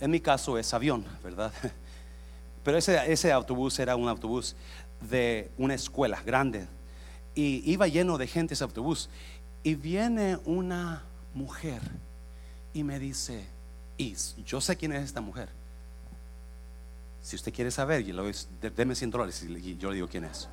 En 0.00 0.10
mi 0.10 0.20
caso 0.20 0.58
es 0.58 0.72
avión, 0.74 1.04
¿verdad? 1.22 1.52
Pero 2.64 2.78
ese, 2.78 3.12
ese 3.12 3.32
autobús 3.32 3.78
era 3.78 3.96
un 3.96 4.08
autobús 4.08 4.54
de 5.00 5.50
una 5.58 5.74
escuela 5.74 6.22
grande 6.22 6.66
y 7.34 7.70
iba 7.70 7.86
lleno 7.86 8.18
de 8.18 8.26
gente 8.26 8.54
ese 8.54 8.64
autobús. 8.64 9.08
Y 9.62 9.74
viene 9.74 10.38
una 10.44 11.04
mujer 11.34 11.82
y 12.72 12.82
me 12.84 12.98
dice, 12.98 13.46
y 13.96 14.14
yo 14.44 14.60
sé 14.60 14.76
quién 14.76 14.92
es 14.92 15.04
esta 15.04 15.20
mujer. 15.20 15.48
Si 17.22 17.36
usted 17.36 17.52
quiere 17.52 17.70
saber, 17.70 18.08
y 18.08 18.12
lo 18.12 18.24
deme 18.76 18.94
100 18.94 19.10
dólares 19.10 19.42
y 19.42 19.76
yo 19.76 19.90
le 19.90 19.96
digo 19.96 20.08
quién 20.08 20.24
es. 20.24 20.48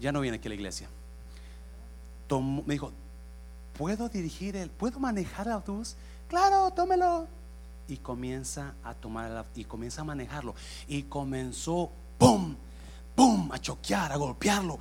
Ya 0.00 0.10
no 0.10 0.20
viene 0.20 0.38
aquí 0.38 0.48
a 0.48 0.50
la 0.50 0.54
iglesia. 0.54 0.88
me 2.30 2.74
dijo, 2.74 2.92
¿puedo 3.78 4.08
dirigir 4.08 4.56
el, 4.56 4.68
puedo 4.70 4.98
manejar 4.98 5.46
el 5.46 5.52
autobús? 5.52 5.96
Claro, 6.32 6.70
tómelo. 6.70 7.28
Y 7.88 7.98
comienza 7.98 8.74
a 8.82 8.94
tomar 8.94 9.44
y 9.54 9.64
comienza 9.64 10.00
a 10.00 10.04
manejarlo. 10.04 10.54
Y 10.88 11.02
comenzó, 11.02 11.92
¡pum! 12.16 12.56
¡Pum! 13.14 13.52
A 13.52 13.58
choquear, 13.58 14.10
a 14.10 14.16
golpearlo. 14.16 14.78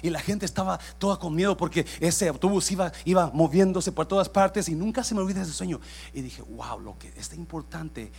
y 0.00 0.08
la 0.08 0.18
gente 0.18 0.46
estaba 0.46 0.78
toda 0.96 1.18
con 1.18 1.34
miedo 1.34 1.58
porque 1.58 1.84
ese 2.00 2.26
autobús 2.26 2.70
iba, 2.70 2.90
iba 3.04 3.30
moviéndose 3.34 3.92
por 3.92 4.06
todas 4.06 4.30
partes 4.30 4.70
y 4.70 4.74
nunca 4.74 5.04
se 5.04 5.14
me 5.14 5.20
olvida 5.20 5.42
ese 5.42 5.52
sueño. 5.52 5.78
Y 6.14 6.22
dije, 6.22 6.40
wow, 6.40 6.80
lo 6.80 6.98
que 6.98 7.08
es 7.08 7.34
importante 7.34 8.10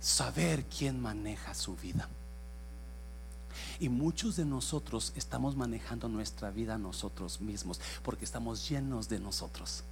saber 0.00 0.64
quién 0.64 0.98
maneja 0.98 1.52
su 1.52 1.76
vida. 1.76 2.08
Y 3.78 3.90
muchos 3.90 4.36
de 4.36 4.46
nosotros 4.46 5.12
estamos 5.14 5.56
manejando 5.56 6.08
nuestra 6.08 6.50
vida 6.50 6.78
nosotros 6.78 7.38
mismos 7.42 7.82
porque 8.02 8.24
estamos 8.24 8.66
llenos 8.66 9.10
de 9.10 9.20
nosotros. 9.20 9.84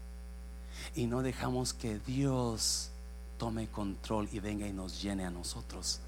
Y 0.94 1.06
no 1.06 1.22
dejamos 1.22 1.74
que 1.74 1.98
Dios 2.00 2.90
tome 3.38 3.68
control 3.68 4.28
y 4.32 4.40
venga 4.40 4.66
y 4.66 4.72
nos 4.72 5.00
llene 5.00 5.24
a 5.24 5.30
nosotros. 5.30 6.00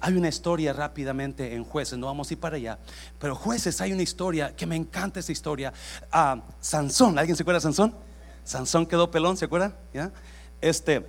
Hay 0.00 0.14
una 0.14 0.28
historia 0.28 0.72
rápidamente 0.72 1.54
en 1.54 1.64
jueces, 1.64 1.98
no 1.98 2.06
vamos 2.06 2.30
a 2.30 2.34
ir 2.34 2.40
para 2.40 2.56
allá, 2.56 2.78
pero 3.18 3.34
jueces 3.34 3.80
hay 3.80 3.92
una 3.92 4.02
historia 4.02 4.54
que 4.54 4.66
me 4.66 4.76
encanta 4.76 5.20
esa 5.20 5.32
historia. 5.32 5.72
Ah, 6.12 6.40
Sansón, 6.60 7.18
¿alguien 7.18 7.36
se 7.36 7.42
acuerda 7.42 7.58
de 7.58 7.62
Sansón? 7.62 7.94
Sansón 8.44 8.86
quedó 8.86 9.10
pelón, 9.10 9.36
¿se 9.36 9.46
acuerda? 9.46 9.76
¿Ya? 9.92 10.12
Este, 10.60 11.06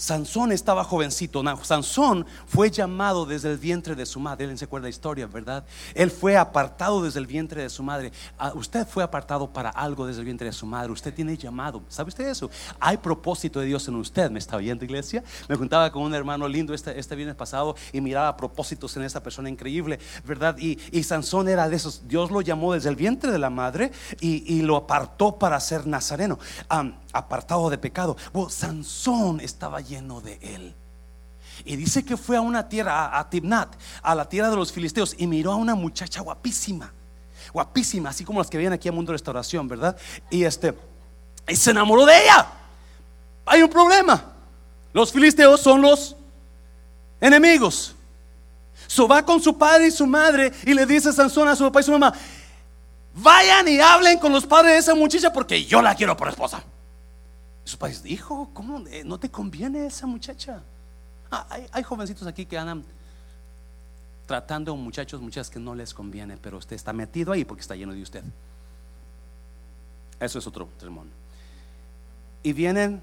Sansón 0.00 0.50
estaba 0.50 0.82
jovencito. 0.82 1.44
Sansón 1.62 2.24
fue 2.46 2.70
llamado 2.70 3.26
desde 3.26 3.52
el 3.52 3.58
vientre 3.58 3.94
de 3.94 4.06
su 4.06 4.18
madre. 4.18 4.46
Él 4.46 4.56
se 4.56 4.64
acuerda 4.64 4.84
la 4.84 4.90
historia, 4.90 5.26
¿verdad? 5.26 5.62
Él 5.94 6.10
fue 6.10 6.38
apartado 6.38 7.02
desde 7.02 7.20
el 7.20 7.26
vientre 7.26 7.60
de 7.62 7.68
su 7.68 7.82
madre. 7.82 8.10
Ah, 8.38 8.52
usted 8.54 8.86
fue 8.86 9.04
apartado 9.04 9.52
para 9.52 9.68
algo 9.68 10.06
desde 10.06 10.20
el 10.20 10.24
vientre 10.24 10.46
de 10.46 10.54
su 10.54 10.64
madre. 10.64 10.90
Usted 10.90 11.12
tiene 11.12 11.36
llamado. 11.36 11.82
¿Sabe 11.88 12.08
usted 12.08 12.26
eso? 12.28 12.48
Hay 12.80 12.96
propósito 12.96 13.60
de 13.60 13.66
Dios 13.66 13.86
en 13.88 13.96
usted. 13.96 14.30
¿Me 14.30 14.38
está 14.38 14.56
oyendo, 14.56 14.86
iglesia? 14.86 15.22
Me 15.48 15.56
juntaba 15.56 15.92
con 15.92 16.02
un 16.02 16.14
hermano 16.14 16.48
lindo 16.48 16.72
este, 16.72 16.98
este 16.98 17.14
viernes 17.14 17.36
pasado 17.36 17.76
y 17.92 18.00
miraba 18.00 18.34
propósitos 18.38 18.96
en 18.96 19.02
esta 19.02 19.22
persona 19.22 19.50
increíble, 19.50 19.98
¿verdad? 20.24 20.56
Y, 20.58 20.78
Sansón 21.02 21.46
era 21.48 21.68
de 21.68 21.76
esos. 21.76 22.08
Dios 22.08 22.30
lo 22.30 22.40
llamó 22.40 22.72
desde 22.72 22.88
el 22.88 22.96
vientre 22.96 23.30
de 23.30 23.38
la 23.38 23.50
madre 23.50 23.92
y, 24.20 24.62
lo 24.62 24.76
apartó 24.76 25.38
para 25.38 25.58
ser 25.60 25.86
nazareno 25.86 26.38
apartado 27.12 27.70
de 27.70 27.78
pecado. 27.78 28.16
Sansón 28.48 29.40
estaba 29.40 29.80
lleno 29.80 30.20
de 30.20 30.38
él. 30.42 30.74
Y 31.64 31.76
dice 31.76 32.04
que 32.04 32.16
fue 32.16 32.36
a 32.36 32.40
una 32.40 32.68
tierra, 32.68 33.18
a, 33.18 33.28
Tibnat, 33.28 33.74
a 34.02 34.14
la 34.14 34.28
tierra 34.28 34.50
de 34.50 34.56
los 34.56 34.72
filisteos, 34.72 35.14
y 35.18 35.26
miró 35.26 35.52
a 35.52 35.56
una 35.56 35.74
muchacha 35.74 36.20
guapísima, 36.20 36.92
guapísima, 37.52 38.10
así 38.10 38.24
como 38.24 38.40
las 38.40 38.48
que 38.48 38.58
vienen 38.58 38.74
aquí 38.74 38.88
a 38.88 38.92
Mundo 38.92 39.12
Restauración, 39.12 39.68
¿verdad? 39.68 39.96
Y 40.30 40.44
este, 40.44 40.74
y 41.46 41.56
se 41.56 41.70
enamoró 41.70 42.06
de 42.06 42.22
ella. 42.22 42.46
Hay 43.44 43.62
un 43.62 43.68
problema. 43.68 44.24
Los 44.92 45.12
filisteos 45.12 45.60
son 45.60 45.82
los 45.82 46.16
enemigos. 47.20 47.94
So 48.86 49.06
va 49.06 49.24
con 49.24 49.40
su 49.40 49.56
padre 49.56 49.88
y 49.88 49.90
su 49.90 50.06
madre 50.06 50.52
y 50.64 50.74
le 50.74 50.86
dice 50.86 51.12
Sansón 51.12 51.46
a 51.48 51.54
su 51.54 51.64
papá 51.64 51.80
y 51.80 51.84
su 51.84 51.92
mamá: 51.92 52.12
Vayan 53.14 53.68
y 53.68 53.78
hablen 53.80 54.18
con 54.18 54.32
los 54.32 54.46
padres 54.46 54.72
de 54.72 54.78
esa 54.78 54.94
muchacha 54.94 55.32
porque 55.32 55.64
yo 55.64 55.82
la 55.82 55.94
quiero 55.94 56.16
por 56.16 56.28
esposa. 56.28 56.62
Su 57.64 57.78
país 57.78 58.02
dijo, 58.02 58.50
¿cómo 58.52 58.86
eh, 58.88 59.04
no 59.04 59.18
te 59.18 59.30
conviene 59.30 59.86
esa 59.86 60.06
muchacha? 60.06 60.62
Ah, 61.30 61.46
hay, 61.72 61.82
jovencitos 61.82 62.26
aquí 62.26 62.44
que 62.46 62.58
andan 62.58 62.84
tratando 64.26 64.72
a 64.72 64.76
muchachos, 64.76 65.20
muchachas 65.20 65.50
que 65.50 65.60
no 65.60 65.74
les 65.74 65.94
conviene, 65.94 66.36
pero 66.36 66.58
usted 66.58 66.74
está 66.74 66.92
metido 66.92 67.32
ahí 67.32 67.44
porque 67.44 67.60
está 67.60 67.76
lleno 67.76 67.92
de 67.92 68.02
usted. 68.02 68.24
Eso 70.18 70.38
es 70.38 70.46
otro 70.46 70.68
sermón. 70.78 71.10
Y 72.42 72.52
vienen 72.52 73.02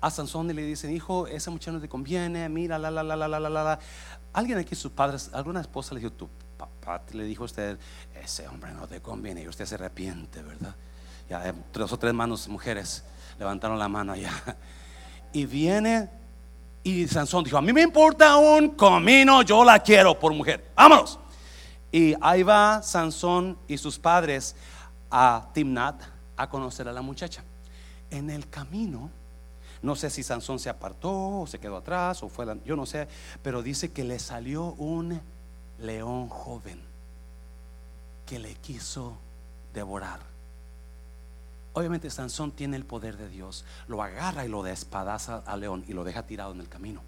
a 0.00 0.10
Sansón 0.10 0.50
y 0.50 0.52
le 0.52 0.62
dicen, 0.62 0.94
hijo, 0.94 1.26
esa 1.26 1.50
muchacha 1.50 1.72
no 1.72 1.80
te 1.80 1.88
conviene, 1.88 2.48
mira, 2.48 2.78
la, 2.78 2.90
la, 2.90 3.02
la, 3.02 3.16
la, 3.16 3.28
la, 3.28 3.40
la, 3.40 3.50
la. 3.50 3.78
Alguien 4.32 4.58
aquí, 4.58 4.74
sus 4.74 4.92
padres, 4.92 5.30
alguna 5.32 5.60
esposa 5.60 5.94
le 5.94 6.00
dijo, 6.00 6.12
tu 6.12 6.28
papá 6.56 7.02
le 7.12 7.24
dijo 7.24 7.44
a 7.44 7.46
usted, 7.46 7.78
ese 8.22 8.46
hombre 8.48 8.72
no 8.72 8.86
te 8.86 9.00
conviene 9.00 9.42
y 9.42 9.48
usted 9.48 9.66
se 9.66 9.74
arrepiente, 9.74 10.42
¿verdad? 10.42 10.74
Ya, 11.28 11.48
eh, 11.48 11.54
dos 11.72 11.92
o 11.92 11.98
tres 11.98 12.14
manos 12.14 12.48
mujeres 12.48 13.04
levantaron 13.42 13.78
la 13.78 13.88
mano 13.88 14.12
allá. 14.12 14.32
Y 15.34 15.46
viene 15.46 16.10
y 16.84 17.08
Sansón 17.08 17.42
dijo, 17.42 17.56
a 17.56 17.62
mí 17.62 17.72
me 17.72 17.80
importa 17.80 18.36
un 18.36 18.70
comino, 18.70 19.40
yo 19.40 19.64
la 19.64 19.78
quiero 19.78 20.18
por 20.18 20.34
mujer. 20.34 20.72
Vámonos. 20.76 21.18
Y 21.90 22.14
ahí 22.20 22.42
va 22.42 22.82
Sansón 22.82 23.56
y 23.66 23.78
sus 23.78 23.98
padres 23.98 24.54
a 25.10 25.48
Timnat 25.54 26.02
a 26.36 26.50
conocer 26.50 26.86
a 26.86 26.92
la 26.92 27.00
muchacha. 27.00 27.42
En 28.10 28.28
el 28.28 28.46
camino, 28.50 29.10
no 29.80 29.96
sé 29.96 30.10
si 30.10 30.22
Sansón 30.22 30.58
se 30.58 30.68
apartó 30.68 31.40
o 31.40 31.46
se 31.46 31.58
quedó 31.58 31.78
atrás 31.78 32.22
o 32.22 32.28
fue, 32.28 32.46
yo 32.66 32.76
no 32.76 32.84
sé, 32.84 33.08
pero 33.42 33.62
dice 33.62 33.90
que 33.90 34.04
le 34.04 34.18
salió 34.18 34.74
un 34.74 35.18
león 35.78 36.28
joven 36.28 36.80
que 38.26 38.38
le 38.38 38.54
quiso 38.56 39.16
devorar. 39.72 40.31
Obviamente 41.74 42.10
Sansón 42.10 42.52
tiene 42.52 42.76
el 42.76 42.84
poder 42.84 43.16
de 43.16 43.28
Dios, 43.28 43.64
lo 43.88 44.02
agarra 44.02 44.44
y 44.44 44.48
lo 44.48 44.62
despadaza 44.62 45.42
al 45.46 45.60
león 45.60 45.84
y 45.88 45.94
lo 45.94 46.04
deja 46.04 46.26
tirado 46.26 46.52
en 46.52 46.60
el 46.60 46.68
camino. 46.68 47.00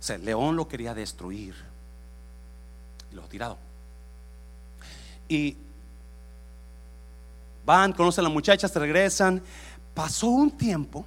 O 0.00 0.02
sea, 0.02 0.16
león 0.18 0.56
lo 0.56 0.66
quería 0.66 0.94
destruir 0.94 1.54
y 3.10 3.14
lo 3.14 3.22
ha 3.22 3.28
tirado. 3.28 3.58
Y 5.28 5.56
van, 7.64 7.92
conocen 7.92 8.24
a 8.24 8.28
la 8.28 8.34
muchacha, 8.34 8.66
se 8.66 8.78
regresan. 8.78 9.42
Pasó 9.94 10.28
un 10.28 10.50
tiempo 10.50 11.04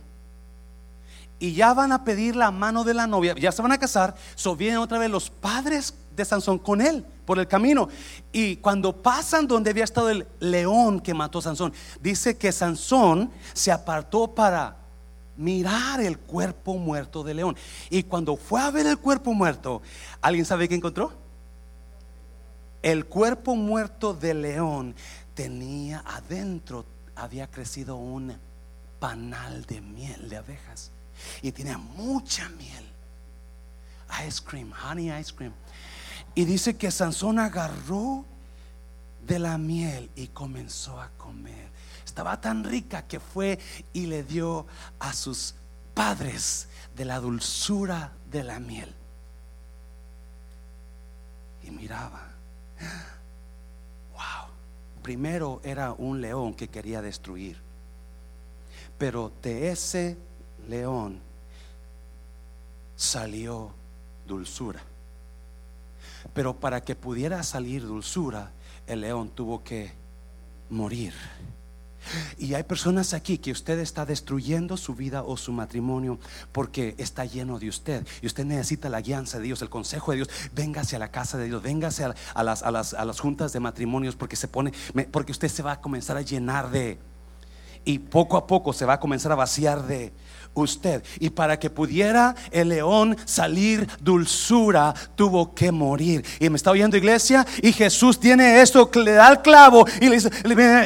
y 1.39 1.53
ya 1.53 1.73
van 1.73 1.91
a 1.91 2.03
pedir 2.03 2.35
la 2.35 2.51
mano 2.51 2.83
de 2.83 2.93
la 2.93 3.07
novia, 3.07 3.33
ya 3.33 3.51
se 3.51 3.63
van 3.63 3.71
a 3.71 3.79
casar. 3.79 4.15
So 4.35 4.55
vienen 4.55 4.77
otra 4.77 4.99
vez 4.99 5.09
los 5.09 5.31
padres 5.31 5.95
de 6.15 6.23
Sansón 6.23 6.59
con 6.59 6.81
él 6.81 7.03
por 7.25 7.39
el 7.39 7.47
camino. 7.47 7.89
Y 8.31 8.57
cuando 8.57 8.95
pasan 8.95 9.47
donde 9.47 9.71
había 9.71 9.83
estado 9.83 10.09
el 10.09 10.27
león 10.39 10.99
que 10.99 11.13
mató 11.13 11.39
a 11.39 11.43
Sansón, 11.43 11.73
dice 12.01 12.37
que 12.37 12.51
Sansón 12.51 13.31
se 13.53 13.71
apartó 13.71 14.33
para 14.33 14.77
mirar 15.37 16.01
el 16.01 16.17
cuerpo 16.17 16.75
muerto 16.75 17.23
del 17.23 17.37
león. 17.37 17.57
Y 17.89 18.03
cuando 18.03 18.35
fue 18.37 18.61
a 18.61 18.71
ver 18.71 18.85
el 18.85 18.97
cuerpo 18.97 19.33
muerto, 19.33 19.81
¿alguien 20.21 20.45
sabe 20.45 20.67
qué 20.67 20.75
encontró? 20.75 21.11
El 22.81 23.05
cuerpo 23.05 23.55
muerto 23.55 24.13
del 24.13 24.43
león 24.43 24.95
tenía 25.33 26.03
adentro, 26.05 26.85
había 27.15 27.47
crecido 27.47 27.95
un 27.95 28.35
panal 28.99 29.65
de 29.65 29.81
miel 29.81 30.29
de 30.29 30.37
abejas 30.37 30.91
y 31.41 31.51
tenía 31.51 31.77
mucha 31.77 32.47
miel. 32.49 32.85
Ice 34.27 34.41
cream, 34.43 34.71
honey 34.71 35.09
ice 35.19 35.33
cream. 35.33 35.53
Y 36.35 36.43
dice 36.43 36.75
que 36.75 36.91
Sansón 36.91 37.39
agarró 37.39 38.25
de 39.25 39.39
la 39.39 39.57
miel 39.57 40.09
y 40.15 40.27
comenzó 40.27 40.99
a 40.99 41.09
comer. 41.17 41.69
Estaba 42.05 42.39
tan 42.39 42.63
rica 42.63 43.07
que 43.07 43.19
fue 43.19 43.57
y 43.93 44.05
le 44.05 44.23
dio 44.23 44.67
a 44.99 45.13
sus 45.13 45.55
padres 45.93 46.67
de 46.95 47.05
la 47.05 47.19
dulzura 47.19 48.11
de 48.29 48.43
la 48.43 48.59
miel. 48.59 48.93
Y 51.63 51.71
miraba. 51.71 52.21
Wow. 54.11 54.51
Primero 55.01 55.61
era 55.63 55.93
un 55.93 56.21
león 56.21 56.53
que 56.53 56.67
quería 56.67 57.01
destruir. 57.01 57.57
Pero 58.97 59.31
de 59.41 59.71
ese 59.71 60.17
león 60.67 61.19
salió 62.95 63.71
dulzura. 64.27 64.81
Pero 66.35 66.59
para 66.59 66.81
que 66.81 66.95
pudiera 66.95 67.41
salir 67.41 67.81
dulzura, 67.81 68.51
el 68.85 69.01
león 69.01 69.29
tuvo 69.29 69.63
que 69.63 69.93
morir. 70.69 71.13
Y 72.37 72.53
hay 72.53 72.63
personas 72.63 73.13
aquí 73.13 73.37
que 73.37 73.51
usted 73.51 73.79
está 73.79 74.05
destruyendo 74.05 74.77
su 74.77 74.93
vida 74.93 75.23
o 75.23 75.37
su 75.37 75.51
matrimonio 75.51 76.19
porque 76.51 76.93
está 76.97 77.25
lleno 77.25 77.57
de 77.57 77.69
usted. 77.69 78.05
Y 78.21 78.27
usted 78.27 78.45
necesita 78.45 78.89
la 78.89 79.01
guianza 79.01 79.39
de 79.39 79.45
Dios, 79.45 79.61
el 79.61 79.69
consejo 79.69 80.11
de 80.11 80.17
Dios. 80.17 80.29
Véngase 80.53 80.97
a 80.97 80.99
la 80.99 81.09
casa 81.09 81.37
de 81.37 81.45
Dios, 81.45 81.63
véngase 81.63 82.03
a, 82.03 82.43
las, 82.43 82.63
a, 82.63 82.71
las, 82.71 82.93
a 82.93 83.05
las 83.05 83.19
juntas 83.19 83.53
de 83.53 83.59
matrimonios 83.59 84.15
porque 84.15 84.35
se 84.35 84.47
pone, 84.47 84.71
porque 85.11 85.31
usted 85.31 85.47
se 85.47 85.63
va 85.63 85.73
a 85.73 85.81
comenzar 85.81 86.17
a 86.17 86.21
llenar 86.21 86.69
de. 86.69 86.99
Y 87.85 87.99
poco 87.99 88.35
a 88.35 88.47
poco 88.47 88.73
se 88.73 88.85
va 88.85 88.93
a 88.93 88.99
comenzar 88.99 89.31
a 89.31 89.35
vaciar 89.35 89.83
de 89.83 90.11
usted. 90.55 91.03
Y 91.19 91.29
para 91.29 91.59
que 91.59 91.69
pudiera 91.69 92.33
el 92.51 92.69
león 92.69 93.15
salir 93.25 93.87
dulzura, 93.99 94.93
tuvo 95.15 95.53
que 95.53 95.71
morir. 95.71 96.25
Y 96.39 96.49
me 96.49 96.55
está 96.55 96.71
oyendo 96.71 96.97
iglesia. 96.97 97.45
Y 97.61 97.73
Jesús 97.73 98.19
tiene 98.19 98.61
esto, 98.61 98.89
le 98.95 99.11
da 99.11 99.29
el 99.29 99.41
clavo 99.41 99.85
y 99.99 100.07
le 100.07 100.15
dice, 100.15 100.29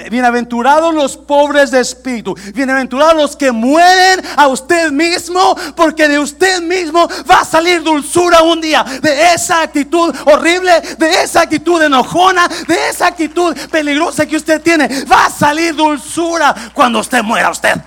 bienaventurados 0.09 0.93
los 0.93 1.15
pobres 1.15 1.71
de 1.71 1.79
espíritu. 1.79 2.35
Bienaventurados 2.53 3.15
los 3.15 3.35
que 3.35 3.51
mueren 3.51 4.25
a 4.35 4.47
usted 4.47 4.91
mismo, 4.91 5.55
porque 5.75 6.07
de 6.07 6.19
usted 6.19 6.61
mismo 6.61 7.07
va 7.29 7.41
a 7.41 7.45
salir 7.45 7.83
dulzura 7.83 8.41
un 8.41 8.59
día. 8.59 8.83
De 8.83 9.33
esa 9.33 9.61
actitud 9.61 10.13
horrible, 10.25 10.81
de 10.97 11.23
esa 11.23 11.41
actitud 11.41 11.81
enojona, 11.81 12.47
de 12.67 12.89
esa 12.89 13.07
actitud 13.07 13.55
peligrosa 13.71 14.25
que 14.25 14.37
usted 14.37 14.61
tiene, 14.61 15.05
va 15.05 15.27
a 15.27 15.29
salir 15.29 15.75
dulzura 15.75 16.55
cuando 16.73 16.88
usted 16.95 17.21
muera 17.23 17.51
usted. 17.51 17.81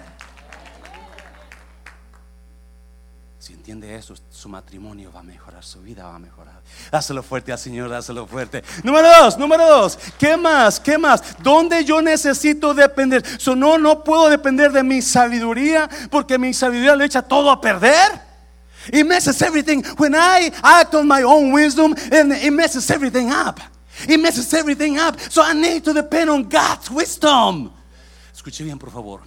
entiende 3.62 3.94
eso, 3.94 4.14
su 4.28 4.48
matrimonio 4.48 5.12
va 5.12 5.20
a 5.20 5.22
mejorar, 5.22 5.62
su 5.62 5.80
vida 5.80 6.04
va 6.04 6.16
a 6.16 6.18
mejorar. 6.18 6.60
Dáselo 6.90 7.22
fuerte 7.22 7.52
al 7.52 7.58
Señor, 7.60 7.88
dáselo 7.90 8.26
fuerte. 8.26 8.64
Número 8.82 9.08
dos, 9.20 9.38
número 9.38 9.64
dos. 9.64 9.96
¿Qué 10.18 10.36
más? 10.36 10.80
¿Qué 10.80 10.98
más? 10.98 11.22
¿Dónde 11.38 11.84
yo 11.84 12.02
necesito 12.02 12.74
depender? 12.74 13.24
So, 13.38 13.54
no, 13.54 13.78
no 13.78 14.02
puedo 14.02 14.28
depender 14.28 14.72
de 14.72 14.82
mi 14.82 15.00
sabiduría 15.00 15.88
porque 16.10 16.38
mi 16.38 16.52
sabiduría 16.52 16.96
le 16.96 17.04
echa 17.04 17.22
todo 17.22 17.52
a 17.52 17.60
perder. 17.60 18.20
It 18.92 19.06
messes 19.06 19.40
everything. 19.40 19.84
When 19.96 20.16
I 20.16 20.52
act 20.60 20.96
on 20.96 21.06
my 21.06 21.22
own 21.22 21.52
wisdom, 21.52 21.94
it 22.10 22.52
messes 22.52 22.90
everything 22.90 23.30
up. 23.30 23.60
It 24.08 24.18
messes 24.18 24.52
everything 24.54 24.98
up. 24.98 25.20
So 25.30 25.40
I 25.40 25.54
need 25.54 25.84
to 25.84 25.94
depend 25.94 26.30
on 26.30 26.48
God's 26.48 26.90
wisdom. 26.90 27.70
Escuche 28.42 28.64
bien, 28.64 28.76
por 28.76 28.90
favor. 28.90 29.20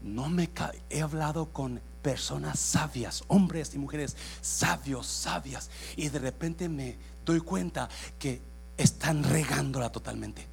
No 0.00 0.28
me 0.28 0.50
he 0.88 1.02
hablado 1.02 1.52
con 1.52 1.80
personas 2.02 2.58
sabias, 2.58 3.22
hombres 3.28 3.72
y 3.76 3.78
mujeres 3.78 4.16
sabios, 4.40 5.06
sabias, 5.06 5.70
y 5.94 6.08
de 6.08 6.18
repente 6.18 6.68
me 6.68 6.98
doy 7.24 7.38
cuenta 7.38 7.88
que 8.18 8.42
están 8.76 9.22
regándola 9.22 9.92
totalmente. 9.92 10.44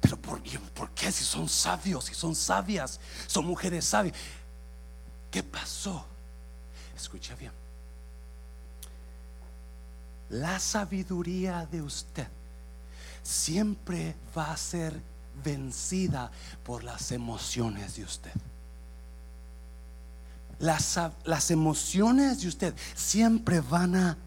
Pero 0.00 0.16
¿por, 0.18 0.40
¿por 0.74 0.90
qué 0.90 1.10
si 1.10 1.24
son 1.24 1.48
sabios, 1.48 2.04
si 2.04 2.14
son 2.14 2.36
sabias, 2.36 3.00
son 3.26 3.44
mujeres 3.44 3.84
sabias? 3.84 4.14
¿Qué 5.28 5.42
pasó? 5.42 6.06
Escucha 6.96 7.34
bien. 7.34 7.50
La 10.28 10.60
sabiduría 10.60 11.66
de 11.66 11.82
usted 11.82 12.28
siempre 13.24 14.14
va 14.36 14.52
a 14.52 14.56
ser 14.56 15.17
vencida 15.42 16.30
por 16.64 16.84
las 16.84 17.12
emociones 17.12 17.96
de 17.96 18.04
usted. 18.04 18.32
Las, 20.58 20.98
las 21.24 21.50
emociones 21.50 22.40
de 22.42 22.48
usted 22.48 22.74
siempre 22.94 23.60
van 23.60 23.94
a 23.94 24.18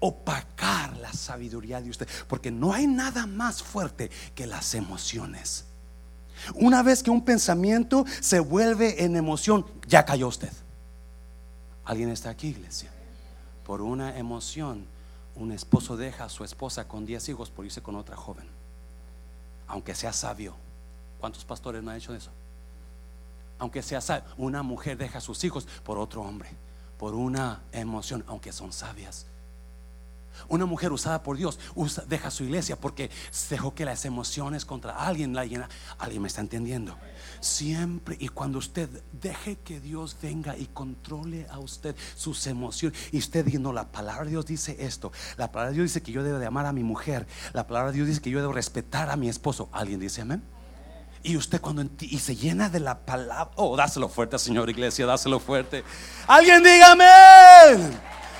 opacar 0.00 0.96
la 0.96 1.12
sabiduría 1.12 1.80
de 1.80 1.90
usted, 1.90 2.08
porque 2.26 2.50
no 2.50 2.72
hay 2.72 2.88
nada 2.88 3.26
más 3.26 3.62
fuerte 3.62 4.10
que 4.34 4.46
las 4.46 4.74
emociones. 4.74 5.64
Una 6.54 6.82
vez 6.82 7.02
que 7.02 7.10
un 7.10 7.24
pensamiento 7.24 8.04
se 8.20 8.40
vuelve 8.40 9.04
en 9.04 9.16
emoción, 9.16 9.64
ya 9.86 10.04
cayó 10.04 10.26
usted. 10.28 10.52
¿Alguien 11.84 12.08
está 12.10 12.30
aquí, 12.30 12.48
iglesia? 12.48 12.90
Por 13.64 13.80
una 13.80 14.18
emoción, 14.18 14.86
un 15.36 15.52
esposo 15.52 15.96
deja 15.96 16.24
a 16.24 16.28
su 16.28 16.44
esposa 16.44 16.86
con 16.86 17.06
10 17.06 17.28
hijos 17.30 17.50
por 17.50 17.64
irse 17.64 17.80
con 17.80 17.96
otra 17.96 18.16
joven, 18.16 18.46
aunque 19.72 19.94
sea 19.94 20.12
sabio. 20.12 20.54
¿Cuántos 21.18 21.44
pastores 21.44 21.82
no 21.82 21.90
han 21.90 21.96
hecho 21.96 22.14
eso? 22.14 22.30
aunque 23.62 23.80
sea 23.80 24.24
una 24.38 24.64
mujer 24.64 24.98
deja 24.98 25.18
a 25.18 25.20
sus 25.20 25.44
hijos 25.44 25.68
por 25.84 25.96
otro 25.96 26.20
hombre, 26.22 26.50
por 26.98 27.14
una 27.14 27.62
emoción, 27.70 28.24
aunque 28.26 28.50
son 28.50 28.72
sabias. 28.72 29.26
Una 30.48 30.66
mujer 30.66 30.92
usada 30.92 31.22
por 31.22 31.36
Dios 31.36 31.58
deja 32.08 32.30
su 32.30 32.44
iglesia 32.44 32.76
porque 32.76 33.10
dejó 33.50 33.74
que 33.74 33.84
las 33.84 34.04
emociones 34.04 34.64
contra 34.64 34.92
alguien 34.92 35.34
la 35.34 35.44
llena. 35.44 35.68
Alguien 35.98 36.22
me 36.22 36.28
está 36.28 36.40
entendiendo. 36.40 36.96
Siempre 37.40 38.16
y 38.18 38.28
cuando 38.28 38.58
usted 38.58 38.88
deje 39.12 39.56
que 39.56 39.80
Dios 39.80 40.16
venga 40.20 40.56
y 40.56 40.66
controle 40.66 41.46
a 41.50 41.58
usted 41.58 41.96
sus 42.16 42.46
emociones. 42.46 42.98
Y 43.12 43.18
usted 43.18 43.44
diciendo, 43.44 43.72
la 43.72 43.90
palabra 43.90 44.24
de 44.24 44.30
Dios 44.30 44.46
dice 44.46 44.76
esto. 44.80 45.12
La 45.36 45.50
palabra 45.52 45.70
de 45.70 45.76
Dios 45.76 45.84
dice 45.84 46.02
que 46.02 46.12
yo 46.12 46.22
debo 46.22 46.38
de 46.38 46.46
amar 46.46 46.66
a 46.66 46.72
mi 46.72 46.82
mujer. 46.82 47.26
La 47.52 47.66
palabra 47.66 47.90
de 47.90 47.96
Dios 47.96 48.08
dice 48.08 48.20
que 48.20 48.30
yo 48.30 48.40
debo 48.40 48.52
respetar 48.52 49.10
a 49.10 49.16
mi 49.16 49.28
esposo. 49.28 49.68
¿Alguien 49.72 50.00
dice 50.00 50.22
amén? 50.22 50.42
Y 51.24 51.36
usted 51.36 51.60
cuando 51.60 51.84
y 52.00 52.18
se 52.18 52.34
llena 52.34 52.68
de 52.68 52.80
la 52.80 52.98
palabra, 52.98 53.52
oh, 53.54 53.76
dáselo 53.76 54.08
fuerte, 54.08 54.38
Señor 54.38 54.68
Iglesia, 54.68 55.06
dáselo 55.06 55.38
fuerte. 55.38 55.84
Alguien 56.26 56.62
dígame. 56.64 57.04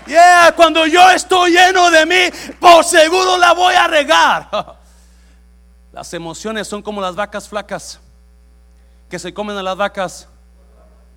Yeah, 0.07 0.53
cuando 0.57 0.87
yo 0.87 1.11
estoy 1.11 1.53
lleno 1.53 1.91
de 1.91 2.07
mí, 2.07 2.55
por 2.59 2.85
seguro 2.85 3.37
la 3.37 3.53
voy 3.53 3.75
a 3.75 3.87
regar. 3.87 4.49
Las 5.93 6.13
emociones 6.15 6.67
son 6.67 6.81
como 6.81 7.03
las 7.03 7.15
vacas 7.15 7.47
flacas 7.47 8.01
que 9.11 9.19
se 9.19 9.35
comen 9.35 9.59
a 9.59 9.63
las 9.63 9.77
vacas. 9.77 10.27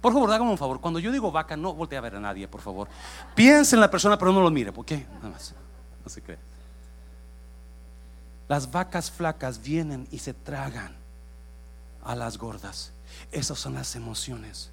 Por 0.02 0.12
favor, 0.12 0.30
hágame 0.34 0.52
un 0.52 0.58
favor. 0.58 0.82
Cuando 0.82 1.00
yo 1.00 1.13
digo 1.13 1.32
vaca, 1.32 1.56
no 1.56 1.74
voltee 1.74 1.98
a 1.98 2.02
ver 2.02 2.17
a 2.17 2.19
nadie, 2.19 2.45
por 2.45 2.60
favor. 2.60 2.89
Piense 3.34 3.78
en 3.78 3.80
la 3.80 3.89
persona, 3.89 4.17
pero 4.17 4.34
no 4.34 4.41
lo 4.41 4.52
mire. 4.52 4.74
¿Por 4.74 4.86
qué? 4.86 5.06
Nada 5.15 5.30
más. 5.30 5.54
No 6.04 6.10
se 6.10 6.21
cree. 6.21 6.38
Las 8.50 8.69
vacas 8.69 9.10
flacas 9.10 9.62
vienen 9.62 10.10
y 10.12 10.19
se 10.19 10.34
tragan 10.34 10.93
a 12.04 12.15
las 12.15 12.38
gordas. 12.38 12.91
Esas 13.32 13.58
son 13.58 13.76
las 13.76 13.95
emociones. 13.95 14.71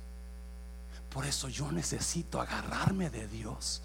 Por 1.09 1.25
eso 1.25 1.49
yo 1.49 1.71
necesito 1.71 2.41
agarrarme 2.41 3.09
de 3.09 3.29
Dios. 3.29 3.83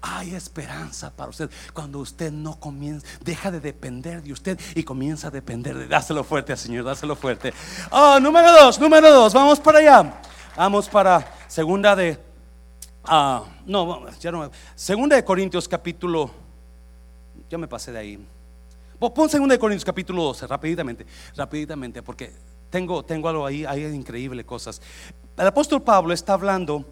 Hay 0.00 0.34
esperanza 0.34 1.14
para 1.14 1.30
usted 1.30 1.50
cuando 1.72 1.98
usted 1.98 2.32
no 2.32 2.58
comienza, 2.58 3.06
deja 3.24 3.50
de 3.50 3.60
depender 3.60 4.22
de 4.22 4.32
usted 4.32 4.58
y 4.74 4.82
comienza 4.82 5.28
a 5.28 5.30
depender 5.30 5.76
de. 5.76 5.88
Dáselo 5.88 6.24
fuerte 6.24 6.52
al 6.52 6.58
Señor, 6.58 6.84
dáselo 6.84 7.16
fuerte. 7.16 7.52
Oh, 7.90 8.18
número 8.20 8.50
dos, 8.52 8.78
número 8.78 9.12
dos, 9.12 9.32
vamos 9.32 9.60
para 9.60 9.78
allá. 9.78 10.20
Vamos 10.56 10.88
para 10.88 11.34
segunda 11.46 11.94
de. 11.94 12.18
Ah, 13.04 13.44
no, 13.64 14.08
ya 14.18 14.32
no. 14.32 14.50
Segunda 14.74 15.16
de 15.16 15.24
Corintios, 15.24 15.68
capítulo. 15.68 16.30
Ya 17.48 17.56
me 17.56 17.68
pasé 17.68 17.92
de 17.92 17.98
ahí. 17.98 18.26
Pon 18.98 19.28
segunda 19.28 19.54
de 19.54 19.60
Corintios, 19.60 19.84
capítulo 19.84 20.24
12, 20.24 20.46
rapidamente, 20.48 21.06
rapidamente, 21.36 22.02
porque 22.02 22.32
tengo, 22.68 23.04
tengo 23.04 23.28
algo 23.28 23.46
ahí, 23.46 23.64
hay 23.64 23.84
increíbles 23.84 24.44
cosas. 24.44 24.82
El 25.36 25.46
apóstol 25.46 25.80
Pablo 25.82 26.12
está 26.12 26.32
hablando 26.32 26.84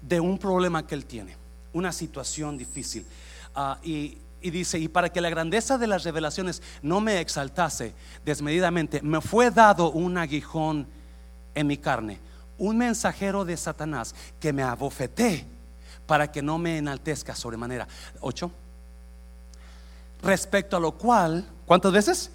de 0.00 0.18
un 0.18 0.38
problema 0.38 0.86
que 0.86 0.94
él 0.94 1.04
tiene, 1.04 1.36
una 1.72 1.92
situación 1.92 2.58
difícil. 2.58 3.06
Ah, 3.54 3.78
y, 3.82 4.18
dice, 4.42 4.78
y 4.78 4.88
para 4.88 5.10
que 5.10 5.20
la 5.20 5.30
grandeza 5.30 5.78
de 5.78 5.86
las 5.86 6.04
revelaciones 6.04 6.62
no 6.82 7.00
me 7.00 7.20
exaltase 7.20 7.94
desmedidamente, 8.24 9.00
me 9.02 9.20
fue 9.20 9.50
dado 9.50 9.90
un 9.90 10.18
aguijón 10.18 10.86
en 11.54 11.66
mi 11.66 11.76
carne, 11.76 12.18
un 12.58 12.78
mensajero 12.78 13.44
de 13.44 13.56
Satanás 13.56 14.14
que 14.40 14.52
me 14.52 14.62
abofeté 14.62 15.46
para 16.06 16.30
que 16.30 16.42
no 16.42 16.58
me 16.58 16.78
enaltezca 16.78 17.34
sobremanera. 17.34 17.86
Ocho. 18.20 18.50
Respecto 20.22 20.76
a 20.76 20.80
lo 20.80 20.92
cual, 20.92 21.48
¿cuántas 21.66 21.92
veces? 21.92 22.30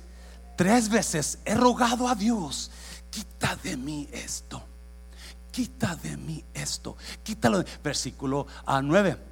Tres 0.56 0.90
veces 0.90 1.40
he 1.46 1.56
rogado 1.56 2.08
a 2.08 2.16
Dios, 2.16 2.72
quita 3.10 3.56
de 3.58 3.78
mí 3.78 4.10
esto, 4.12 4.64
quita 5.52 5.96
de 5.96 6.18
mí 6.18 6.44
esto, 6.54 6.98
quítalo. 7.24 7.64
Versículo 7.84 8.48
a 8.66 8.82
9. 8.82 9.27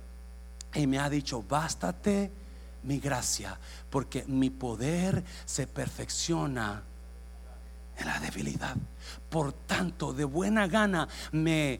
Y 0.76 0.88
me 0.88 0.99
ha 0.99 1.09
dicho, 1.09 1.43
bástate 1.47 2.32
mi 2.84 2.99
gracia, 2.99 3.57
porque 3.89 4.26
mi 4.28 4.49
poder 4.49 5.23
se 5.45 5.67
perfecciona 5.67 6.84
en 7.97 8.07
la 8.07 8.19
debilidad. 8.19 8.76
Por 9.30 9.53
tanto, 9.53 10.13
de 10.13 10.26
buena 10.26 10.67
gana 10.67 11.07
me 11.32 11.80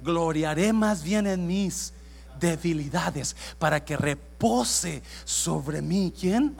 gloriaré 0.00 0.72
más 0.72 1.02
bien 1.02 1.26
en 1.26 1.46
mis 1.46 1.92
debilidades, 2.38 3.36
para 3.58 3.84
que 3.84 3.96
repose 3.96 5.02
sobre 5.24 5.80
mí. 5.80 6.12
¿Quién? 6.18 6.56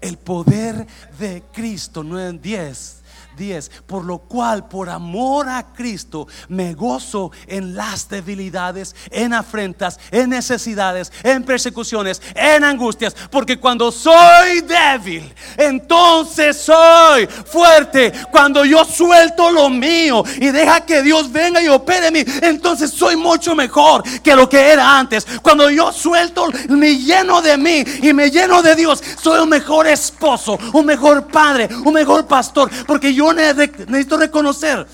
el 0.00 0.18
poder 0.18 0.86
de 1.18 1.42
Cristo, 1.52 2.04
10 2.04 3.02
10. 3.36 3.70
Por 3.86 4.04
lo 4.04 4.18
cual, 4.18 4.68
por 4.68 4.88
amor 4.88 5.48
a 5.48 5.72
Cristo, 5.72 6.26
me 6.48 6.74
gozo 6.74 7.30
en 7.46 7.74
las 7.74 8.08
debilidades, 8.08 8.94
en 9.10 9.34
afrentas, 9.34 9.98
en 10.10 10.30
necesidades, 10.30 11.12
en 11.22 11.44
persecuciones, 11.44 12.20
en 12.34 12.64
angustias. 12.64 13.14
Porque 13.30 13.58
cuando 13.58 13.92
soy 13.92 14.62
débil, 14.62 15.32
entonces 15.56 16.56
soy 16.56 17.26
fuerte. 17.26 18.12
Cuando 18.30 18.64
yo 18.64 18.84
suelto 18.84 19.50
lo 19.50 19.68
mío 19.68 20.24
y 20.40 20.50
deja 20.50 20.80
que 20.80 21.02
Dios 21.02 21.30
venga 21.30 21.62
y 21.62 21.68
opere 21.68 22.08
en 22.08 22.12
mí, 22.14 22.24
entonces 22.42 22.90
soy 22.90 23.16
mucho 23.16 23.54
mejor 23.54 24.02
que 24.20 24.34
lo 24.34 24.48
que 24.48 24.58
era 24.58 24.98
antes. 24.98 25.26
Cuando 25.42 25.70
yo 25.70 25.92
suelto, 25.92 26.48
me 26.68 26.96
lleno 26.96 27.42
de 27.42 27.56
mí 27.56 27.84
y 28.02 28.12
me 28.12 28.30
lleno 28.30 28.62
de 28.62 28.74
Dios, 28.74 29.02
soy 29.20 29.40
un 29.40 29.48
mejor 29.48 29.86
esposo, 29.86 30.58
un 30.72 30.86
mejor 30.86 31.26
padre, 31.26 31.68
un 31.84 31.92
mejor 31.92 32.26
pastor. 32.26 32.70
Porque 32.86 33.12
yo 33.12 33.25
necesito 33.32 34.16
reconocer, 34.16 34.86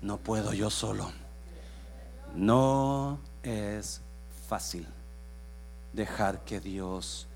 no 0.00 0.18
puedo 0.18 0.52
yo 0.52 0.70
solo. 0.70 1.12
No 2.34 3.18
es 3.42 4.02
fácil 4.48 4.86
dejar 5.92 6.44
que 6.44 6.60
Dios 6.60 7.26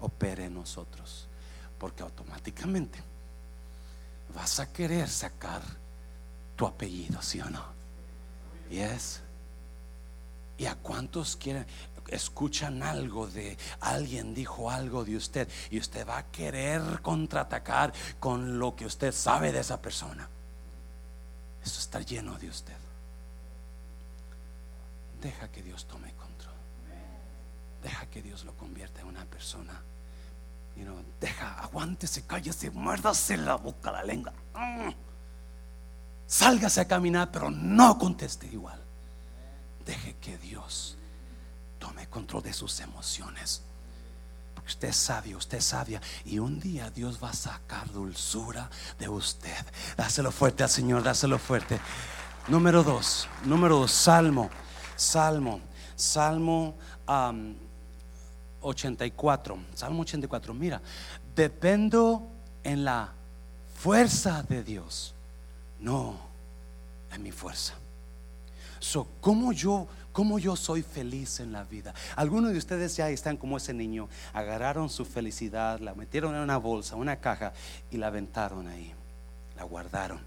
opere 0.00 0.44
en 0.46 0.54
nosotros. 0.54 1.26
Porque 1.78 2.02
automáticamente 2.02 3.02
vas 4.34 4.60
a 4.60 4.72
querer 4.72 5.08
sacar 5.08 5.62
tu 6.56 6.66
apellido, 6.66 7.20
¿sí 7.22 7.40
o 7.40 7.50
no? 7.50 7.64
Yes. 8.70 9.20
¿Y 10.58 10.66
a 10.66 10.74
cuántos 10.74 11.36
quieren? 11.36 11.66
Escuchan 12.08 12.82
algo 12.82 13.26
de 13.26 13.56
alguien 13.80 14.34
dijo 14.34 14.70
algo 14.70 15.04
de 15.04 15.16
usted 15.16 15.48
y 15.70 15.78
usted 15.78 16.06
va 16.06 16.18
a 16.18 16.26
querer 16.30 17.00
contraatacar 17.02 17.92
con 18.18 18.58
lo 18.58 18.74
que 18.74 18.86
usted 18.86 19.12
sabe 19.12 19.52
de 19.52 19.60
esa 19.60 19.80
persona. 19.80 20.28
Eso 21.64 21.80
está 21.80 22.00
lleno 22.00 22.38
de 22.38 22.48
usted. 22.48 22.76
Deja 25.20 25.48
que 25.48 25.62
Dios 25.62 25.86
tome 25.86 26.12
control. 26.14 26.54
Deja 27.82 28.06
que 28.06 28.22
Dios 28.22 28.44
lo 28.44 28.54
convierta 28.54 29.02
en 29.02 29.06
una 29.06 29.24
persona. 29.24 29.80
You 30.76 31.04
deja, 31.20 31.60
aguántese, 31.60 32.22
cállese, 32.22 32.70
muérdase 32.70 33.36
la 33.36 33.56
boca, 33.56 33.92
la 33.92 34.02
lengua. 34.02 34.32
Mm. 34.54 34.90
Sálgase 36.26 36.80
a 36.80 36.88
caminar, 36.88 37.30
pero 37.30 37.50
no 37.50 37.98
conteste 37.98 38.46
igual. 38.46 38.80
Deje 39.84 40.14
que 40.20 40.38
Dios 40.38 40.96
control 42.08 42.42
de 42.42 42.52
sus 42.52 42.80
emociones. 42.80 43.62
Porque 44.54 44.68
usted 44.68 44.88
es 44.88 44.96
sabio, 44.96 45.38
usted 45.38 45.58
es 45.58 45.64
sabia. 45.64 46.00
Y 46.24 46.38
un 46.38 46.60
día 46.60 46.90
Dios 46.90 47.18
va 47.22 47.30
a 47.30 47.34
sacar 47.34 47.90
dulzura 47.90 48.68
de 48.98 49.08
usted. 49.08 49.64
Dáselo 49.96 50.30
fuerte 50.32 50.62
al 50.62 50.70
Señor, 50.70 51.02
dáselo 51.02 51.38
fuerte. 51.38 51.80
Número 52.48 52.82
dos, 52.82 53.28
número 53.44 53.76
dos, 53.76 53.92
Salmo, 53.92 54.50
Salmo, 54.96 55.60
Salmo 55.96 56.74
84. 58.60 59.58
Salmo 59.74 60.02
84. 60.02 60.54
Mira, 60.54 60.80
dependo 61.34 62.28
en 62.64 62.84
la 62.84 63.12
fuerza 63.74 64.42
de 64.42 64.62
Dios, 64.62 65.14
no 65.78 66.18
en 67.12 67.22
mi 67.22 67.32
fuerza. 67.32 67.74
So, 68.78 69.08
¿cómo 69.20 69.52
yo, 69.52 69.86
cómo 70.12 70.38
yo 70.38 70.56
soy 70.56 70.82
feliz 70.82 71.40
en 71.40 71.52
la 71.52 71.64
vida? 71.64 71.94
Algunos 72.16 72.52
de 72.52 72.58
ustedes 72.58 72.96
ya 72.96 73.08
están 73.10 73.36
como 73.36 73.56
ese 73.56 73.74
niño, 73.74 74.08
agarraron 74.32 74.88
su 74.88 75.04
felicidad, 75.04 75.80
la 75.80 75.94
metieron 75.94 76.34
en 76.34 76.40
una 76.40 76.56
bolsa, 76.56 76.96
una 76.96 77.16
caja 77.16 77.52
y 77.90 77.96
la 77.96 78.08
aventaron 78.08 78.68
ahí, 78.68 78.92
la 79.56 79.64
guardaron. 79.64 80.20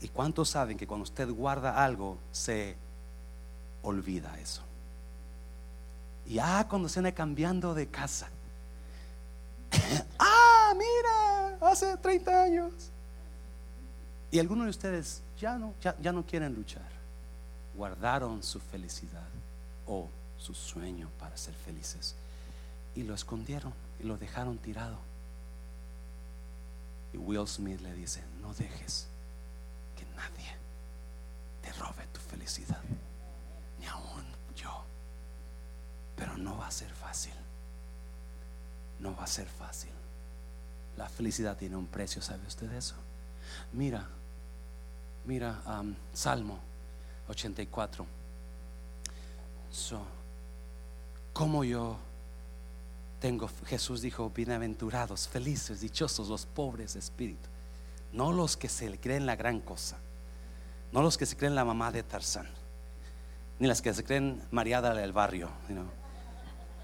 ¿Y 0.00 0.08
cuántos 0.08 0.48
saben 0.48 0.78
que 0.78 0.86
cuando 0.86 1.04
usted 1.04 1.28
guarda 1.30 1.84
algo, 1.84 2.18
se 2.32 2.76
olvida 3.82 4.38
eso? 4.40 4.62
Y 6.26 6.38
ah, 6.38 6.66
cuando 6.68 6.88
se 6.88 7.00
anda 7.00 7.12
cambiando 7.12 7.74
de 7.74 7.88
casa. 7.88 8.28
ah, 10.18 10.72
mira, 10.74 11.58
hace 11.70 11.96
30 11.96 12.42
años. 12.42 12.72
Y 14.30 14.38
algunos 14.38 14.66
de 14.66 14.70
ustedes 14.70 15.22
ya 15.38 15.58
no, 15.58 15.74
ya, 15.80 15.96
ya 16.00 16.12
no 16.12 16.24
quieren 16.24 16.54
luchar. 16.54 16.89
Guardaron 17.80 18.42
su 18.42 18.60
felicidad 18.60 19.26
o 19.86 20.06
su 20.36 20.52
sueño 20.52 21.08
para 21.18 21.34
ser 21.38 21.54
felices. 21.54 22.14
Y 22.94 23.04
lo 23.04 23.14
escondieron 23.14 23.72
y 23.98 24.02
lo 24.02 24.18
dejaron 24.18 24.58
tirado. 24.58 24.98
Y 27.14 27.16
Will 27.16 27.48
Smith 27.48 27.80
le 27.80 27.94
dice, 27.94 28.22
no 28.42 28.52
dejes 28.52 29.06
que 29.96 30.04
nadie 30.14 30.54
te 31.62 31.72
robe 31.72 32.06
tu 32.12 32.20
felicidad. 32.20 32.82
Ni 33.78 33.86
aún 33.86 34.26
yo. 34.54 34.84
Pero 36.16 36.36
no 36.36 36.58
va 36.58 36.66
a 36.66 36.70
ser 36.70 36.90
fácil. 36.90 37.32
No 38.98 39.16
va 39.16 39.24
a 39.24 39.26
ser 39.26 39.48
fácil. 39.48 39.92
La 40.98 41.08
felicidad 41.08 41.56
tiene 41.56 41.76
un 41.76 41.86
precio, 41.86 42.20
¿sabe 42.20 42.46
usted 42.46 42.70
eso? 42.74 42.96
Mira, 43.72 44.06
mira, 45.24 45.62
um, 45.66 45.94
Salmo 46.12 46.68
84. 47.30 48.06
So, 49.70 50.00
como 51.32 51.64
yo 51.64 51.96
tengo, 53.20 53.48
Jesús 53.66 54.02
dijo, 54.02 54.30
bienaventurados, 54.30 55.28
felices, 55.28 55.80
dichosos 55.80 56.28
los 56.28 56.46
pobres 56.46 56.94
de 56.94 57.00
espíritu. 57.00 57.48
No 58.12 58.32
los 58.32 58.56
que 58.56 58.68
se 58.68 58.98
creen 58.98 59.26
la 59.26 59.36
gran 59.36 59.60
cosa. 59.60 59.98
No 60.92 61.02
los 61.02 61.16
que 61.16 61.26
se 61.26 61.36
creen 61.36 61.54
la 61.54 61.64
mamá 61.64 61.92
de 61.92 62.02
Tarzán. 62.02 62.48
Ni 63.60 63.68
las 63.68 63.80
que 63.80 63.94
se 63.94 64.02
creen 64.02 64.42
Mariada 64.50 64.94
del 64.94 65.12
barrio. 65.12 65.50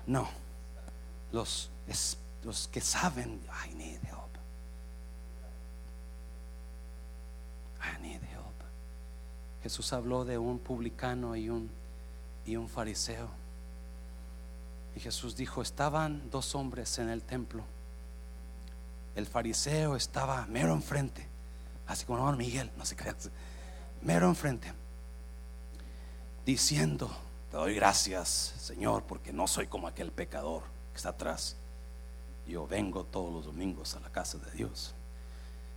No, 0.07 0.29
los, 1.33 1.71
los 2.45 2.69
que 2.69 2.81
saben, 2.81 3.41
I 3.67 3.75
need 3.75 4.01
help. 4.05 4.37
I 7.83 8.01
need. 8.01 8.26
Jesús 9.67 9.93
habló 9.93 10.25
de 10.25 10.39
un 10.39 10.61
publicano 10.61 11.35
y 11.35 11.51
un, 11.51 11.69
y 12.45 12.55
un 12.55 12.69
fariseo. 12.69 13.29
Y 14.95 15.01
Jesús 15.01 15.35
dijo, 15.35 15.61
estaban 15.61 16.31
dos 16.31 16.55
hombres 16.55 17.01
en 17.01 17.09
el 17.09 17.21
templo. 17.23 17.65
El 19.17 19.27
fariseo 19.27 19.97
estaba 19.97 20.47
mero 20.47 20.73
enfrente, 20.73 21.27
así 21.89 22.05
como 22.05 22.25
no, 22.25 22.37
Miguel, 22.37 22.71
no 22.77 22.85
se 22.85 22.95
crean, 22.95 23.17
mero 24.03 24.29
enfrente, 24.29 24.73
diciendo, 26.45 27.11
te 27.51 27.57
doy 27.57 27.75
gracias, 27.75 28.55
Señor, 28.61 29.03
porque 29.03 29.33
no 29.33 29.49
soy 29.49 29.67
como 29.67 29.89
aquel 29.89 30.13
pecador 30.13 30.63
que 30.93 30.99
está 30.99 31.09
atrás. 31.09 31.57
Yo 32.47 32.69
vengo 32.69 33.03
todos 33.03 33.33
los 33.33 33.47
domingos 33.47 33.97
a 33.97 34.01
la 34.01 34.13
casa 34.13 34.39
de 34.39 34.53
Dios. 34.53 34.95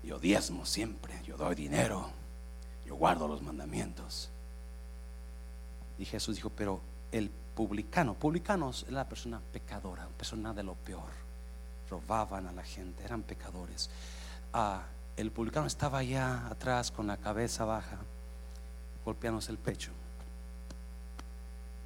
Yo 0.04 0.20
diezmo 0.20 0.68
siempre, 0.68 1.20
yo 1.26 1.38
doy 1.38 1.56
dinero, 1.56 2.19
yo 2.90 2.96
guardo 2.96 3.26
los 3.30 3.42
mandamientos. 3.42 4.30
Y 5.98 6.04
Jesús 6.04 6.36
dijo, 6.36 6.50
pero 6.50 6.82
el 7.14 7.30
publicano, 7.30 8.16
publicanos 8.16 8.84
es 8.84 8.92
la 8.92 9.08
persona 9.08 9.40
pecadora, 9.54 10.08
persona 10.18 10.54
de 10.54 10.64
lo 10.64 10.76
peor. 10.76 11.12
Robaban 11.90 12.48
a 12.48 12.52
la 12.52 12.64
gente, 12.64 13.04
eran 13.06 13.24
pecadores. 13.24 13.90
Ah, 14.52 14.84
el 15.16 15.32
publicano 15.32 15.68
estaba 15.68 16.00
allá 16.00 16.48
atrás 16.48 16.92
con 16.92 17.08
la 17.08 17.16
cabeza 17.16 17.64
baja, 17.64 18.00
golpeándose 19.06 19.52
el 19.52 19.58
pecho 19.58 19.92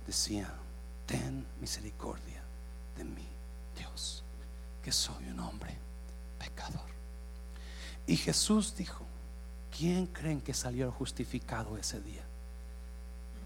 decía, 0.05 0.53
ten 1.05 1.45
misericordia 1.59 2.43
de 2.97 3.03
mí, 3.03 3.27
Dios, 3.77 4.23
que 4.81 4.91
soy 4.91 5.25
un 5.29 5.39
hombre 5.39 5.77
pecador. 6.39 6.81
Y 8.05 8.17
Jesús 8.17 8.75
dijo, 8.75 9.02
¿quién 9.75 10.07
creen 10.07 10.41
que 10.41 10.53
salió 10.53 10.91
justificado 10.91 11.77
ese 11.77 11.99
día? 12.01 12.23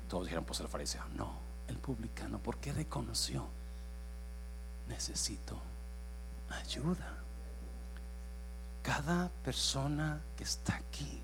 Todos 0.10 0.26
dijeron, 0.26 0.46
pues 0.46 0.60
el 0.60 0.68
fariseo, 0.68 1.04
no, 1.16 1.34
el 1.68 1.78
publicano, 1.78 2.40
porque 2.40 2.72
reconoció, 2.72 3.48
necesito 4.88 5.60
ayuda. 6.50 7.14
Cada 8.82 9.30
persona 9.44 10.22
que 10.38 10.44
está 10.44 10.76
aquí 10.76 11.22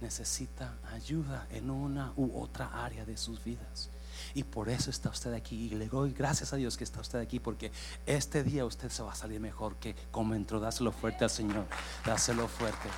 necesita 0.00 0.74
ayuda 0.92 1.46
en 1.50 1.70
una 1.70 2.12
u 2.16 2.40
otra 2.40 2.84
área 2.84 3.04
de 3.04 3.16
sus 3.16 3.42
vidas. 3.44 3.90
Y 4.34 4.42
por 4.42 4.68
eso 4.68 4.90
está 4.90 5.10
usted 5.10 5.32
aquí. 5.34 5.66
Y 5.66 5.76
le 5.76 5.88
doy 5.88 6.12
gracias 6.12 6.52
a 6.52 6.56
Dios 6.56 6.76
que 6.76 6.84
está 6.84 7.00
usted 7.00 7.20
aquí. 7.20 7.38
Porque 7.38 7.70
este 8.06 8.42
día 8.42 8.64
usted 8.64 8.90
se 8.90 9.02
va 9.02 9.12
a 9.12 9.14
salir 9.14 9.40
mejor 9.40 9.76
que 9.76 9.94
como 10.10 10.34
entró. 10.34 10.58
Dáselo 10.58 10.90
fuerte 10.90 11.24
al 11.24 11.30
Señor. 11.30 11.66
Dáselo 12.04 12.48
fuerte. 12.48 12.88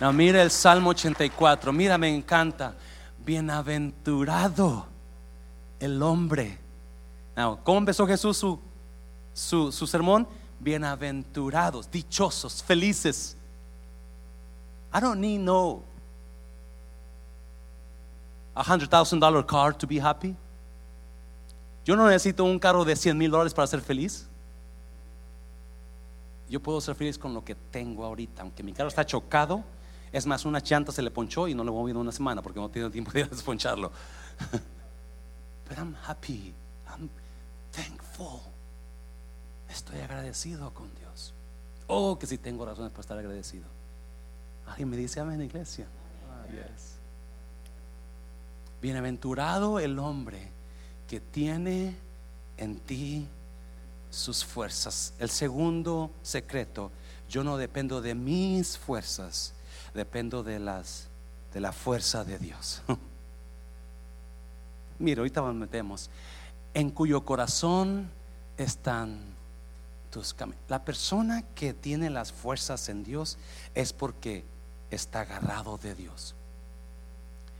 Mira 0.00 0.42
el 0.42 0.50
Salmo 0.50 0.90
84. 0.90 1.72
Mira, 1.72 1.96
me 1.98 2.14
encanta. 2.14 2.74
Bienaventurado 3.24 4.86
el 5.78 6.02
hombre. 6.02 6.58
¿Cómo 7.62 7.78
empezó 7.78 8.06
Jesús 8.06 8.36
su, 8.36 8.60
su, 9.32 9.72
su 9.72 9.86
sermón? 9.86 10.26
Bienaventurados, 10.60 11.90
dichosos, 11.90 12.62
felices. 12.62 13.36
I 14.92 15.00
don't 15.00 15.20
need 15.20 15.40
no 15.40 15.82
a 18.54 18.62
hundred 18.62 18.88
thousand 18.88 19.20
dollar 19.20 19.44
car 19.44 19.74
to 19.76 19.86
be 19.86 20.00
happy. 20.00 20.36
Yo 21.84 21.96
no 21.96 22.06
necesito 22.06 22.44
un 22.44 22.58
carro 22.58 22.84
de 22.84 22.96
100 22.96 23.18
mil 23.18 23.30
dólares 23.30 23.52
para 23.52 23.66
ser 23.66 23.80
feliz. 23.80 24.26
Yo 26.48 26.60
puedo 26.60 26.80
ser 26.80 26.94
feliz 26.94 27.18
con 27.18 27.34
lo 27.34 27.44
que 27.44 27.54
tengo 27.54 28.04
ahorita, 28.04 28.42
aunque 28.42 28.62
mi 28.62 28.72
carro 28.72 28.88
está 28.88 29.04
chocado. 29.04 29.64
Es 30.14 30.26
más, 30.26 30.44
una 30.44 30.60
llanta 30.60 30.92
se 30.92 31.02
le 31.02 31.10
ponchó 31.10 31.48
y 31.48 31.56
no 31.56 31.64
lo 31.64 31.72
voy 31.72 31.90
a 31.90 31.96
una 31.96 32.12
semana 32.12 32.40
porque 32.40 32.60
no 32.60 32.70
tengo 32.70 32.88
tiempo 32.88 33.10
de 33.10 33.24
desponcharlo. 33.24 33.90
But 35.68 35.76
I'm 35.76 35.96
happy. 36.06 36.54
I'm 36.88 37.10
thankful. 37.72 38.40
Estoy 39.68 39.98
agradecido 39.98 40.72
con 40.72 40.94
Dios. 40.94 41.34
Oh, 41.88 42.16
que 42.16 42.28
si 42.28 42.38
tengo 42.38 42.64
razones 42.64 42.92
para 42.92 43.00
estar 43.00 43.18
agradecido. 43.18 43.64
Alguien 44.68 44.88
me 44.88 44.96
dice 44.96 45.18
amén, 45.18 45.42
iglesia. 45.42 45.88
Ah, 46.30 46.46
yes. 46.48 46.94
Bienaventurado 48.80 49.80
el 49.80 49.98
hombre 49.98 50.48
que 51.08 51.18
tiene 51.18 51.96
en 52.56 52.78
ti 52.78 53.26
sus 54.10 54.44
fuerzas. 54.44 55.12
El 55.18 55.28
segundo 55.28 56.12
secreto, 56.22 56.92
yo 57.28 57.42
no 57.42 57.56
dependo 57.56 58.00
de 58.00 58.14
mis 58.14 58.78
fuerzas, 58.78 59.53
dependo 59.94 60.42
de 60.42 60.58
las 60.58 61.08
de 61.54 61.60
la 61.60 61.72
fuerza 61.72 62.24
de 62.24 62.38
Dios. 62.38 62.82
Mira, 64.98 65.20
ahorita 65.20 65.40
nos 65.40 65.54
metemos 65.54 66.10
en 66.74 66.90
cuyo 66.90 67.24
corazón 67.24 68.10
están 68.56 69.20
tus 70.10 70.34
caminos. 70.34 70.60
La 70.68 70.84
persona 70.84 71.42
que 71.54 71.72
tiene 71.72 72.10
las 72.10 72.32
fuerzas 72.32 72.88
en 72.88 73.04
Dios 73.04 73.38
es 73.74 73.92
porque 73.92 74.44
está 74.90 75.20
agarrado 75.20 75.78
de 75.78 75.94
Dios. 75.94 76.34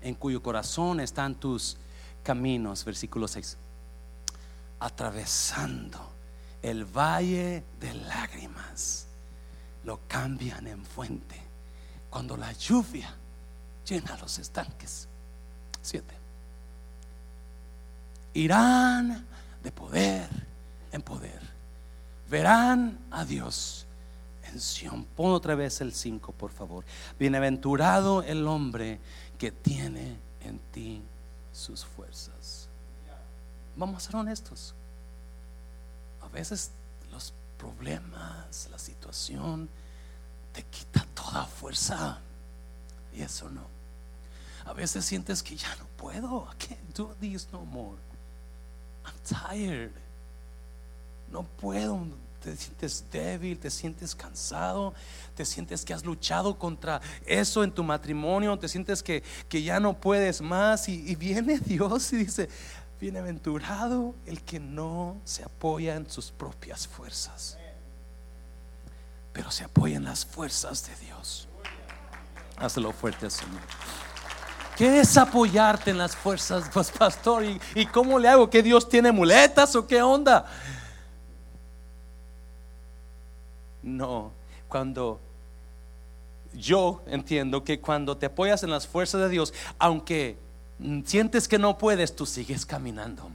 En 0.03 0.15
cuyo 0.15 0.43
corazón 0.43 1.01
están 1.01 1.37
tus 1.37 1.77
caminos, 2.25 2.85
versículo 2.85 3.29
6. 3.29 3.57
Atravesando 4.81 6.01
el 6.63 6.85
valle 6.85 7.63
de 7.79 7.95
lágrimas, 7.95 9.07
lo 9.85 10.01
cambian 10.09 10.67
en 10.67 10.85
fuente. 10.85 11.44
Cuando 12.15 12.37
la 12.37 12.53
lluvia 12.53 13.13
llena 13.85 14.17
los 14.19 14.39
estanques. 14.39 15.09
7. 15.83 16.15
Irán 18.35 19.27
de 19.61 19.73
poder 19.73 20.29
en 20.93 21.03
poder. 21.03 21.41
Verán 22.31 23.01
a 23.11 23.25
Dios 23.25 23.85
en 24.45 24.61
Sion. 24.61 25.05
Pon 25.17 25.33
otra 25.33 25.57
vez 25.57 25.81
el 25.81 25.93
5, 25.93 26.31
por 26.31 26.53
favor. 26.53 26.85
Bienaventurado 27.19 28.23
el 28.23 28.47
hombre 28.47 29.01
que 29.37 29.51
tiene 29.51 30.17
en 30.45 30.61
ti 30.71 31.03
sus 31.53 31.85
fuerzas. 31.85 32.69
Vamos 33.75 33.97
a 33.97 34.07
ser 34.07 34.15
honestos. 34.15 34.73
A 36.23 36.29
veces 36.29 36.71
los 37.11 37.35
problemas, 37.59 38.69
la 38.71 38.79
situación, 38.79 39.69
te 40.55 40.63
quita 40.63 41.05
toda 41.15 41.45
fuerza. 41.45 42.19
Y 43.13 43.23
eso 43.23 43.51
no. 43.51 43.67
A 44.65 44.73
veces 44.73 45.05
sientes 45.05 45.43
que 45.43 45.57
ya 45.57 45.75
no 45.77 45.85
puedo. 45.97 46.49
I 46.51 46.57
can't 46.57 46.97
do 46.97 47.15
this 47.21 47.49
no 47.53 47.65
more. 47.67 47.99
I'm 49.05 49.15
tired. 49.51 49.91
No 51.31 51.43
puedo. 51.43 52.07
Te 52.41 52.57
sientes 52.57 53.05
débil, 53.11 53.59
te 53.59 53.71
sientes 53.71 54.15
cansado, 54.15 54.93
te 55.35 55.47
sientes 55.47 55.83
que 55.83 55.95
has 55.95 56.05
luchado 56.05 56.59
contra 56.59 57.01
eso 57.25 57.65
en 57.65 57.73
tu 57.73 57.83
matrimonio, 57.83 58.59
te 58.59 58.69
sientes 58.69 59.03
que, 59.03 59.23
que 59.49 59.63
ya 59.63 59.81
no 59.81 59.99
puedes 59.99 60.43
más. 60.43 60.89
Y, 60.89 61.11
y 61.11 61.15
viene 61.15 61.59
Dios 61.65 62.13
y 62.13 62.19
dice: 62.19 62.49
Bienaventurado 63.01 64.15
el 64.27 64.43
que 64.43 64.61
no 64.61 65.17
se 65.25 65.43
apoya 65.43 65.97
en 65.97 66.09
sus 66.09 66.31
propias 66.31 66.87
fuerzas, 66.87 67.59
pero 69.35 69.51
se 69.51 69.65
apoya 69.65 69.97
en 69.97 70.05
las 70.05 70.25
fuerzas 70.25 70.87
de 70.87 70.95
Dios. 71.05 71.49
Hazlo 72.57 72.93
fuerte, 72.93 73.29
Señor. 73.29 73.61
¿Qué 74.77 75.01
es 75.01 75.17
apoyarte 75.17 75.91
en 75.91 75.99
las 75.99 76.17
fuerzas, 76.17 76.71
pues 76.73 76.91
pastor? 76.91 77.45
¿Y, 77.45 77.61
¿Y, 77.75 77.87
cómo 77.87 78.19
le 78.19 78.29
hago? 78.29 78.49
¿Que 78.49 78.63
Dios 78.63 78.89
tiene 78.89 79.13
muletas 79.13 79.75
o 79.77 79.87
qué 79.87 80.01
onda? 80.01 80.47
No, 83.83 84.33
cuando 84.69 85.21
yo 86.55 87.03
entiendo 87.07 87.65
que 87.65 87.81
cuando 87.81 88.17
te 88.17 88.27
apoyas 88.27 88.63
en 88.63 88.71
las 88.71 88.87
fuerzas 88.87 89.21
de 89.21 89.29
Dios, 89.29 89.53
aunque 89.79 90.39
sientes 91.05 91.49
que 91.49 91.59
no 91.59 91.77
puedes, 91.77 92.15
tú 92.15 92.25
sigues 92.25 92.65
caminando. 92.65 93.31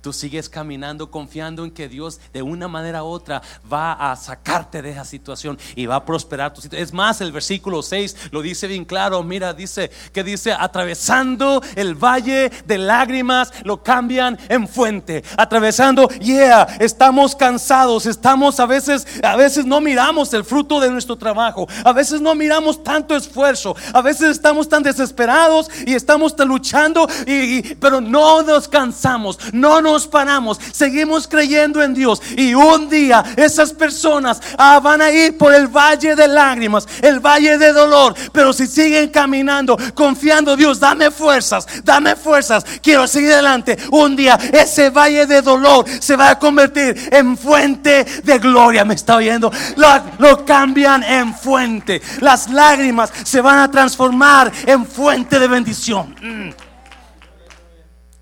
Tú 0.00 0.12
sigues 0.12 0.48
caminando 0.48 1.10
confiando 1.10 1.64
en 1.64 1.70
que 1.70 1.88
Dios 1.88 2.20
de 2.32 2.42
una 2.42 2.68
manera 2.68 3.02
u 3.02 3.06
otra 3.06 3.42
va 3.72 3.92
a 3.92 4.16
sacarte 4.16 4.82
de 4.82 4.90
esa 4.90 5.04
situación 5.04 5.58
y 5.74 5.86
va 5.86 5.96
a 5.96 6.04
prosperar 6.04 6.52
tu 6.52 6.60
situación. 6.60 6.86
Es 6.86 6.92
más, 6.92 7.20
el 7.20 7.32
versículo 7.32 7.82
6 7.82 8.30
lo 8.30 8.42
dice 8.42 8.66
bien 8.66 8.84
claro. 8.84 9.22
Mira, 9.22 9.52
dice 9.52 9.90
que 10.12 10.22
dice, 10.22 10.52
atravesando 10.52 11.62
el 11.74 11.94
valle 11.94 12.50
de 12.66 12.78
lágrimas, 12.78 13.52
lo 13.64 13.82
cambian 13.82 14.38
en 14.48 14.68
fuente. 14.68 15.24
Atravesando, 15.36 16.08
yeah, 16.20 16.62
estamos 16.80 17.34
cansados, 17.34 18.06
estamos 18.06 18.60
a 18.60 18.66
veces, 18.66 19.06
a 19.22 19.36
veces 19.36 19.64
no 19.64 19.80
miramos 19.80 20.32
el 20.34 20.44
fruto 20.44 20.80
de 20.80 20.90
nuestro 20.90 21.16
trabajo. 21.16 21.66
A 21.84 21.92
veces 21.92 22.20
no 22.20 22.34
miramos 22.34 22.82
tanto 22.82 23.16
esfuerzo. 23.16 23.74
A 23.92 24.02
veces 24.02 24.30
estamos 24.30 24.68
tan 24.68 24.82
desesperados 24.82 25.70
y 25.86 25.94
estamos 25.94 26.36
tan 26.36 26.48
luchando, 26.48 27.08
y, 27.26 27.74
pero 27.76 28.00
no 28.00 28.42
nos 28.42 28.68
cansamos, 28.68 29.38
no 29.52 29.80
nos 29.80 29.85
paramos, 30.08 30.58
seguimos 30.72 31.28
creyendo 31.28 31.82
en 31.82 31.94
Dios 31.94 32.20
y 32.36 32.54
un 32.54 32.88
día 32.88 33.24
esas 33.36 33.72
personas 33.72 34.40
ah, 34.58 34.80
van 34.82 35.00
a 35.00 35.10
ir 35.10 35.38
por 35.38 35.54
el 35.54 35.68
valle 35.68 36.14
de 36.16 36.28
lágrimas, 36.28 36.86
el 37.02 37.20
valle 37.20 37.56
de 37.58 37.72
dolor, 37.72 38.14
pero 38.32 38.52
si 38.52 38.66
siguen 38.66 39.10
caminando, 39.10 39.76
confiando, 39.94 40.56
Dios, 40.56 40.80
dame 40.80 41.10
fuerzas, 41.10 41.66
dame 41.84 42.16
fuerzas, 42.16 42.64
quiero 42.82 43.06
seguir 43.06 43.32
adelante, 43.32 43.76
un 43.90 44.16
día 44.16 44.38
ese 44.52 44.90
valle 44.90 45.26
de 45.26 45.42
dolor 45.42 45.84
se 46.00 46.16
va 46.16 46.30
a 46.30 46.38
convertir 46.38 47.08
en 47.12 47.36
fuente 47.36 48.04
de 48.24 48.38
gloria, 48.38 48.84
me 48.84 48.94
está 48.94 49.16
oyendo, 49.16 49.52
lo, 49.76 49.88
lo 50.18 50.44
cambian 50.44 51.02
en 51.02 51.34
fuente, 51.34 52.02
las 52.20 52.50
lágrimas 52.50 53.12
se 53.24 53.40
van 53.40 53.58
a 53.58 53.70
transformar 53.70 54.52
en 54.66 54.86
fuente 54.86 55.38
de 55.38 55.48
bendición. 55.48 56.14
Mm. 56.20 56.50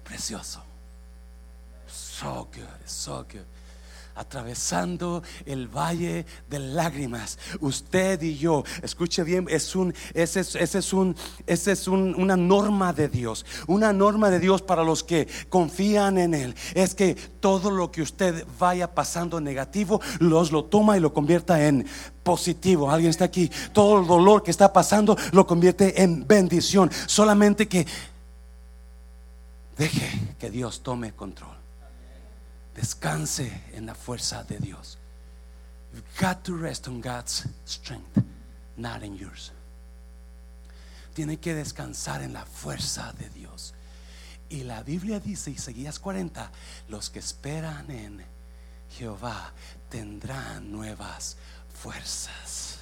Precioso. 0.05 0.64
So 2.25 2.49
good, 2.55 2.87
so 2.87 3.27
good. 3.31 3.45
Atravesando 4.17 5.23
el 5.45 5.69
valle 5.69 6.25
de 6.49 6.59
lágrimas, 6.59 7.37
usted 7.61 8.23
y 8.23 8.39
yo, 8.39 8.65
escuche 8.81 9.25
bien, 9.25 9.47
es 9.51 9.77
un, 9.77 9.93
ese 10.15 10.41
es, 10.41 10.93
un, 10.95 11.17
ese 11.47 11.73
es 11.73 11.89
un, 11.89 12.15
una 12.15 12.37
norma 12.37 12.95
de 12.95 13.09
Dios, 13.09 13.45
una 13.67 13.93
norma 13.93 14.31
de 14.31 14.39
Dios 14.39 14.63
para 14.63 14.85
los 14.85 15.05
que 15.05 15.29
confían 15.51 16.17
en 16.17 16.33
Él. 16.33 16.55
Es 16.75 16.95
que 16.95 17.15
todo 17.15 17.71
lo 17.71 17.91
que 17.91 18.01
usted 18.01 18.47
vaya 18.59 18.95
pasando 18.95 19.39
negativo, 19.39 20.01
los 20.21 20.51
lo 20.51 20.65
toma 20.65 20.97
y 20.97 21.01
lo 21.01 21.13
convierta 21.13 21.67
en 21.67 21.85
positivo. 22.23 22.91
Alguien 22.91 23.11
está 23.11 23.27
aquí, 23.27 23.51
todo 23.75 24.01
el 24.01 24.07
dolor 24.07 24.43
que 24.43 24.51
está 24.51 24.73
pasando 24.73 25.15
lo 25.33 25.47
convierte 25.47 26.03
en 26.03 26.27
bendición. 26.27 26.91
Solamente 27.07 27.69
que 27.69 27.87
deje 29.77 30.37
que 30.39 30.51
Dios 30.51 30.83
tome 30.83 31.13
control. 31.13 31.54
Descanse 32.75 33.63
en 33.73 33.87
la 33.87 33.95
fuerza 33.95 34.43
de 34.45 34.59
Dios. 34.59 34.99
You've 35.93 36.03
got 36.19 36.45
to 36.45 36.55
rest 36.57 36.89
on 36.89 37.01
God's 37.01 37.47
strength, 37.65 38.23
not 38.77 39.03
in 39.03 39.17
yours. 39.17 39.53
Tiene 41.15 41.39
que 41.39 41.55
descansar 41.55 42.23
en 42.23 42.33
la 42.33 42.45
fuerza 42.45 43.15
de 43.17 43.29
Dios. 43.31 43.75
Y 44.51 44.65
la 44.65 44.83
Biblia 44.83 45.21
dice, 45.21 45.53
Isaías 45.53 46.01
40, 46.01 46.51
los 46.89 47.11
que 47.11 47.21
esperan 47.21 47.89
en 47.91 48.25
Jehová 48.91 49.53
tendrán 49.89 50.73
nuevas 50.73 51.37
fuerzas. 51.73 52.74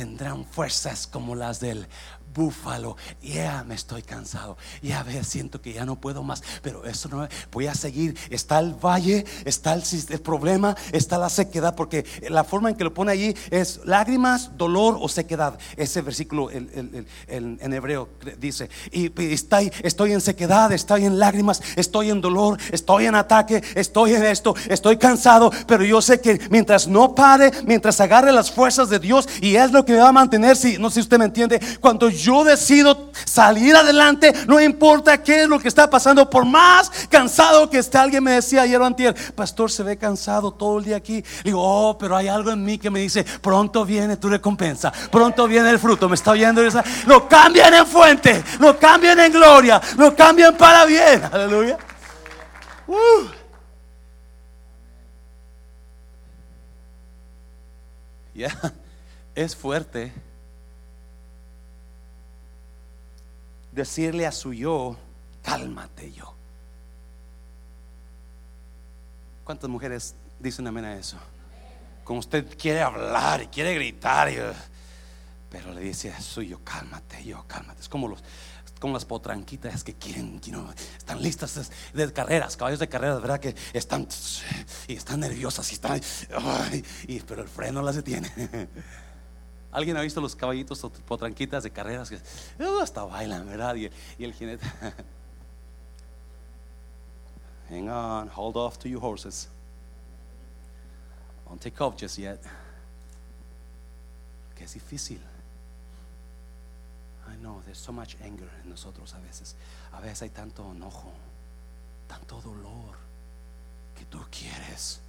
Tendrán 0.00 0.46
fuerzas 0.46 1.06
como 1.06 1.34
las 1.34 1.60
del 1.60 1.86
búfalo. 2.34 2.96
Ya 3.22 3.64
me 3.66 3.74
estoy 3.74 4.02
cansado. 4.02 4.56
Ya 4.82 5.02
ve, 5.02 5.22
siento 5.24 5.60
que 5.60 5.72
ya 5.72 5.84
no 5.84 6.00
puedo 6.00 6.22
más. 6.22 6.42
Pero 6.62 6.84
eso 6.84 7.08
no 7.08 7.28
voy 7.52 7.66
a 7.66 7.74
seguir. 7.74 8.16
Está 8.30 8.58
el 8.60 8.74
valle, 8.74 9.24
está 9.44 9.74
el, 9.74 9.82
el, 10.08 10.20
problema, 10.20 10.76
está 10.92 11.18
la 11.18 11.28
sequedad. 11.28 11.74
Porque 11.74 12.04
la 12.28 12.44
forma 12.44 12.70
en 12.70 12.76
que 12.76 12.84
lo 12.84 12.94
pone 12.94 13.12
allí 13.12 13.34
es 13.50 13.80
lágrimas, 13.84 14.56
dolor 14.56 14.96
o 15.00 15.08
sequedad. 15.08 15.58
Ese 15.76 16.02
versículo 16.02 16.50
el, 16.50 17.08
en 17.28 17.72
hebreo 17.72 18.08
dice. 18.38 18.70
Y, 18.90 19.06
y 19.20 19.32
estoy 19.34 20.12
en 20.12 20.20
sequedad, 20.20 20.72
estoy 20.72 21.04
en 21.04 21.18
lágrimas, 21.18 21.62
estoy 21.76 22.10
en 22.10 22.20
dolor, 22.20 22.58
estoy 22.72 23.06
en 23.06 23.14
ataque, 23.14 23.62
estoy 23.74 24.14
en 24.14 24.24
esto, 24.24 24.54
estoy 24.68 24.96
cansado. 24.96 25.50
Pero 25.66 25.84
yo 25.84 26.00
sé 26.00 26.20
que 26.20 26.40
mientras 26.50 26.86
no 26.86 27.14
pare, 27.14 27.50
mientras 27.66 28.00
agarre 28.00 28.32
las 28.32 28.50
fuerzas 28.50 28.88
de 28.88 28.98
Dios 28.98 29.28
y 29.40 29.56
Él 29.56 29.70
lo 29.72 29.84
que 29.84 29.89
me 29.90 29.98
va 29.98 30.08
a 30.08 30.12
mantener? 30.12 30.56
Si 30.56 30.78
no 30.78 30.88
sé 30.88 30.94
si 30.94 31.00
usted 31.00 31.18
me 31.18 31.24
entiende. 31.24 31.60
Cuando 31.80 32.08
yo 32.08 32.44
decido 32.44 33.10
salir 33.24 33.74
adelante, 33.74 34.32
no 34.46 34.60
importa 34.60 35.22
qué 35.22 35.42
es 35.42 35.48
lo 35.48 35.58
que 35.58 35.68
está 35.68 35.90
pasando, 35.90 36.30
por 36.30 36.44
más 36.44 36.90
cansado 37.08 37.68
que 37.68 37.78
esté, 37.78 37.98
alguien 37.98 38.22
me 38.22 38.32
decía 38.32 38.62
ayer 38.62 38.80
o 38.80 38.86
antier, 38.86 39.14
pastor, 39.34 39.70
se 39.70 39.82
ve 39.82 39.96
cansado 39.96 40.52
todo 40.52 40.78
el 40.78 40.84
día 40.84 40.96
aquí. 40.96 41.24
Digo, 41.44 41.60
oh, 41.62 41.98
pero 41.98 42.16
hay 42.16 42.28
algo 42.28 42.50
en 42.50 42.64
mí 42.64 42.78
que 42.78 42.90
me 42.90 43.00
dice, 43.00 43.24
pronto 43.40 43.84
viene 43.84 44.16
tu 44.16 44.28
recompensa, 44.28 44.92
pronto 45.10 45.46
viene 45.46 45.70
el 45.70 45.78
fruto. 45.78 46.08
Me 46.08 46.14
está 46.14 46.30
oyendo. 46.30 46.60
Lo 47.06 47.28
cambian 47.28 47.74
en 47.74 47.86
fuente, 47.86 48.42
lo 48.58 48.78
cambian 48.78 49.18
en 49.20 49.32
gloria, 49.32 49.80
lo 49.96 50.14
cambian 50.14 50.56
para 50.56 50.84
bien. 50.84 51.22
Aleluya. 51.32 51.78
Uh. 52.86 53.40
Es 59.34 59.56
fuerte 59.56 60.12
decirle 63.72 64.26
a 64.26 64.32
su 64.32 64.52
yo, 64.52 64.96
cálmate 65.42 66.12
yo. 66.12 66.34
¿Cuántas 69.44 69.70
mujeres 69.70 70.14
dicen 70.38 70.66
amén 70.66 70.84
a 70.84 70.96
eso? 70.96 71.16
Como 72.04 72.20
usted 72.20 72.56
quiere 72.58 72.82
hablar 72.82 73.42
y 73.42 73.46
quiere 73.48 73.74
gritar, 73.74 74.30
pero 75.50 75.72
le 75.72 75.80
dice 75.80 76.12
a 76.12 76.20
su 76.20 76.42
yo, 76.42 76.60
cálmate 76.64 77.24
yo, 77.24 77.44
cálmate. 77.46 77.80
Es 77.80 77.88
como 77.88 78.08
los, 78.08 78.22
las 78.82 79.04
potranquitas 79.04 79.84
que 79.84 79.94
quieren, 79.94 80.40
están 80.96 81.22
listas 81.22 81.70
de, 81.92 82.12
carreras, 82.12 82.56
caballos 82.56 82.78
de 82.78 82.88
carreras, 82.88 83.20
¿verdad? 83.20 83.38
Que 83.38 83.54
están 83.72 84.08
y 84.88 84.94
están 84.94 85.20
nerviosas 85.20 85.70
y 85.70 85.74
están, 85.74 86.00
y, 87.06 87.20
pero 87.20 87.42
el 87.42 87.48
freno 87.48 87.82
las 87.82 87.96
detiene. 87.96 88.30
¿Alguien 89.72 89.96
ha 89.96 90.00
visto 90.00 90.20
los 90.20 90.34
caballitos 90.34 90.80
potranquitas 91.06 91.62
de 91.62 91.70
carreras 91.70 92.10
que 92.10 92.20
hasta 92.82 93.04
bailan, 93.04 93.46
¿verdad? 93.46 93.76
Y, 93.76 93.90
y 94.18 94.24
el 94.24 94.34
jinete. 94.34 94.66
Hang 97.70 97.88
on, 97.88 98.28
hold 98.28 98.56
off 98.56 98.78
to 98.80 98.88
your 98.88 99.00
horses. 99.00 99.48
Don't 101.46 101.60
take 101.60 101.80
off 101.80 101.96
just 101.96 102.18
yet. 102.18 102.40
Que 104.56 104.64
es 104.64 104.74
difícil. 104.74 105.20
I 107.28 107.36
know 107.36 107.62
there's 107.64 107.78
so 107.78 107.92
much 107.92 108.16
anger 108.24 108.50
en 108.64 108.70
nosotros 108.70 109.14
a 109.14 109.20
veces. 109.20 109.54
A 109.92 110.00
veces 110.00 110.22
hay 110.22 110.30
tanto 110.30 110.68
enojo, 110.72 111.12
tanto 112.08 112.40
dolor 112.40 112.96
que 113.96 114.04
tú 114.06 114.18
quieres 114.30 115.00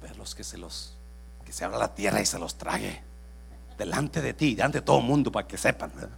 verlos 0.00 0.34
que 0.34 0.44
se 0.44 0.56
los 0.56 0.94
se 1.52 1.64
abra 1.64 1.78
la 1.78 1.94
tierra 1.94 2.20
y 2.20 2.26
se 2.26 2.38
los 2.38 2.56
trague 2.56 3.02
delante 3.76 4.20
de 4.22 4.34
ti, 4.34 4.54
delante 4.54 4.78
de 4.78 4.82
todo 4.82 4.98
el 4.98 5.04
mundo 5.04 5.30
para 5.30 5.46
que 5.46 5.58
sepan. 5.58 5.92
Pero 5.92 6.10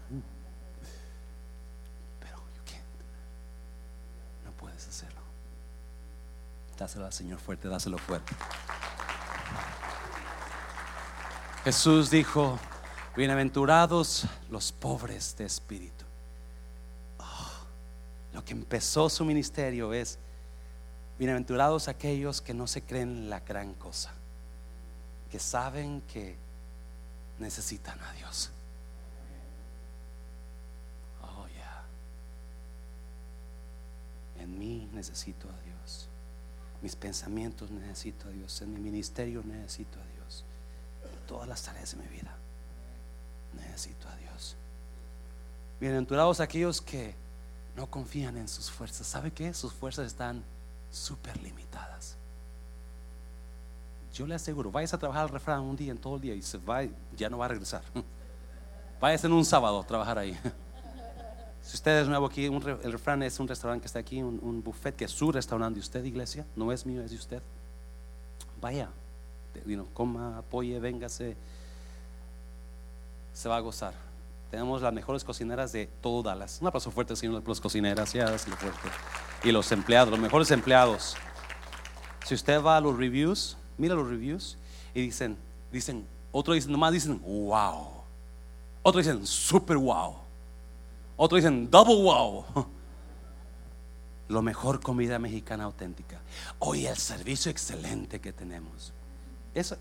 you. 2.66 2.74
No 4.44 4.52
puedes 4.52 4.86
hacerlo. 4.86 5.20
Dáselo 6.78 7.06
al 7.06 7.12
Señor 7.12 7.38
fuerte, 7.40 7.68
dáselo 7.68 7.98
fuerte. 7.98 8.34
Jesús 11.64 12.10
dijo, 12.10 12.58
Bienaventurados 13.16 14.26
los 14.50 14.72
pobres 14.72 15.36
de 15.36 15.44
espíritu. 15.44 16.04
Oh, 17.18 17.50
lo 18.32 18.44
que 18.44 18.52
empezó 18.52 19.08
su 19.08 19.24
ministerio 19.24 19.94
es, 19.94 20.18
bienaventurados 21.16 21.86
aquellos 21.86 22.40
que 22.40 22.54
no 22.54 22.66
se 22.66 22.82
creen 22.82 23.30
la 23.30 23.38
gran 23.38 23.72
cosa, 23.74 24.12
que 25.30 25.38
saben 25.38 26.00
que 26.02 26.36
necesitan 27.38 28.00
a 28.00 28.12
Dios. 28.12 28.50
Oh, 31.22 31.46
ya. 31.48 31.84
En 34.42 34.58
mí 34.58 34.88
necesito 34.92 35.48
a 35.48 35.60
Dios. 35.64 36.08
Mis 36.82 36.96
pensamientos 36.96 37.70
necesito 37.70 38.28
a 38.28 38.30
Dios. 38.30 38.60
En 38.62 38.72
mi 38.72 38.80
ministerio 38.80 39.42
necesito 39.44 39.98
a 39.98 40.06
Dios. 40.14 40.44
En 41.04 41.26
todas 41.26 41.48
las 41.48 41.62
tareas 41.62 41.92
de 41.92 42.02
mi 42.02 42.08
vida 42.08 42.36
necesito 43.54 44.08
a 44.08 44.16
Dios. 44.16 44.56
Bienaventurados 45.80 46.40
aquellos 46.40 46.80
que 46.80 47.14
no 47.76 47.90
confían 47.90 48.36
en 48.36 48.48
sus 48.48 48.70
fuerzas. 48.70 49.06
¿Sabe 49.06 49.32
qué? 49.32 49.52
Sus 49.54 49.72
fuerzas 49.72 50.06
están 50.06 50.42
súper 50.90 51.42
limitadas. 51.42 52.16
Yo 54.14 54.26
le 54.26 54.34
aseguro, 54.36 54.70
vayas 54.70 54.94
a 54.94 54.98
trabajar 54.98 55.24
al 55.24 55.28
refrán 55.28 55.60
un 55.60 55.76
día 55.76 55.90
en 55.90 55.98
todo 55.98 56.14
el 56.14 56.20
día 56.20 56.34
y 56.34 56.40
se 56.40 56.56
va, 56.58 56.82
ya 57.16 57.28
no 57.28 57.38
va 57.38 57.46
a 57.46 57.48
regresar. 57.48 57.82
Vayas 59.00 59.22
en 59.24 59.32
un 59.32 59.44
sábado 59.44 59.80
a 59.80 59.86
trabajar 59.86 60.18
ahí. 60.18 60.38
Si 61.60 61.76
usted 61.76 62.02
es 62.02 62.08
nuevo 62.08 62.26
aquí, 62.26 62.44
el 62.44 62.92
refrán 62.92 63.22
es 63.22 63.40
un 63.40 63.48
restaurante 63.48 63.80
que 63.80 63.86
está 63.86 63.98
aquí, 63.98 64.22
un, 64.22 64.62
buffet 64.62 64.94
que 64.94 65.06
es 65.06 65.10
su 65.10 65.32
restaurante 65.32 65.76
de 65.76 65.80
usted, 65.80 66.04
iglesia, 66.04 66.44
no 66.54 66.70
es 66.70 66.84
mío, 66.84 67.02
es 67.02 67.10
de 67.10 67.16
usted. 67.16 67.42
Vaya, 68.60 68.90
coma, 69.94 70.36
apoye, 70.36 70.78
véngase 70.78 71.38
se 73.34 73.48
va 73.48 73.56
a 73.56 73.60
gozar. 73.60 73.92
Tenemos 74.50 74.80
las 74.80 74.92
mejores 74.92 75.24
cocineras 75.24 75.72
de 75.72 75.86
todo 76.00 76.22
Dallas. 76.22 76.58
Un 76.60 76.68
aplauso 76.68 76.90
fuerte, 76.90 77.16
señor, 77.16 77.42
las 77.46 77.60
cocineras. 77.60 78.12
Ya, 78.12 78.26
fuerte. 78.38 78.88
Y 79.42 79.50
los 79.50 79.70
empleados, 79.72 80.10
los 80.10 80.20
mejores 80.20 80.50
empleados. 80.52 81.16
Si 82.24 82.34
usted 82.34 82.62
va 82.62 82.76
a 82.76 82.80
los 82.80 82.96
reviews, 82.96 83.56
mira 83.78 83.94
los 83.94 84.08
reviews 84.08 84.56
y 84.94 85.02
dicen, 85.02 85.36
dicen, 85.72 86.06
otro 86.32 86.54
dicen, 86.54 86.72
nomás 86.72 86.92
dicen, 86.92 87.20
wow. 87.22 87.88
Otro 88.82 88.98
dicen, 88.98 89.26
super 89.26 89.76
wow. 89.76 90.16
Otro 91.16 91.36
dicen, 91.36 91.70
double 91.70 92.02
wow. 92.02 92.44
Lo 94.28 94.42
mejor 94.42 94.80
comida 94.80 95.18
mexicana 95.18 95.64
auténtica. 95.64 96.20
Hoy 96.58 96.86
el 96.86 96.96
servicio 96.96 97.50
excelente 97.50 98.20
que 98.20 98.32
tenemos. 98.32 98.92
Eso, 99.54 99.76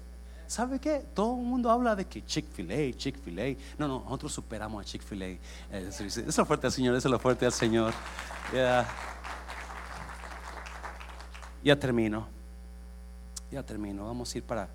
¿Sabe 0.53 0.77
qué? 0.77 1.03
Todo 1.15 1.35
el 1.39 1.45
mundo 1.45 1.71
habla 1.71 1.95
de 1.95 2.05
que 2.05 2.23
Chick-fil-A, 2.23 2.95
Chick-fil-A. 2.95 3.57
No, 3.79 3.87
no, 3.87 4.03
nosotros 4.03 4.33
superamos 4.33 4.83
a 4.83 4.85
Chick-fil-A. 4.85 5.39
Eso 5.75 6.03
es 6.03 6.37
lo 6.37 6.45
fuerte 6.45 6.67
al 6.67 6.73
Señor, 6.73 6.95
eso 6.95 7.07
es 7.07 7.11
lo 7.11 7.17
fuerte 7.17 7.45
al 7.47 7.53
Señor. 7.53 7.91
Ya 11.63 11.79
termino. 11.79 12.27
Ya 13.53 13.61
termino. 13.61 14.07
Vamos 14.07 14.33
a 14.33 14.37
ir 14.39 14.43
para 14.43 14.67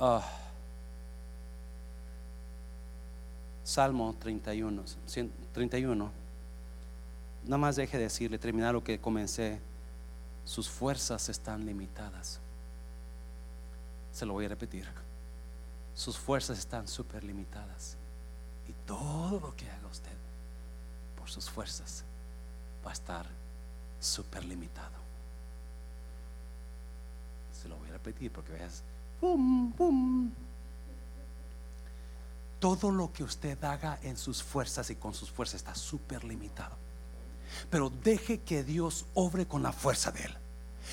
ah, 0.00 0.26
Salmo 3.62 4.16
31. 4.18 4.82
31. 5.52 6.10
Nada 7.44 7.58
más 7.58 7.76
deje 7.76 7.98
de 7.98 8.04
decirle, 8.04 8.38
terminar 8.38 8.72
lo 8.72 8.82
que 8.82 8.98
comencé. 8.98 9.60
Sus 10.46 10.70
fuerzas 10.70 11.28
están 11.28 11.66
limitadas. 11.66 12.40
Se 14.10 14.24
lo 14.24 14.32
voy 14.32 14.46
a 14.46 14.48
repetir. 14.48 14.88
Sus 15.94 16.16
fuerzas 16.16 16.58
están 16.58 16.88
súper 16.88 17.22
limitadas. 17.22 17.98
Y 18.68 18.72
todo 18.86 19.38
lo 19.38 19.54
que 19.54 19.68
haga 19.68 19.86
usted 19.88 20.16
por 21.18 21.28
sus 21.28 21.50
fuerzas 21.50 22.04
va 22.86 22.90
a 22.90 22.94
estar 22.94 23.26
súper 24.00 24.46
limitado. 24.46 25.01
Se 27.62 27.68
lo 27.68 27.76
voy 27.76 27.88
a 27.90 27.92
repetir 27.92 28.32
porque 28.32 28.52
veas, 28.52 28.82
Todo 32.58 32.90
lo 32.90 33.12
que 33.12 33.22
usted 33.22 33.62
haga 33.62 33.98
en 34.02 34.16
sus 34.16 34.42
fuerzas 34.42 34.90
y 34.90 34.96
con 34.96 35.14
sus 35.14 35.30
fuerzas 35.30 35.56
está 35.56 35.74
súper 35.74 36.24
limitado. 36.24 36.76
Pero 37.70 37.90
deje 37.90 38.40
que 38.40 38.64
Dios 38.64 39.06
obre 39.14 39.46
con 39.46 39.62
la 39.62 39.72
fuerza 39.72 40.10
de 40.10 40.24
Él. 40.24 40.36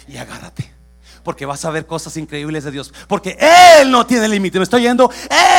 Y 0.08 0.18
agárrate. 0.18 0.79
Porque 1.24 1.46
vas 1.46 1.64
a 1.66 1.70
ver 1.70 1.86
cosas 1.86 2.16
increíbles 2.18 2.64
de 2.64 2.72
Dios. 2.72 2.94
Porque 3.08 3.38
Él 3.80 3.92
no 3.92 4.06
tiene 4.06 4.28
límite. 4.28 4.58
Me 4.60 4.64
estoy 4.64 4.84
yendo. 4.84 5.12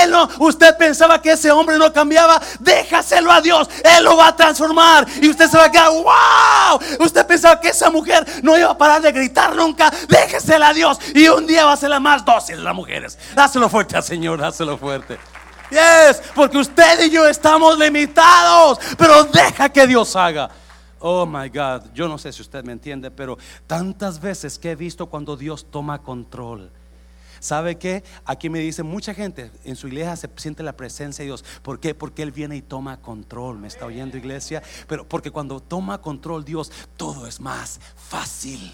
Él 0.03 0.11
no. 0.11 0.28
Usted 0.38 0.76
pensaba 0.76 1.20
que 1.20 1.32
ese 1.32 1.51
hombre 1.51 1.78
no 1.78 1.92
cambiaba. 1.92 2.40
Déjaselo 2.59 3.30
a 3.30 3.40
Dios. 3.40 3.68
Él 3.84 4.05
lo 4.05 4.16
va 4.16 4.28
a 4.28 4.36
transformar. 4.36 5.07
Y 5.20 5.28
usted 5.28 5.48
se 5.48 5.57
va 5.57 5.64
a 5.64 5.70
quedar. 5.70 5.90
¡Wow! 5.90 7.05
Usted 7.05 7.26
pensaba 7.26 7.61
que 7.61 7.68
esa 7.68 7.90
mujer 7.90 8.26
no 8.42 8.57
iba 8.57 8.70
a 8.70 8.78
parar 8.78 9.03
de 9.03 9.12
gritar 9.12 9.55
nunca. 9.55 9.90
Déjesela 10.09 10.68
a 10.68 10.74
Dios. 10.74 10.98
Y 11.14 11.28
un 11.28 11.46
día 11.46 11.64
va 11.64 11.72
a 11.72 11.76
ser 11.76 11.90
la 11.90 12.01
más 12.01 12.24
dócil 12.24 12.62
las 12.62 12.74
mujeres. 12.74 13.18
Dáselo 13.34 13.68
fuerte 13.68 13.96
al 13.96 14.05
Señor. 14.05 14.40
Dáselo 14.40 14.78
fuerte. 14.78 15.18
Yes, 15.70 16.20
porque 16.34 16.59
usted 16.59 17.07
y 17.07 17.11
yo 17.11 17.26
estamos 17.26 17.78
limitados. 17.78 18.78
Pero 18.98 19.24
deja 19.24 19.68
que 19.68 19.86
Dios 19.86 20.16
haga. 20.16 20.51
Oh 21.01 21.24
my 21.26 21.48
God, 21.48 21.92
yo 21.94 22.09
no 22.09 22.18
sé 22.18 22.32
si 22.32 22.42
usted 22.42 22.62
me 22.64 22.72
entiende, 22.72 23.11
pero 23.11 23.38
tantas 23.66 24.20
veces 24.20 24.59
que 24.59 24.72
he 24.72 24.76
visto 24.76 25.07
cuando 25.07 25.36
Dios 25.36 25.66
toma 25.70 26.03
control. 26.03 26.70
¿Sabe 27.38 27.78
qué? 27.78 28.05
Aquí 28.26 28.51
me 28.51 28.59
dice 28.59 28.82
mucha 28.82 29.14
gente 29.14 29.51
en 29.64 29.74
su 29.74 29.88
iglesia 29.88 30.14
se 30.14 30.28
siente 30.36 30.62
la 30.62 30.76
presencia 30.76 31.22
de 31.22 31.28
Dios. 31.28 31.42
¿Por 31.62 31.80
qué? 31.80 31.94
Porque 31.94 32.22
Él 32.22 32.32
viene 32.32 32.55
y 32.57 32.61
toma 32.61 32.98
control. 33.01 33.59
¿Me 33.59 33.66
está 33.66 33.86
oyendo 33.86 34.18
iglesia? 34.18 34.62
Pero 34.86 35.09
porque 35.09 35.30
cuando 35.30 35.59
toma 35.61 36.03
control 36.03 36.44
Dios, 36.44 36.70
todo 36.98 37.26
es 37.26 37.40
más 37.40 37.80
fácil. 37.96 38.70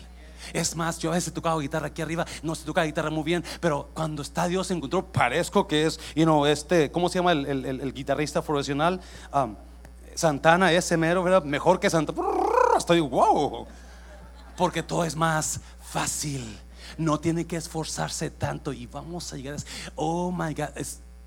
Es 0.52 0.74
más, 0.74 0.98
yo 0.98 1.10
a 1.12 1.14
veces 1.14 1.32
tocaba 1.32 1.60
guitarra 1.60 1.86
aquí 1.88 2.02
arriba, 2.02 2.26
no 2.42 2.56
se 2.56 2.64
toca 2.64 2.82
guitarra 2.82 3.10
muy 3.10 3.22
bien, 3.24 3.44
pero 3.60 3.88
cuando 3.94 4.22
está 4.22 4.48
Dios 4.48 4.68
en 4.72 4.80
control, 4.80 5.04
parezco 5.06 5.66
que 5.68 5.86
es, 5.86 5.98
you 6.16 6.24
know, 6.24 6.44
este, 6.46 6.90
¿cómo 6.90 7.08
se 7.08 7.18
llama 7.20 7.32
el, 7.32 7.46
el- 7.46 7.64
el- 7.64 7.80
el 7.80 7.92
guitarrista 7.92 8.42
profesional? 8.42 9.00
Um, 9.32 9.56
Santana, 10.16 10.72
ese 10.72 10.96
mero, 10.96 11.22
¿verdad? 11.22 11.44
Mejor 11.44 11.78
que 11.78 11.90
Santana. 11.90 12.22
Estoy, 12.76 13.00
wow. 13.00 13.66
Porque 14.56 14.82
todo 14.82 15.04
es 15.04 15.14
más 15.14 15.60
fácil. 15.80 16.58
No 16.96 17.20
tiene 17.20 17.46
que 17.46 17.56
esforzarse 17.56 18.30
tanto 18.30 18.72
y 18.72 18.86
vamos 18.86 19.32
a 19.32 19.36
llegar 19.36 19.56
a... 19.56 19.58
Oh 19.94 20.32
my 20.32 20.54
God. 20.54 20.70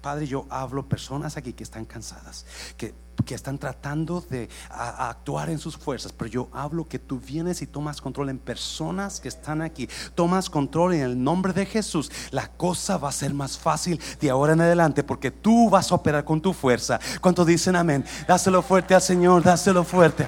Padre, 0.02 0.28
yo 0.28 0.45
hablo 0.50 0.88
personas 0.88 1.36
aquí 1.36 1.52
que 1.52 1.64
están 1.64 1.84
cansadas, 1.84 2.45
que, 2.78 2.93
que 3.26 3.36
están 3.36 3.58
tratando 3.58 4.22
de 4.22 4.47
actuar 4.70 5.50
en 5.50 5.60
sus 5.60 5.76
fuerzas, 5.76 6.14
pero 6.14 6.30
yo 6.30 6.50
hablo 6.54 6.88
que 6.88 7.00
tú 7.00 7.20
vienes 7.20 7.62
y 7.62 7.68
tomas 7.68 8.00
control 8.00 8.30
en 8.30 8.39
personas 8.39 9.20
que 9.20 9.28
están 9.28 9.62
aquí. 9.62 9.89
Tomas 10.16 10.50
control 10.50 10.93
en 10.93 11.02
el 11.02 11.22
nombre 11.22 11.52
de 11.52 11.66
Jesús. 11.66 12.10
La 12.32 12.47
cosa 12.47 12.97
va 12.97 13.10
a 13.10 13.12
ser 13.12 13.34
más 13.34 13.58
fácil 13.58 14.00
de 14.22 14.30
ahora 14.30 14.54
en 14.54 14.62
adelante 14.62 15.04
porque 15.04 15.32
tú 15.32 15.70
vas 15.70 15.91
a 15.91 15.95
operar 15.95 16.24
con 16.24 16.39
tu 16.39 16.54
fuerza. 16.54 16.97
¿Cuántos 17.20 17.45
dicen 17.45 17.76
amén? 17.76 18.06
Dáselo 18.26 18.62
fuerte 18.62 18.95
al 18.95 19.02
Señor, 19.02 19.43
dáselo 19.43 19.84
fuerte. 19.84 20.26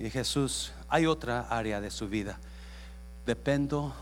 Y 0.00 0.10
Jesús, 0.10 0.72
hay 0.88 1.06
otra 1.06 1.46
área 1.48 1.80
de 1.80 1.88
su 1.92 2.08
vida. 2.08 2.40
Dependo 3.24 3.94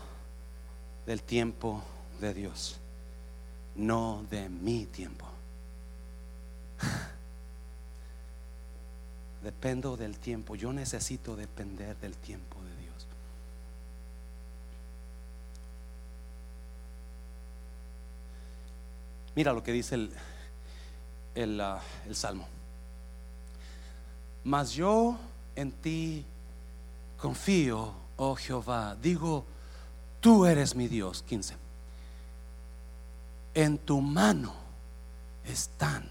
del 1.05 1.23
tiempo 1.23 1.83
de 2.19 2.33
Dios, 2.33 2.77
no 3.75 4.25
de 4.29 4.49
mi 4.49 4.85
tiempo. 4.85 5.25
Dependo 9.43 9.97
del 9.97 10.19
tiempo. 10.19 10.55
Yo 10.55 10.71
necesito 10.71 11.35
depender 11.35 11.97
del 11.97 12.15
tiempo 12.15 12.61
de 12.61 12.83
Dios. 12.83 13.07
Mira 19.35 19.53
lo 19.53 19.63
que 19.63 19.71
dice 19.71 19.95
el, 19.95 20.11
el, 21.35 21.61
ah, 21.61 21.81
Salmo. 22.11 22.47
Mas 24.43 24.73
yo 24.73 25.17
en 25.55 25.71
ti 25.71 26.25
confío, 27.17 27.93
oh 28.17 28.35
Jehová. 28.35 28.97
Digo, 29.01 29.45
tú 30.21 30.45
eres 30.45 30.75
mi 30.75 30.87
Dios. 30.87 31.23
15. 31.23 31.55
En 33.53 33.77
tu 33.79 33.99
mano 33.99 34.53
están 35.43 36.09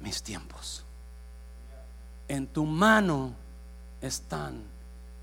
mis 0.00 0.22
tiempos. 0.22 0.84
En 2.28 2.46
tu 2.46 2.64
mano 2.64 3.34
están 4.00 4.62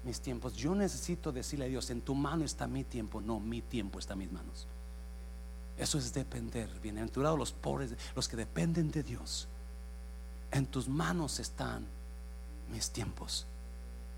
mis 0.04 0.20
tiempos. 0.20 0.54
Yo 0.54 0.76
necesito 0.76 1.32
decirle 1.32 1.66
a 1.66 1.70
Dios, 1.70 1.90
en 1.90 2.02
tu 2.02 2.14
mano 2.14 2.46
está 2.46 2.68
mi 2.68 2.84
tiempo. 2.84 3.22
No, 3.22 3.40
mi 3.40 3.62
tiempo 3.62 3.98
está 3.98 4.14
en 4.14 4.20
mis 4.20 4.32
manos. 4.32 4.68
Eso 5.78 5.98
es 5.98 6.14
depender. 6.14 6.70
Bienaventurados 6.82 7.40
los 7.40 7.52
pobres, 7.52 7.96
los 8.16 8.28
que 8.28 8.38
dependen 8.38 8.92
de 8.92 9.02
Dios. 9.02 9.48
En 10.52 10.68
tus 10.68 10.88
manos 10.88 11.40
están 11.40 11.88
mis 12.72 12.92
tiempos. 12.92 13.48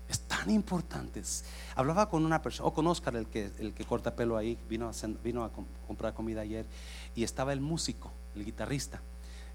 Es 0.08 0.20
tan 0.20 0.50
importantes. 0.50 1.44
Hablaba 1.74 2.08
con 2.08 2.24
una 2.24 2.42
persona, 2.42 2.68
o 2.68 2.74
con 2.74 2.86
Oscar, 2.86 3.16
el 3.16 3.26
que, 3.26 3.50
el 3.58 3.72
que 3.72 3.84
corta 3.84 4.14
pelo 4.14 4.36
ahí, 4.36 4.58
vino 4.68 4.88
a, 4.90 5.50
comprar 5.86 6.14
comida 6.14 6.42
ayer, 6.42 6.66
y 7.14 7.24
estaba 7.24 7.52
el 7.52 7.60
músico, 7.60 8.12
el 8.34 8.44
guitarrista. 8.44 9.00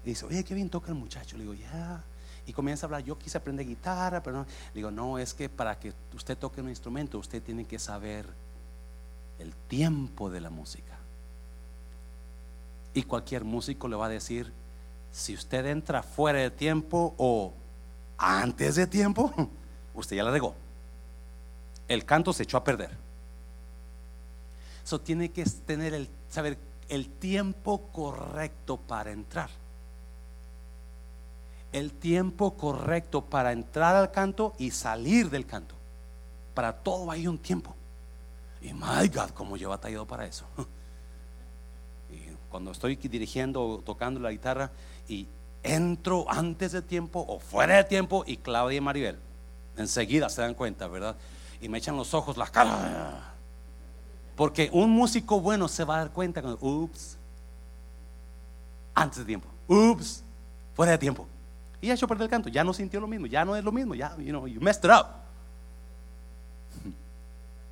Y 0.04 0.10
dice, 0.10 0.26
oye, 0.26 0.44
qué 0.44 0.54
bien 0.54 0.70
toca 0.70 0.88
el 0.88 0.96
muchacho. 0.96 1.36
Le 1.36 1.44
digo, 1.44 1.54
ya. 1.54 2.02
Y 2.46 2.52
comienza 2.52 2.86
a 2.86 2.88
hablar, 2.88 3.04
yo 3.04 3.18
quise 3.18 3.38
aprender 3.38 3.66
guitarra, 3.66 4.22
pero 4.22 4.38
no. 4.38 4.42
Le 4.44 4.74
digo, 4.74 4.90
no, 4.90 5.18
es 5.18 5.34
que 5.34 5.48
para 5.48 5.78
que 5.78 5.92
usted 6.14 6.36
toque 6.36 6.60
un 6.60 6.68
instrumento, 6.68 7.18
usted 7.18 7.42
tiene 7.42 7.64
que 7.64 7.78
saber 7.78 8.26
el 9.38 9.54
tiempo 9.68 10.30
de 10.30 10.40
la 10.40 10.50
música. 10.50 10.98
Y 12.92 13.04
cualquier 13.04 13.44
músico 13.44 13.86
le 13.88 13.96
va 13.96 14.06
a 14.06 14.10
decir, 14.10 14.52
si 15.12 15.34
usted 15.34 15.66
entra 15.66 16.02
fuera 16.02 16.40
de 16.40 16.50
tiempo 16.50 17.14
o 17.18 17.52
antes 18.18 18.74
de 18.76 18.86
tiempo, 18.86 19.32
usted 19.94 20.16
ya 20.16 20.24
la 20.24 20.30
regó. 20.30 20.54
El 21.88 22.04
canto 22.04 22.32
se 22.32 22.44
echó 22.44 22.56
a 22.56 22.64
perder. 22.64 22.90
Eso 24.84 25.00
tiene 25.00 25.30
que 25.30 25.44
tener 25.44 25.94
el 25.94 26.08
saber 26.28 26.58
el 26.88 27.08
tiempo 27.08 27.88
correcto 27.92 28.76
para 28.76 29.12
entrar. 29.12 29.50
El 31.72 31.92
tiempo 31.92 32.56
correcto 32.56 33.24
para 33.24 33.52
entrar 33.52 33.94
al 33.94 34.10
canto 34.10 34.54
y 34.58 34.72
salir 34.72 35.30
del 35.30 35.46
canto. 35.46 35.76
Para 36.54 36.72
todo 36.72 37.10
hay 37.10 37.28
un 37.28 37.38
tiempo. 37.38 37.74
Y 38.60 38.72
my 38.72 39.08
God, 39.12 39.30
cómo 39.30 39.56
yo 39.56 39.68
he 39.68 39.70
batallado 39.70 40.06
para 40.06 40.26
eso. 40.26 40.44
Y 42.12 42.26
cuando 42.48 42.72
estoy 42.72 42.96
dirigiendo 42.96 43.64
o 43.64 43.78
tocando 43.82 44.18
la 44.18 44.32
guitarra 44.32 44.72
y 45.08 45.28
entro 45.62 46.26
antes 46.28 46.72
de 46.72 46.82
tiempo 46.82 47.24
o 47.28 47.38
fuera 47.38 47.76
de 47.76 47.84
tiempo 47.84 48.24
y 48.26 48.36
Claudia 48.36 48.78
y 48.78 48.80
Maribel 48.80 49.16
enseguida 49.76 50.28
se 50.28 50.42
dan 50.42 50.54
cuenta, 50.54 50.86
¿verdad? 50.86 51.16
Y 51.60 51.68
me 51.68 51.78
echan 51.78 51.96
los 51.96 52.14
ojos, 52.14 52.36
la 52.36 52.46
cara. 52.46 53.34
Porque 54.36 54.70
un 54.72 54.90
músico 54.90 55.40
bueno 55.40 55.68
se 55.68 55.84
va 55.84 55.96
a 55.96 55.98
dar 55.98 56.10
cuenta 56.10 56.40
cuando, 56.40 56.58
ups, 56.66 57.18
antes 58.94 59.18
de 59.18 59.24
tiempo, 59.24 59.48
ups, 59.68 60.22
fuera 60.74 60.92
de 60.92 60.98
tiempo. 60.98 61.26
Y 61.80 61.88
ya 61.88 61.94
echó 61.94 62.06
perder 62.06 62.24
el 62.24 62.30
canto, 62.30 62.48
ya 62.48 62.64
no 62.64 62.72
sintió 62.72 63.00
lo 63.00 63.06
mismo, 63.06 63.26
ya 63.26 63.44
no 63.44 63.56
es 63.56 63.64
lo 63.64 63.72
mismo, 63.72 63.94
ya, 63.94 64.16
you 64.16 64.30
know, 64.30 64.46
you 64.46 64.60
messed 64.60 64.84
it 64.84 64.90
up. 64.90 65.06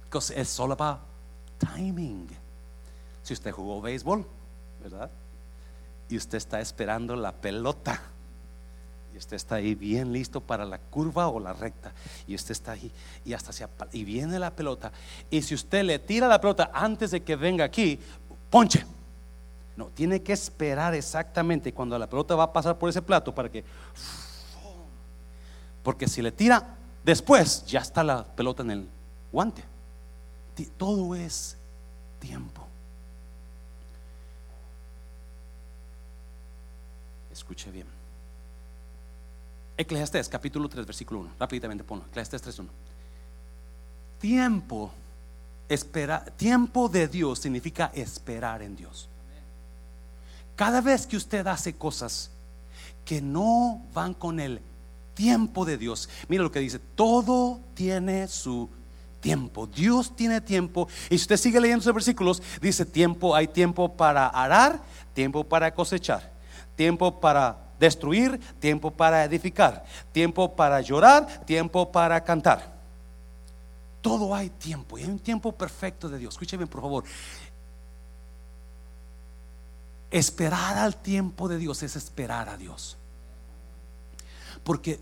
Because 0.05 0.32
it's 0.34 0.59
all 0.59 0.72
about 0.72 1.01
timing. 1.59 2.28
Si 3.22 3.34
usted 3.34 3.53
jugó 3.53 3.82
béisbol, 3.82 4.26
¿verdad? 4.82 5.11
Y 6.09 6.16
usted 6.16 6.38
está 6.38 6.61
esperando 6.61 7.14
la 7.16 7.32
pelota. 7.32 8.01
Y 9.19 9.21
usted 9.21 9.35
está 9.35 9.57
ahí 9.57 9.75
bien 9.75 10.12
listo 10.12 10.41
para 10.41 10.64
la 10.64 10.79
curva 10.79 11.27
o 11.27 11.41
la 11.41 11.53
recta. 11.53 11.93
Y 12.29 12.37
usted 12.37 12.53
está 12.53 12.71
ahí 12.71 12.89
y 13.25 13.33
hasta 13.33 13.53
se 13.53 13.66
y 13.91 14.05
viene 14.05 14.39
la 14.39 14.55
pelota. 14.55 14.93
Y 15.29 15.43
si 15.43 15.57
usted 15.57 15.83
le 15.83 15.99
tira 15.99 16.29
la 16.29 16.41
pelota 16.41 16.71
antes 16.73 17.11
de 17.11 17.25
que 17.25 17.35
venga 17.35 17.64
aquí, 17.64 17.99
ponche. 18.49 18.87
No, 19.77 19.87
tiene 19.87 20.23
que 20.23 20.33
esperar 20.33 20.95
exactamente 20.95 21.75
cuando 21.75 21.99
la 21.99 22.09
pelota 22.09 22.37
va 22.37 22.45
a 22.45 22.53
pasar 22.53 22.79
por 22.79 22.91
ese 22.91 23.03
plato 23.03 23.35
para 23.35 23.51
que 23.51 23.64
porque 25.83 26.07
si 26.07 26.23
le 26.23 26.31
tira 26.31 26.77
después, 27.03 27.66
ya 27.66 27.81
está 27.81 28.05
la 28.05 28.25
pelota 28.25 28.62
en 28.62 28.71
el 28.71 28.89
guante. 29.33 29.64
Todo 30.77 31.16
es 31.16 31.57
tiempo. 32.21 32.64
Escuche 37.33 37.73
bien. 37.73 37.97
Eclesiastés 39.79 40.29
capítulo 40.29 40.68
3 40.68 40.85
versículo 40.85 41.20
1. 41.20 41.31
Rápidamente 41.39 41.85
ponlo. 41.85 42.05
Eclesiastés 42.07 42.43
3 42.43 42.59
1. 42.59 42.68
Tiempo 44.20 44.91
espera, 45.68 46.24
tiempo 46.24 46.89
de 46.89 47.07
Dios 47.07 47.39
significa 47.39 47.93
esperar 47.95 48.61
en 48.62 48.74
Dios. 48.74 49.09
Cada 50.57 50.81
vez 50.81 51.07
que 51.07 51.16
usted 51.16 51.47
hace 51.47 51.74
cosas 51.74 52.33
que 53.05 53.22
no 53.22 53.81
van 53.95 54.14
con 54.14 54.41
el 54.41 54.61
tiempo 55.14 55.64
de 55.64 55.79
Dios, 55.79 56.09
mira 56.26 56.43
lo 56.43 56.51
que 56.51 56.59
dice, 56.59 56.81
todo 56.97 57.61
tiene 57.74 58.26
su 58.26 58.68
tiempo. 59.20 59.68
Dios 59.68 60.16
tiene 60.16 60.41
tiempo. 60.41 60.89
Y 61.09 61.18
si 61.18 61.22
usted 61.22 61.37
sigue 61.37 61.61
leyendo 61.61 61.83
esos 61.83 61.95
versículos, 61.95 62.43
dice 62.61 62.85
tiempo, 62.85 63.37
hay 63.37 63.47
tiempo 63.47 63.97
para 63.97 64.26
arar, 64.26 64.81
tiempo 65.14 65.45
para 65.45 65.72
cosechar, 65.72 66.33
tiempo 66.74 67.20
para 67.20 67.68
destruir, 67.79 68.39
tiempo 68.59 68.91
para 68.91 69.24
edificar, 69.24 69.85
tiempo 70.12 70.55
para 70.55 70.81
llorar, 70.81 71.45
tiempo 71.45 71.91
para 71.91 72.22
cantar. 72.24 72.79
Todo 74.01 74.35
hay 74.35 74.51
tiempo 74.51 74.99
y 74.99 75.03
hay 75.03 75.09
un 75.09 75.18
tiempo 75.18 75.53
perfecto 75.53 76.09
de 76.09 76.18
Dios. 76.18 76.35
Escúcheme 76.35 76.66
por 76.66 76.81
favor. 76.81 77.05
Esperar 80.11 80.79
al 80.79 80.97
tiempo 80.97 81.49
de 81.49 81.59
Dios 81.59 81.83
es 81.83 81.97
esperar 81.97 82.49
a 82.49 82.57
Dios. 82.57 82.97
Porque 84.64 85.01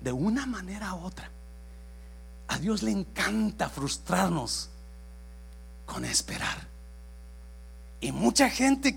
de 0.00 0.12
una 0.12 0.46
manera 0.46 0.94
u 0.94 1.04
otra, 1.04 1.30
a 2.48 2.58
Dios 2.58 2.82
le 2.82 2.90
encanta 2.90 3.68
frustrarnos 3.68 4.70
con 5.86 6.04
esperar. 6.04 6.68
Y 8.00 8.12
mucha 8.12 8.48
gente, 8.48 8.96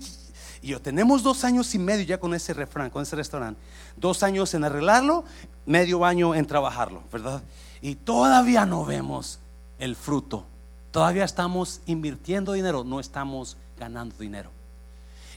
y 0.64 0.68
yo 0.68 0.80
tenemos 0.80 1.22
dos 1.22 1.44
años 1.44 1.74
y 1.74 1.78
medio 1.78 2.06
ya 2.06 2.18
con 2.18 2.32
ese 2.32 2.54
refrán, 2.54 2.88
con 2.88 3.02
ese 3.02 3.14
restaurante. 3.14 3.60
Dos 3.98 4.22
años 4.22 4.54
en 4.54 4.64
arreglarlo, 4.64 5.22
medio 5.66 6.06
año 6.06 6.34
en 6.34 6.46
trabajarlo, 6.46 7.02
¿verdad? 7.12 7.42
Y 7.82 7.96
todavía 7.96 8.64
no 8.64 8.86
vemos 8.86 9.40
el 9.78 9.94
fruto. 9.94 10.46
Todavía 10.90 11.24
estamos 11.24 11.82
invirtiendo 11.84 12.54
dinero, 12.54 12.82
no 12.82 12.98
estamos 12.98 13.58
ganando 13.78 14.16
dinero. 14.16 14.50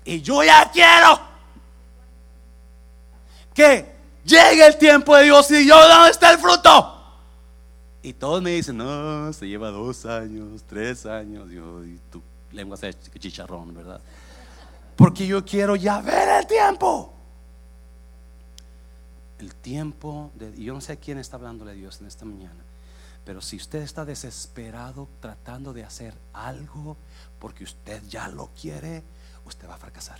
Y 0.05 0.21
yo 0.21 0.45
ya 0.45 0.71
quiero 0.71 1.19
que 3.53 3.85
llega 4.23 4.65
el 4.65 4.77
tiempo 4.77 5.13
de 5.17 5.25
Dios 5.25 5.51
y 5.51 5.67
yo, 5.67 5.75
¿dónde 5.89 6.11
está 6.11 6.31
el 6.31 6.37
fruto? 6.37 7.03
Y 8.01 8.13
todos 8.13 8.41
me 8.41 8.51
dicen, 8.51 8.77
no, 8.77 9.33
se 9.33 9.45
lleva 9.45 9.71
dos 9.71 10.05
años, 10.05 10.63
tres 10.69 11.05
años. 11.05 11.49
Yo, 11.49 11.83
y 11.83 11.99
tu 12.09 12.21
lengua 12.53 12.77
se 12.77 12.93
chicharrón, 13.19 13.73
¿verdad? 13.73 13.99
Porque 14.97 15.27
yo 15.27 15.45
quiero 15.45 15.75
ya 15.75 16.01
ver 16.01 16.27
el 16.27 16.47
tiempo. 16.47 17.13
El 19.37 19.53
tiempo 19.53 20.31
de 20.33 20.51
yo 20.61 20.73
no 20.73 20.81
sé 20.81 20.93
a 20.93 20.95
quién 20.95 21.19
está 21.19 21.37
hablándole 21.37 21.75
Dios 21.75 22.01
en 22.01 22.07
esta 22.07 22.25
mañana, 22.25 22.63
pero 23.23 23.39
si 23.39 23.55
usted 23.55 23.83
está 23.83 24.03
desesperado 24.03 25.07
tratando 25.21 25.73
de 25.73 25.83
hacer 25.83 26.15
algo 26.33 26.97
porque 27.39 27.63
usted 27.63 28.01
ya 28.09 28.27
lo 28.29 28.49
quiere, 28.59 29.03
usted 29.45 29.69
va 29.69 29.75
a 29.75 29.77
fracasar. 29.77 30.17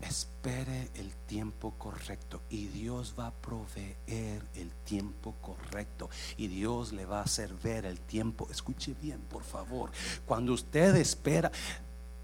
Espere 0.00 0.90
el 0.96 1.14
tiempo 1.28 1.74
correcto 1.78 2.40
y 2.50 2.66
Dios 2.66 3.14
va 3.16 3.28
a 3.28 3.30
proveer 3.30 4.42
el 4.56 4.72
tiempo 4.84 5.36
correcto 5.40 6.10
y 6.36 6.48
Dios 6.48 6.92
le 6.92 7.06
va 7.06 7.20
a 7.20 7.22
hacer 7.22 7.54
ver 7.54 7.86
el 7.86 8.00
tiempo. 8.00 8.48
Escuche 8.50 8.96
bien, 9.00 9.20
por 9.20 9.44
favor. 9.44 9.92
Cuando 10.26 10.54
usted 10.54 10.96
espera, 10.96 11.52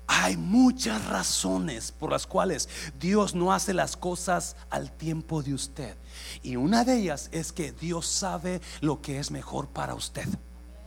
hay 0.08 0.38
muchas 0.38 1.04
razones 1.06 1.92
por 1.92 2.10
las 2.10 2.26
cuales 2.26 2.68
Dios 2.98 3.34
no 3.34 3.52
hace 3.52 3.74
las 3.74 3.96
cosas 3.96 4.56
al 4.70 4.90
tiempo 4.90 5.42
de 5.42 5.54
usted. 5.54 5.96
Y 6.42 6.56
una 6.56 6.82
de 6.82 6.96
ellas 6.96 7.28
es 7.30 7.52
que 7.52 7.72
Dios 7.72 8.06
sabe 8.06 8.60
lo 8.80 9.02
que 9.02 9.18
es 9.18 9.30
mejor 9.30 9.68
para 9.68 9.94
usted. 9.94 10.26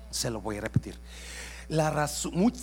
Se 0.09 0.29
lo 0.31 0.41
voy 0.41 0.57
a 0.57 0.61
repetir 0.61 0.99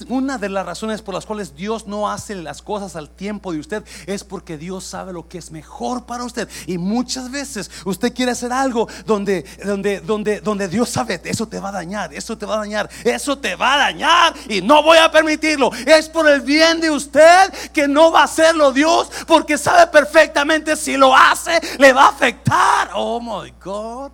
una 0.09 0.37
de 0.37 0.49
las 0.51 0.67
razones 0.67 1.01
por 1.01 1.15
las 1.15 1.25
cuales 1.25 1.57
Dios 1.57 1.87
no 1.87 2.11
hace 2.11 2.35
las 2.35 2.61
cosas 2.61 2.95
al 2.95 3.09
tiempo 3.09 3.53
de 3.53 3.59
usted 3.59 3.83
es 4.07 4.23
porque 4.23 4.59
Dios 4.59 4.85
sabe 4.85 5.15
lo 5.15 5.29
que 5.29 5.39
es 5.39 5.51
mejor 5.51 6.05
para 6.05 6.25
usted. 6.25 6.49
Y 6.67 6.77
muchas 6.77 7.31
veces 7.31 7.71
usted 7.87 8.13
quiere 8.13 8.33
hacer 8.33 8.53
algo 8.53 8.87
donde, 9.07 9.45
donde, 9.65 10.01
donde, 10.01 10.41
donde 10.41 10.69
Dios 10.69 10.91
sabe, 10.91 11.21
eso 11.25 11.49
te 11.49 11.59
va 11.59 11.71
a 11.71 11.73
dañar, 11.73 12.13
eso 12.13 12.37
te 12.37 12.45
va 12.45 12.57
a 12.57 12.59
dañar, 12.59 12.91
eso 13.03 13.39
te 13.39 13.57
va 13.57 13.75
a 13.75 13.79
dañar 13.79 14.35
y 14.49 14.61
no 14.61 14.83
voy 14.83 14.99
a 14.99 15.11
permitirlo. 15.11 15.71
Es 15.87 16.09
por 16.09 16.29
el 16.29 16.43
bien 16.43 16.81
de 16.81 16.91
usted 16.91 17.53
que 17.73 17.89
no 17.89 18.13
va 18.13 18.21
a 18.21 18.25
hacerlo 18.25 18.73
Dios 18.73 19.11
porque 19.27 19.57
sabe 19.57 19.87
perfectamente 19.87 20.77
si 20.77 20.97
lo 20.99 21.17
hace 21.17 21.59
le 21.79 21.95
va 21.95 22.05
a 22.05 22.09
afectar. 22.11 22.91
Oh 22.95 23.21
my 23.21 23.53
God. 23.65 24.13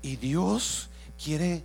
Y 0.00 0.16
Dios 0.16 0.88
quiere 1.22 1.62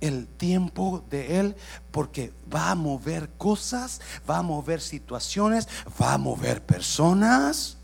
el 0.00 0.26
tiempo 0.26 1.04
de 1.10 1.40
Él 1.40 1.56
porque 1.90 2.32
va 2.52 2.70
a 2.70 2.74
mover 2.74 3.30
cosas, 3.30 4.00
va 4.28 4.38
a 4.38 4.42
mover 4.42 4.80
situaciones, 4.80 5.68
va 6.00 6.14
a 6.14 6.18
mover 6.18 6.62
personas. 6.62 7.76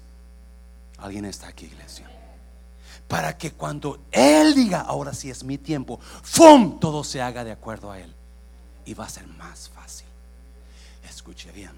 ¿Alguien 0.99 1.25
está 1.25 1.49
aquí, 1.49 1.67
iglesia? 1.67 2.11
Para 3.09 3.37
que 3.37 3.53
cuando 3.53 4.01
Él 4.11 4.55
diga, 4.55 4.81
ahora 4.81 5.13
sí 5.13 5.31
es 5.31 5.45
mi 5.45 5.59
tiempo, 5.59 6.01
¡fum! 6.23 6.79
Todo 6.79 7.05
se 7.05 7.21
haga 7.21 7.45
de 7.45 7.53
acuerdo 7.53 7.91
a 7.91 7.99
Él. 7.99 8.15
Y 8.87 8.95
va 8.95 9.07
a 9.07 9.11
ser 9.11 9.27
más 9.27 9.69
fácil. 9.69 10.07
Escuche 11.09 11.51
bien. 11.53 11.73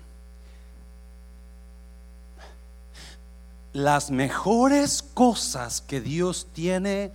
Las 3.72 4.10
mejores 4.10 5.02
cosas 5.02 5.80
que 5.80 6.00
Dios 6.00 6.48
tiene 6.52 7.12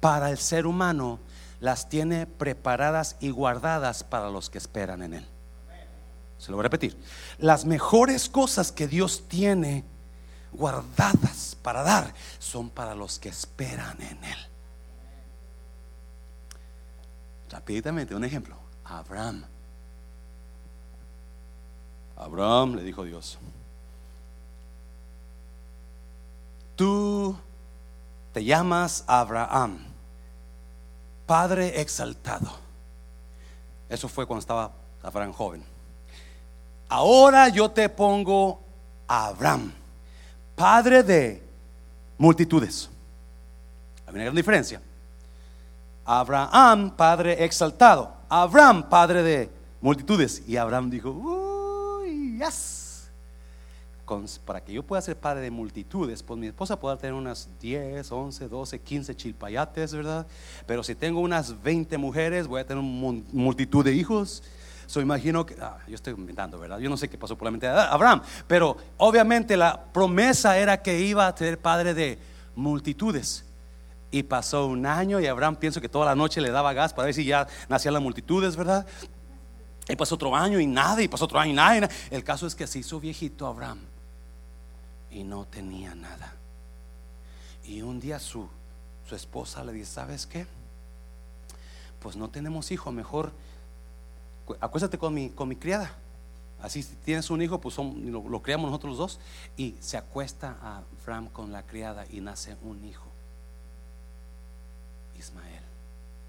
para 0.00 0.30
el 0.30 0.38
ser 0.38 0.66
humano 0.66 1.18
las 1.60 1.88
tiene 1.88 2.26
preparadas 2.26 3.16
y 3.20 3.30
guardadas 3.30 4.04
para 4.04 4.30
los 4.30 4.50
que 4.50 4.58
esperan 4.58 5.02
en 5.02 5.14
Él. 5.14 5.28
Se 6.38 6.50
lo 6.50 6.56
voy 6.56 6.62
a 6.62 6.64
repetir. 6.64 6.96
Las 7.38 7.64
mejores 7.64 8.28
cosas 8.28 8.70
que 8.70 8.86
Dios 8.86 9.24
tiene 9.28 9.84
guardadas 10.52 11.56
para 11.62 11.82
dar 11.82 12.14
son 12.38 12.70
para 12.70 12.94
los 12.94 13.18
que 13.18 13.28
esperan 13.28 14.00
en 14.00 14.24
Él. 14.24 14.38
Rápidamente, 17.50 18.14
un 18.14 18.24
ejemplo. 18.24 18.56
Abraham. 18.84 19.44
Abraham 22.16 22.76
le 22.76 22.82
dijo 22.82 23.04
Dios, 23.04 23.38
tú 26.74 27.36
te 28.32 28.44
llamas 28.44 29.04
Abraham 29.06 29.87
Padre 31.28 31.78
exaltado. 31.78 32.50
Eso 33.86 34.08
fue 34.08 34.24
cuando 34.26 34.40
estaba 34.40 34.72
Abraham 35.02 35.34
joven. 35.34 35.62
Ahora 36.88 37.50
yo 37.50 37.70
te 37.70 37.86
pongo 37.90 38.62
a 39.06 39.26
Abraham, 39.26 39.70
padre 40.56 41.02
de 41.02 41.42
multitudes. 42.16 42.88
Hay 44.06 44.14
una 44.14 44.24
gran 44.24 44.36
diferencia. 44.36 44.80
Abraham, 46.06 46.96
padre 46.96 47.44
exaltado. 47.44 48.10
Abraham, 48.30 48.88
padre 48.88 49.22
de 49.22 49.50
multitudes. 49.82 50.42
Y 50.48 50.56
Abraham 50.56 50.88
dijo, 50.88 51.10
uy, 51.10 52.38
yes 52.38 52.77
para 54.44 54.62
que 54.62 54.72
yo 54.72 54.82
pueda 54.82 55.02
ser 55.02 55.18
padre 55.18 55.42
de 55.42 55.50
multitudes, 55.50 56.22
pues 56.22 56.38
mi 56.38 56.46
esposa 56.46 56.80
puede 56.80 56.96
tener 56.96 57.12
unas 57.12 57.48
10, 57.60 58.10
11, 58.10 58.48
12, 58.48 58.80
15 58.80 59.16
chilpayates, 59.16 59.94
¿verdad? 59.94 60.26
Pero 60.66 60.82
si 60.82 60.94
tengo 60.94 61.20
unas 61.20 61.62
20 61.62 61.98
mujeres, 61.98 62.46
voy 62.46 62.60
a 62.60 62.66
tener 62.66 62.82
una 62.82 63.22
multitud 63.32 63.84
de 63.84 63.92
hijos. 63.92 64.42
So 64.86 65.02
imagino 65.02 65.44
que, 65.44 65.56
ah, 65.60 65.76
yo 65.86 65.94
estoy 65.94 66.14
inventando, 66.14 66.58
¿verdad? 66.58 66.78
Yo 66.78 66.88
no 66.88 66.96
sé 66.96 67.10
qué 67.10 67.18
pasó 67.18 67.36
por 67.36 67.44
la 67.44 67.50
mente 67.50 67.66
de 67.66 67.72
Abraham, 67.72 68.22
pero 68.46 68.78
obviamente 68.96 69.56
la 69.56 69.84
promesa 69.92 70.56
era 70.56 70.80
que 70.80 70.98
iba 71.00 71.26
a 71.26 71.36
ser 71.36 71.58
padre 71.58 71.92
de 71.92 72.18
multitudes. 72.56 73.44
Y 74.10 74.22
pasó 74.22 74.66
un 74.66 74.86
año 74.86 75.20
y 75.20 75.26
Abraham 75.26 75.56
pienso 75.56 75.82
que 75.82 75.88
toda 75.90 76.06
la 76.06 76.14
noche 76.14 76.40
le 76.40 76.50
daba 76.50 76.72
gas 76.72 76.94
para 76.94 77.04
ver 77.04 77.14
si 77.14 77.26
ya 77.26 77.46
nacían 77.68 77.92
las 77.92 78.02
multitudes, 78.02 78.56
¿verdad? 78.56 78.86
Y 79.86 79.96
pasó 79.96 80.14
otro 80.14 80.34
año 80.34 80.58
y 80.58 80.66
nada, 80.66 81.02
y 81.02 81.08
pasó 81.08 81.26
otro 81.26 81.38
año 81.38 81.52
y 81.52 81.54
nada. 81.54 81.90
El 82.10 82.24
caso 82.24 82.46
es 82.46 82.54
que 82.54 82.66
se 82.66 82.78
hizo 82.78 82.98
viejito 82.98 83.46
Abraham 83.46 83.80
y 85.10 85.24
no 85.24 85.44
tenía 85.46 85.94
nada. 85.94 86.34
Y 87.64 87.82
un 87.82 88.00
día 88.00 88.18
su, 88.18 88.48
su 89.08 89.14
esposa 89.14 89.64
le 89.64 89.72
dice, 89.72 89.92
¿sabes 89.92 90.26
qué? 90.26 90.46
Pues 92.00 92.16
no 92.16 92.30
tenemos 92.30 92.70
hijo, 92.70 92.92
mejor 92.92 93.32
acuéstate 94.60 94.98
con 94.98 95.14
mi, 95.14 95.30
con 95.30 95.48
mi 95.48 95.56
criada. 95.56 95.90
Así 96.60 96.82
si 96.82 96.94
tienes 96.96 97.30
un 97.30 97.40
hijo, 97.40 97.60
pues 97.60 97.76
lo, 97.78 98.42
criamos 98.42 98.70
nosotros 98.70 98.90
los 98.90 98.98
dos. 98.98 99.20
Y 99.56 99.76
se 99.80 99.96
acuesta 99.96 100.56
a 100.62 100.82
Fram 101.04 101.28
con 101.28 101.52
la 101.52 101.62
criada 101.64 102.04
y 102.10 102.20
nace 102.20 102.56
un 102.62 102.84
hijo. 102.84 103.06
Ismael. 105.18 105.62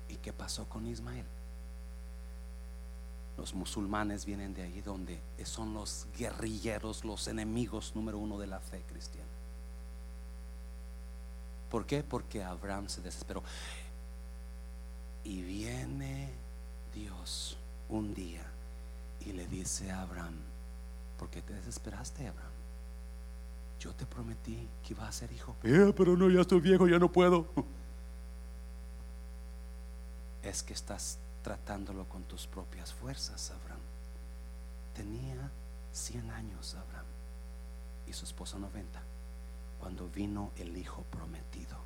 ¿Y 0.08 0.16
qué 0.18 0.34
pasó 0.34 0.68
con 0.68 0.88
Ismael? 0.88 1.26
Los 3.40 3.54
musulmanes 3.54 4.26
vienen 4.26 4.54
de 4.54 4.64
ahí 4.64 4.82
donde 4.82 5.22
son 5.46 5.74
los 5.74 6.08
guerrilleros, 6.18 7.06
los 7.06 7.26
enemigos 7.30 7.96
número 7.96 8.18
uno 8.18 8.38
de 8.38 8.48
la 8.48 8.60
fe 8.60 8.84
cristiana. 8.86 9.30
¿Por 11.72 11.86
qué? 11.86 12.04
Porque 12.04 12.44
Abraham 12.44 12.90
se 12.90 13.00
desesperó. 13.02 13.42
Y 15.24 15.42
viene 15.42 16.30
Dios 16.94 17.58
un 17.88 18.14
día 18.14 18.46
y 19.22 19.32
le 19.32 19.48
dice 19.48 19.90
a 19.90 20.02
Abraham, 20.02 20.36
¿por 21.18 21.30
qué 21.30 21.42
te 21.42 21.54
desesperaste, 21.54 22.28
Abraham? 22.28 22.52
Yo 23.80 23.94
te 23.94 24.06
prometí 24.06 24.68
que 24.86 24.94
iba 24.96 25.08
a 25.08 25.12
ser 25.14 25.32
hijo. 25.32 25.56
pero 25.62 26.18
no, 26.18 26.30
ya 26.30 26.42
estoy 26.42 26.60
viejo, 26.60 26.90
ya 26.90 27.00
no 27.00 27.10
puedo. 27.10 27.48
Es 30.42 30.64
que 30.64 30.74
estás 30.74 31.20
tratándolo 31.44 32.08
con 32.08 32.24
tus 32.24 32.48
propias 32.48 32.94
fuerzas, 32.94 33.52
Abraham. 33.52 33.82
Tenía 34.96 35.52
100 35.92 36.32
años, 36.32 36.76
Abraham, 36.76 37.06
y 38.08 38.14
su 38.14 38.26
esposa 38.26 38.58
90, 38.58 39.02
cuando 39.80 40.08
vino 40.10 40.52
el 40.58 40.76
hijo 40.78 41.04
prometido. 41.04 41.78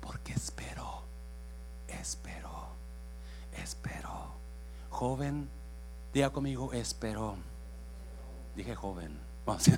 Porque 0.00 0.32
esperó, 0.32 1.02
esperó, 1.88 2.68
esperó. 3.56 4.34
Joven, 4.90 5.48
diga 6.12 6.30
conmigo, 6.30 6.72
esperó. 6.72 7.36
Dije 8.54 8.74
joven. 8.74 9.18
Vamos, 9.46 9.68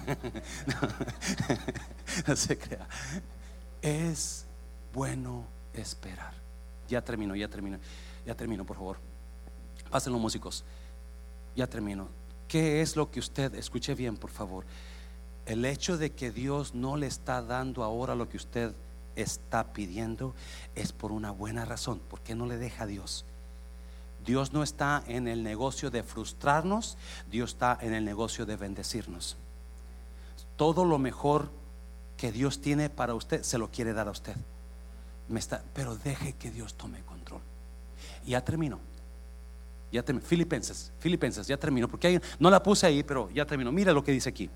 no 2.26 2.37
se 2.37 2.57
crea. 2.57 2.87
Es 3.82 4.47
bueno 4.93 5.45
esperar. 5.72 6.32
Ya 6.89 7.03
termino, 7.03 7.34
ya 7.34 7.49
termino. 7.49 7.78
Ya 8.26 8.34
termino, 8.34 8.66
por 8.66 8.76
favor. 8.76 8.98
Pásenlo, 9.90 10.18
músicos. 10.18 10.64
Ya 11.54 11.66
termino. 11.66 12.08
¿Qué 12.48 12.82
es 12.82 12.96
lo 12.96 13.10
que 13.10 13.20
usted, 13.20 13.54
escuche 13.54 13.94
bien, 13.94 14.16
por 14.16 14.30
favor? 14.30 14.64
El 15.46 15.64
hecho 15.64 15.96
de 15.96 16.10
que 16.10 16.30
Dios 16.30 16.74
no 16.74 16.96
le 16.96 17.06
está 17.06 17.40
dando 17.40 17.84
ahora 17.84 18.14
lo 18.14 18.28
que 18.28 18.36
usted 18.36 18.74
está 19.14 19.72
pidiendo 19.72 20.34
es 20.74 20.92
por 20.92 21.12
una 21.12 21.30
buena 21.30 21.64
razón. 21.64 22.00
¿Por 22.00 22.20
qué 22.20 22.34
no 22.34 22.46
le 22.46 22.58
deja 22.58 22.84
a 22.84 22.86
Dios? 22.86 23.24
Dios 24.24 24.52
no 24.52 24.64
está 24.64 25.04
en 25.06 25.28
el 25.28 25.44
negocio 25.44 25.90
de 25.90 26.02
frustrarnos, 26.02 26.98
Dios 27.30 27.50
está 27.50 27.78
en 27.80 27.94
el 27.94 28.04
negocio 28.04 28.44
de 28.44 28.56
bendecirnos. 28.56 29.36
todo 30.56 30.86
lo 30.86 30.98
mejor 30.98 31.50
que 32.16 32.32
Dios 32.32 32.62
tiene 32.62 32.88
para 32.88 33.14
usted, 33.14 33.42
se 33.42 33.58
lo 33.58 33.70
quiere 33.70 33.92
dar 33.92 34.08
a 34.08 34.10
usted. 34.10 34.34
Me 35.28 35.38
está, 35.38 35.62
pero 35.74 35.96
deje 35.96 36.32
que 36.32 36.50
Dios 36.50 36.74
tome 36.74 37.00
control. 37.00 37.15
Ya 38.26 38.40
termino. 38.40 38.78
Ya 39.92 40.02
termino. 40.02 40.26
Filipenses, 40.26 40.92
Filipenses, 40.98 41.46
ya 41.46 41.56
termino. 41.56 41.88
Porque 41.88 42.20
no 42.38 42.50
la 42.50 42.62
puse 42.62 42.86
ahí, 42.86 43.02
pero 43.02 43.30
ya 43.30 43.46
termino. 43.46 43.72
Mira 43.72 43.92
lo 43.92 44.02
que 44.02 44.12
dice 44.12 44.28
aquí. 44.28 44.50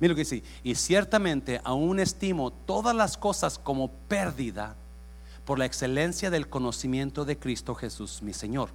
Mira 0.00 0.12
lo 0.12 0.16
que 0.16 0.22
dice. 0.22 0.42
Y 0.62 0.74
ciertamente 0.74 1.60
aún 1.64 2.00
estimo 2.00 2.50
todas 2.50 2.94
las 2.94 3.16
cosas 3.16 3.58
como 3.58 3.90
pérdida 4.08 4.76
por 5.44 5.58
la 5.58 5.66
excelencia 5.66 6.30
del 6.30 6.48
conocimiento 6.48 7.24
de 7.24 7.38
Cristo 7.38 7.74
Jesús, 7.74 8.22
mi 8.22 8.32
Señor, 8.32 8.70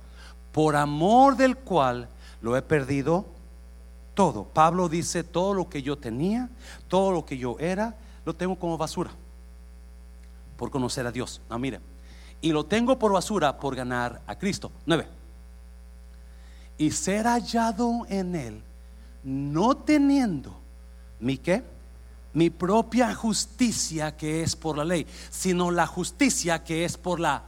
por 0.51 0.75
amor 0.75 1.35
del 1.35 1.57
cual 1.57 2.09
lo 2.41 2.55
he 2.55 2.61
perdido 2.61 3.25
todo. 4.13 4.45
Pablo 4.45 4.87
dice, 4.87 5.23
todo 5.23 5.53
lo 5.53 5.69
que 5.69 5.81
yo 5.81 5.97
tenía, 5.97 6.49
todo 6.87 7.11
lo 7.11 7.25
que 7.25 7.37
yo 7.37 7.57
era, 7.59 7.95
lo 8.25 8.35
tengo 8.35 8.57
como 8.57 8.77
basura 8.77 9.11
por 10.57 10.69
conocer 10.69 11.07
a 11.07 11.11
Dios. 11.11 11.41
No, 11.49 11.57
mire, 11.57 11.79
y 12.41 12.51
lo 12.51 12.65
tengo 12.65 12.97
por 12.97 13.11
basura 13.11 13.57
por 13.57 13.75
ganar 13.75 14.21
a 14.27 14.37
Cristo. 14.37 14.71
Nueve. 14.85 15.07
Y 16.77 16.91
ser 16.91 17.25
hallado 17.25 18.05
en 18.07 18.35
Él, 18.35 18.63
no 19.23 19.75
teniendo 19.75 20.57
mi 21.19 21.37
qué, 21.37 21.63
mi 22.33 22.49
propia 22.49 23.13
justicia 23.13 24.15
que 24.15 24.43
es 24.43 24.55
por 24.55 24.77
la 24.77 24.85
ley, 24.85 25.05
sino 25.29 25.71
la 25.71 25.87
justicia 25.87 26.63
que 26.63 26.85
es 26.85 26.97
por 26.97 27.19
la 27.19 27.43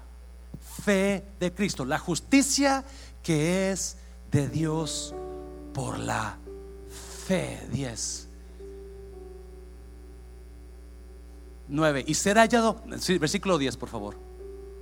fe 0.84 1.24
de 1.40 1.54
Cristo, 1.54 1.86
la 1.86 2.00
justicia 2.00 2.84
que 3.24 3.72
es 3.72 3.98
de 4.32 4.50
Dios 4.50 5.14
por 5.74 6.00
la 6.00 6.38
fe. 7.28 7.66
10. 7.72 8.28
9. 11.70 12.04
Y 12.06 12.14
será 12.16 12.42
hallado, 12.42 12.82
versículo 13.20 13.58
10, 13.58 13.78
por 13.78 13.88
favor. 13.88 14.31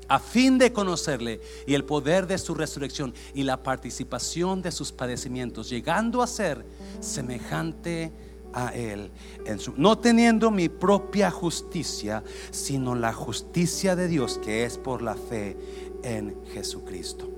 A 0.09 0.19
fin 0.19 0.57
de 0.57 0.73
conocerle 0.73 1.39
y 1.65 1.75
el 1.75 1.85
poder 1.85 2.27
de 2.27 2.37
su 2.37 2.55
resurrección 2.55 3.13
y 3.33 3.43
la 3.43 3.63
participación 3.63 4.61
de 4.61 4.71
sus 4.71 4.91
padecimientos, 4.91 5.69
llegando 5.69 6.21
a 6.21 6.27
ser 6.27 6.65
semejante 6.99 8.11
a 8.53 8.69
Él, 8.69 9.11
en 9.45 9.59
su, 9.59 9.73
no 9.77 9.97
teniendo 9.99 10.51
mi 10.51 10.69
propia 10.69 11.29
justicia, 11.31 12.23
sino 12.51 12.95
la 12.95 13.13
justicia 13.13 13.95
de 13.95 14.07
Dios 14.07 14.39
que 14.39 14.65
es 14.65 14.77
por 14.77 15.01
la 15.01 15.15
fe 15.15 15.55
en 16.03 16.35
Jesucristo. 16.53 17.29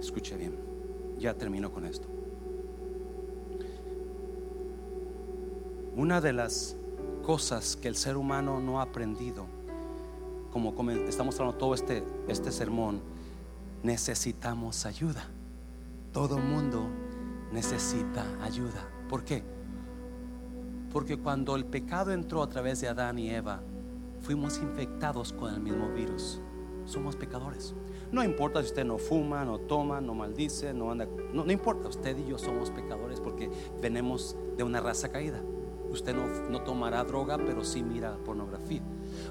Escuche 0.00 0.36
bien, 0.36 0.56
ya 1.18 1.34
termino 1.34 1.70
con 1.70 1.84
esto. 1.84 2.08
Una 5.96 6.20
de 6.20 6.32
las 6.32 6.76
cosas 7.26 7.74
que 7.74 7.88
el 7.88 7.96
ser 7.96 8.16
humano 8.16 8.60
no 8.60 8.78
ha 8.78 8.84
aprendido, 8.84 9.46
como 10.52 10.72
estamos 11.08 11.34
hablando 11.40 11.58
todo 11.58 11.74
este, 11.74 12.04
este 12.28 12.52
sermón, 12.52 13.00
necesitamos 13.82 14.86
ayuda. 14.86 15.24
Todo 16.12 16.38
mundo 16.38 16.86
necesita 17.52 18.24
ayuda. 18.44 18.88
¿Por 19.08 19.24
qué? 19.24 19.42
Porque 20.92 21.16
cuando 21.16 21.56
el 21.56 21.64
pecado 21.64 22.12
entró 22.12 22.44
a 22.44 22.48
través 22.48 22.80
de 22.80 22.86
Adán 22.86 23.18
y 23.18 23.28
Eva, 23.28 23.60
fuimos 24.22 24.58
infectados 24.58 25.32
con 25.32 25.52
el 25.52 25.58
mismo 25.58 25.88
virus. 25.88 26.40
Somos 26.84 27.16
pecadores. 27.16 27.74
No 28.12 28.22
importa 28.22 28.60
si 28.60 28.66
usted 28.66 28.84
no 28.84 28.98
fuma, 28.98 29.44
no 29.44 29.58
toma, 29.58 30.00
no 30.00 30.14
maldice, 30.14 30.72
no 30.72 30.92
anda. 30.92 31.08
No, 31.32 31.44
no 31.44 31.50
importa, 31.50 31.88
usted 31.88 32.16
y 32.18 32.28
yo 32.28 32.38
somos 32.38 32.70
pecadores 32.70 33.20
porque 33.20 33.50
venimos 33.82 34.36
de 34.56 34.62
una 34.62 34.80
raza 34.80 35.10
caída. 35.10 35.42
Usted 35.96 36.14
no, 36.14 36.60
tomará 36.60 37.02
droga, 37.04 37.38
pero 37.38 37.64
sí 37.64 37.82
mira 37.82 38.18
pornografía. 38.18 38.82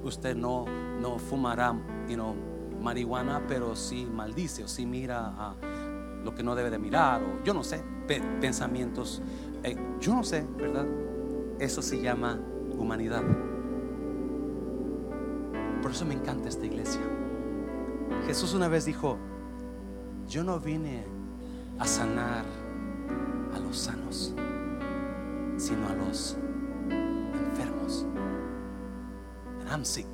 Usted 0.03 0.35
no, 0.35 0.65
no 0.99 1.19
fumará 1.19 1.75
marihuana, 2.81 3.45
pero 3.47 3.75
sí 3.75 4.07
maldice 4.11 4.63
o 4.63 4.67
sí 4.67 4.87
mira 4.87 5.27
a 5.37 5.55
lo 6.23 6.33
que 6.33 6.41
no 6.41 6.55
debe 6.55 6.71
de 6.71 6.79
mirar. 6.79 7.21
O 7.21 7.43
yo 7.43 7.53
no 7.53 7.63
sé, 7.63 7.83
pensamientos. 8.41 9.21
Eh, 9.63 9.77
yo 9.99 10.15
no 10.15 10.23
sé, 10.23 10.43
¿verdad? 10.57 10.87
Eso 11.59 11.83
se 11.83 12.01
llama 12.01 12.39
humanidad. 12.75 13.21
Por 15.83 15.91
eso 15.91 16.03
me 16.03 16.15
encanta 16.15 16.49
esta 16.49 16.65
iglesia. 16.65 17.01
Jesús 18.25 18.55
una 18.55 18.69
vez 18.69 18.85
dijo, 18.85 19.19
yo 20.27 20.43
no 20.43 20.59
vine 20.59 21.05
a 21.77 21.85
sanar 21.85 22.43
a 23.53 23.59
los 23.59 23.77
sanos, 23.77 24.33
sino 25.57 25.87
a 25.87 25.93
los 25.93 26.39
And 27.93 29.69
I'm 29.69 29.85
sick. 29.85 30.07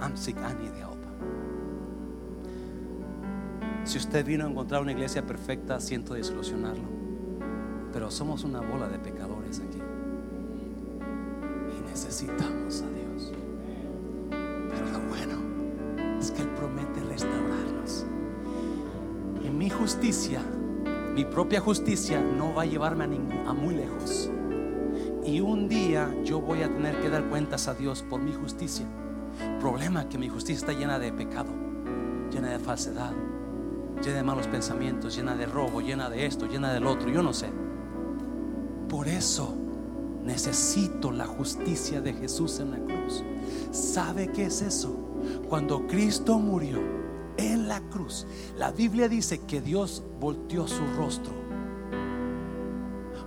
I'm 0.00 0.16
sick. 0.16 0.36
I 0.36 0.52
need 0.54 0.74
help. 0.76 0.94
Si 3.84 3.98
usted 3.98 4.24
vino 4.24 4.46
a 4.46 4.48
encontrar 4.48 4.80
una 4.80 4.92
iglesia 4.92 5.26
perfecta, 5.26 5.78
siento 5.78 6.14
desilusionarlo. 6.14 6.88
Pero 7.92 8.10
somos 8.10 8.42
una 8.42 8.60
bola 8.60 8.88
de 8.88 8.98
pecadores 8.98 9.60
aquí. 9.60 9.78
Y 11.78 11.90
necesitamos 11.90 12.82
a 12.82 12.88
Dios. 12.88 13.32
Pero 14.30 14.86
lo 14.90 15.00
bueno 15.08 16.18
es 16.18 16.30
que 16.30 16.42
Él 16.42 16.48
promete 16.48 17.00
restaurarnos. 17.00 18.06
Y 19.44 19.50
mi 19.50 19.68
justicia, 19.68 20.40
mi 21.14 21.26
propia 21.26 21.60
justicia, 21.60 22.22
no 22.22 22.54
va 22.54 22.62
a 22.62 22.66
llevarme 22.66 23.04
a, 23.04 23.50
a 23.50 23.52
muy 23.52 23.74
lejos. 23.74 24.30
Y 25.24 25.40
un 25.40 25.68
día 25.68 26.14
yo 26.22 26.40
voy 26.40 26.62
a 26.62 26.68
tener 26.68 27.00
que 27.00 27.08
dar 27.08 27.24
cuentas 27.30 27.66
a 27.66 27.74
Dios 27.74 28.02
por 28.02 28.20
mi 28.20 28.32
justicia. 28.32 28.84
Problema 29.58 30.08
que 30.08 30.18
mi 30.18 30.28
justicia 30.28 30.68
está 30.68 30.72
llena 30.72 30.98
de 30.98 31.12
pecado, 31.12 31.50
llena 32.30 32.50
de 32.50 32.58
falsedad, 32.58 33.12
llena 34.02 34.16
de 34.18 34.22
malos 34.22 34.46
pensamientos, 34.48 35.16
llena 35.16 35.34
de 35.34 35.46
robo, 35.46 35.80
llena 35.80 36.10
de 36.10 36.26
esto, 36.26 36.46
llena 36.46 36.74
del 36.74 36.86
otro, 36.86 37.08
yo 37.08 37.22
no 37.22 37.32
sé. 37.32 37.50
Por 38.88 39.08
eso 39.08 39.56
necesito 40.24 41.10
la 41.10 41.26
justicia 41.26 42.02
de 42.02 42.12
Jesús 42.12 42.60
en 42.60 42.72
la 42.72 42.78
cruz. 42.78 43.24
¿Sabe 43.70 44.30
qué 44.30 44.46
es 44.46 44.60
eso? 44.60 44.94
Cuando 45.48 45.86
Cristo 45.86 46.38
murió 46.38 46.80
en 47.38 47.66
la 47.66 47.80
cruz, 47.88 48.26
la 48.58 48.72
Biblia 48.72 49.08
dice 49.08 49.40
que 49.40 49.62
Dios 49.62 50.02
volteó 50.20 50.68
su 50.68 50.84
rostro. 50.98 51.43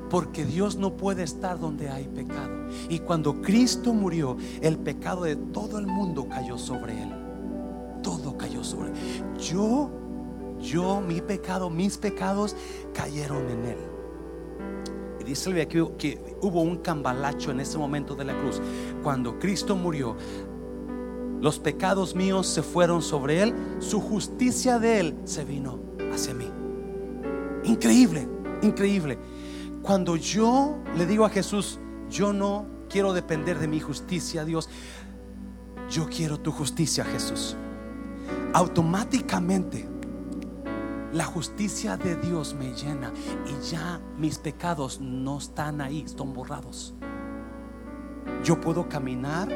Porque 0.10 0.46
Dios 0.46 0.78
no 0.78 0.96
puede 0.96 1.24
estar 1.24 1.60
donde 1.60 1.90
hay 1.90 2.08
pecado. 2.08 2.70
Y 2.90 3.00
cuando 3.00 3.42
Cristo 3.42 3.94
murió, 3.94 4.38
el 4.62 4.78
pecado 4.78 5.24
de 5.24 5.36
todo 5.36 5.80
el 5.80 5.88
mundo 5.88 6.28
cayó 6.30 6.58
sobre 6.58 7.02
él. 7.02 7.10
Todo 8.04 8.38
cayó 8.38 8.64
sobre 8.64 8.92
él. 8.92 8.96
Yo 9.38 9.90
yo, 10.60 11.02
mi 11.02 11.22
pecado, 11.22 11.70
mis 11.70 11.98
pecados 11.98 12.56
cayeron 12.94 13.50
en 13.50 13.66
él. 13.66 13.78
Y 15.20 15.24
dice 15.24 15.50
el 15.50 15.68
que, 15.68 15.88
que 15.98 16.38
hubo 16.42 16.62
un 16.62 16.78
cambalacho 16.78 17.52
en 17.52 17.60
ese 17.60 17.78
momento 17.78 18.16
de 18.16 18.26
la 18.26 18.38
cruz. 18.38 18.62
Cuando 19.04 19.38
Cristo 19.40 19.76
murió, 19.76 20.16
los 21.42 21.60
pecados 21.60 22.16
míos 22.16 22.48
se 22.48 22.64
fueron 22.64 23.02
sobre 23.02 23.44
él, 23.44 23.54
su 23.80 24.00
justicia 24.02 24.80
de 24.80 25.00
él 25.00 25.16
se 25.26 25.46
vino 25.46 25.80
hacia 26.12 26.34
mí. 26.34 26.50
Increíble, 27.64 28.28
increíble. 28.62 29.20
Cuando 29.88 30.18
yo 30.18 30.76
le 30.98 31.06
digo 31.06 31.24
a 31.24 31.30
Jesús, 31.30 31.80
yo 32.10 32.34
no 32.34 32.66
quiero 32.90 33.14
depender 33.14 33.58
de 33.58 33.70
mi 33.70 33.80
justicia, 33.80 34.44
Dios, 34.44 34.68
yo 35.90 36.10
quiero 36.10 36.38
tu 36.42 36.52
justicia, 36.52 37.06
Jesús. 37.06 37.56
Automáticamente 38.52 39.88
la 41.14 41.24
justicia 41.24 41.96
de 41.96 42.18
Dios 42.18 42.54
me 42.54 42.74
llena 42.74 43.14
y 43.46 43.66
ya 43.66 44.02
mis 44.18 44.40
pecados 44.40 45.00
no 45.00 45.38
están 45.38 45.80
ahí, 45.80 46.02
están 46.02 46.34
borrados. 46.34 46.94
Yo 48.44 48.60
puedo 48.60 48.90
caminar 48.90 49.48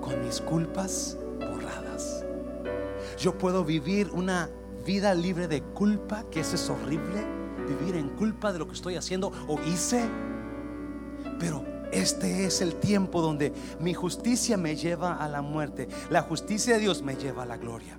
con 0.00 0.20
mis 0.24 0.40
culpas 0.40 1.16
borradas. 1.38 2.24
Yo 3.20 3.38
puedo 3.38 3.64
vivir 3.64 4.10
una 4.12 4.50
vida 4.84 5.14
libre 5.14 5.46
de 5.46 5.62
culpa, 5.62 6.24
que 6.28 6.40
eso 6.40 6.56
es 6.56 6.68
horrible, 6.68 7.41
vivir 7.62 7.96
en 7.96 8.10
culpa 8.10 8.52
de 8.52 8.58
lo 8.58 8.66
que 8.66 8.74
estoy 8.74 8.96
haciendo 8.96 9.32
o 9.48 9.60
hice. 9.62 10.08
Pero 11.38 11.64
este 11.92 12.46
es 12.46 12.60
el 12.60 12.76
tiempo 12.76 13.20
donde 13.20 13.52
mi 13.80 13.94
justicia 13.94 14.56
me 14.56 14.76
lleva 14.76 15.16
a 15.16 15.28
la 15.28 15.42
muerte, 15.42 15.88
la 16.10 16.22
justicia 16.22 16.74
de 16.74 16.80
Dios 16.80 17.02
me 17.02 17.16
lleva 17.16 17.42
a 17.42 17.46
la 17.46 17.56
gloria. 17.56 17.98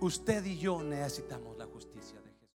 Usted 0.00 0.44
y 0.44 0.58
yo 0.58 0.82
necesitamos. 0.82 1.51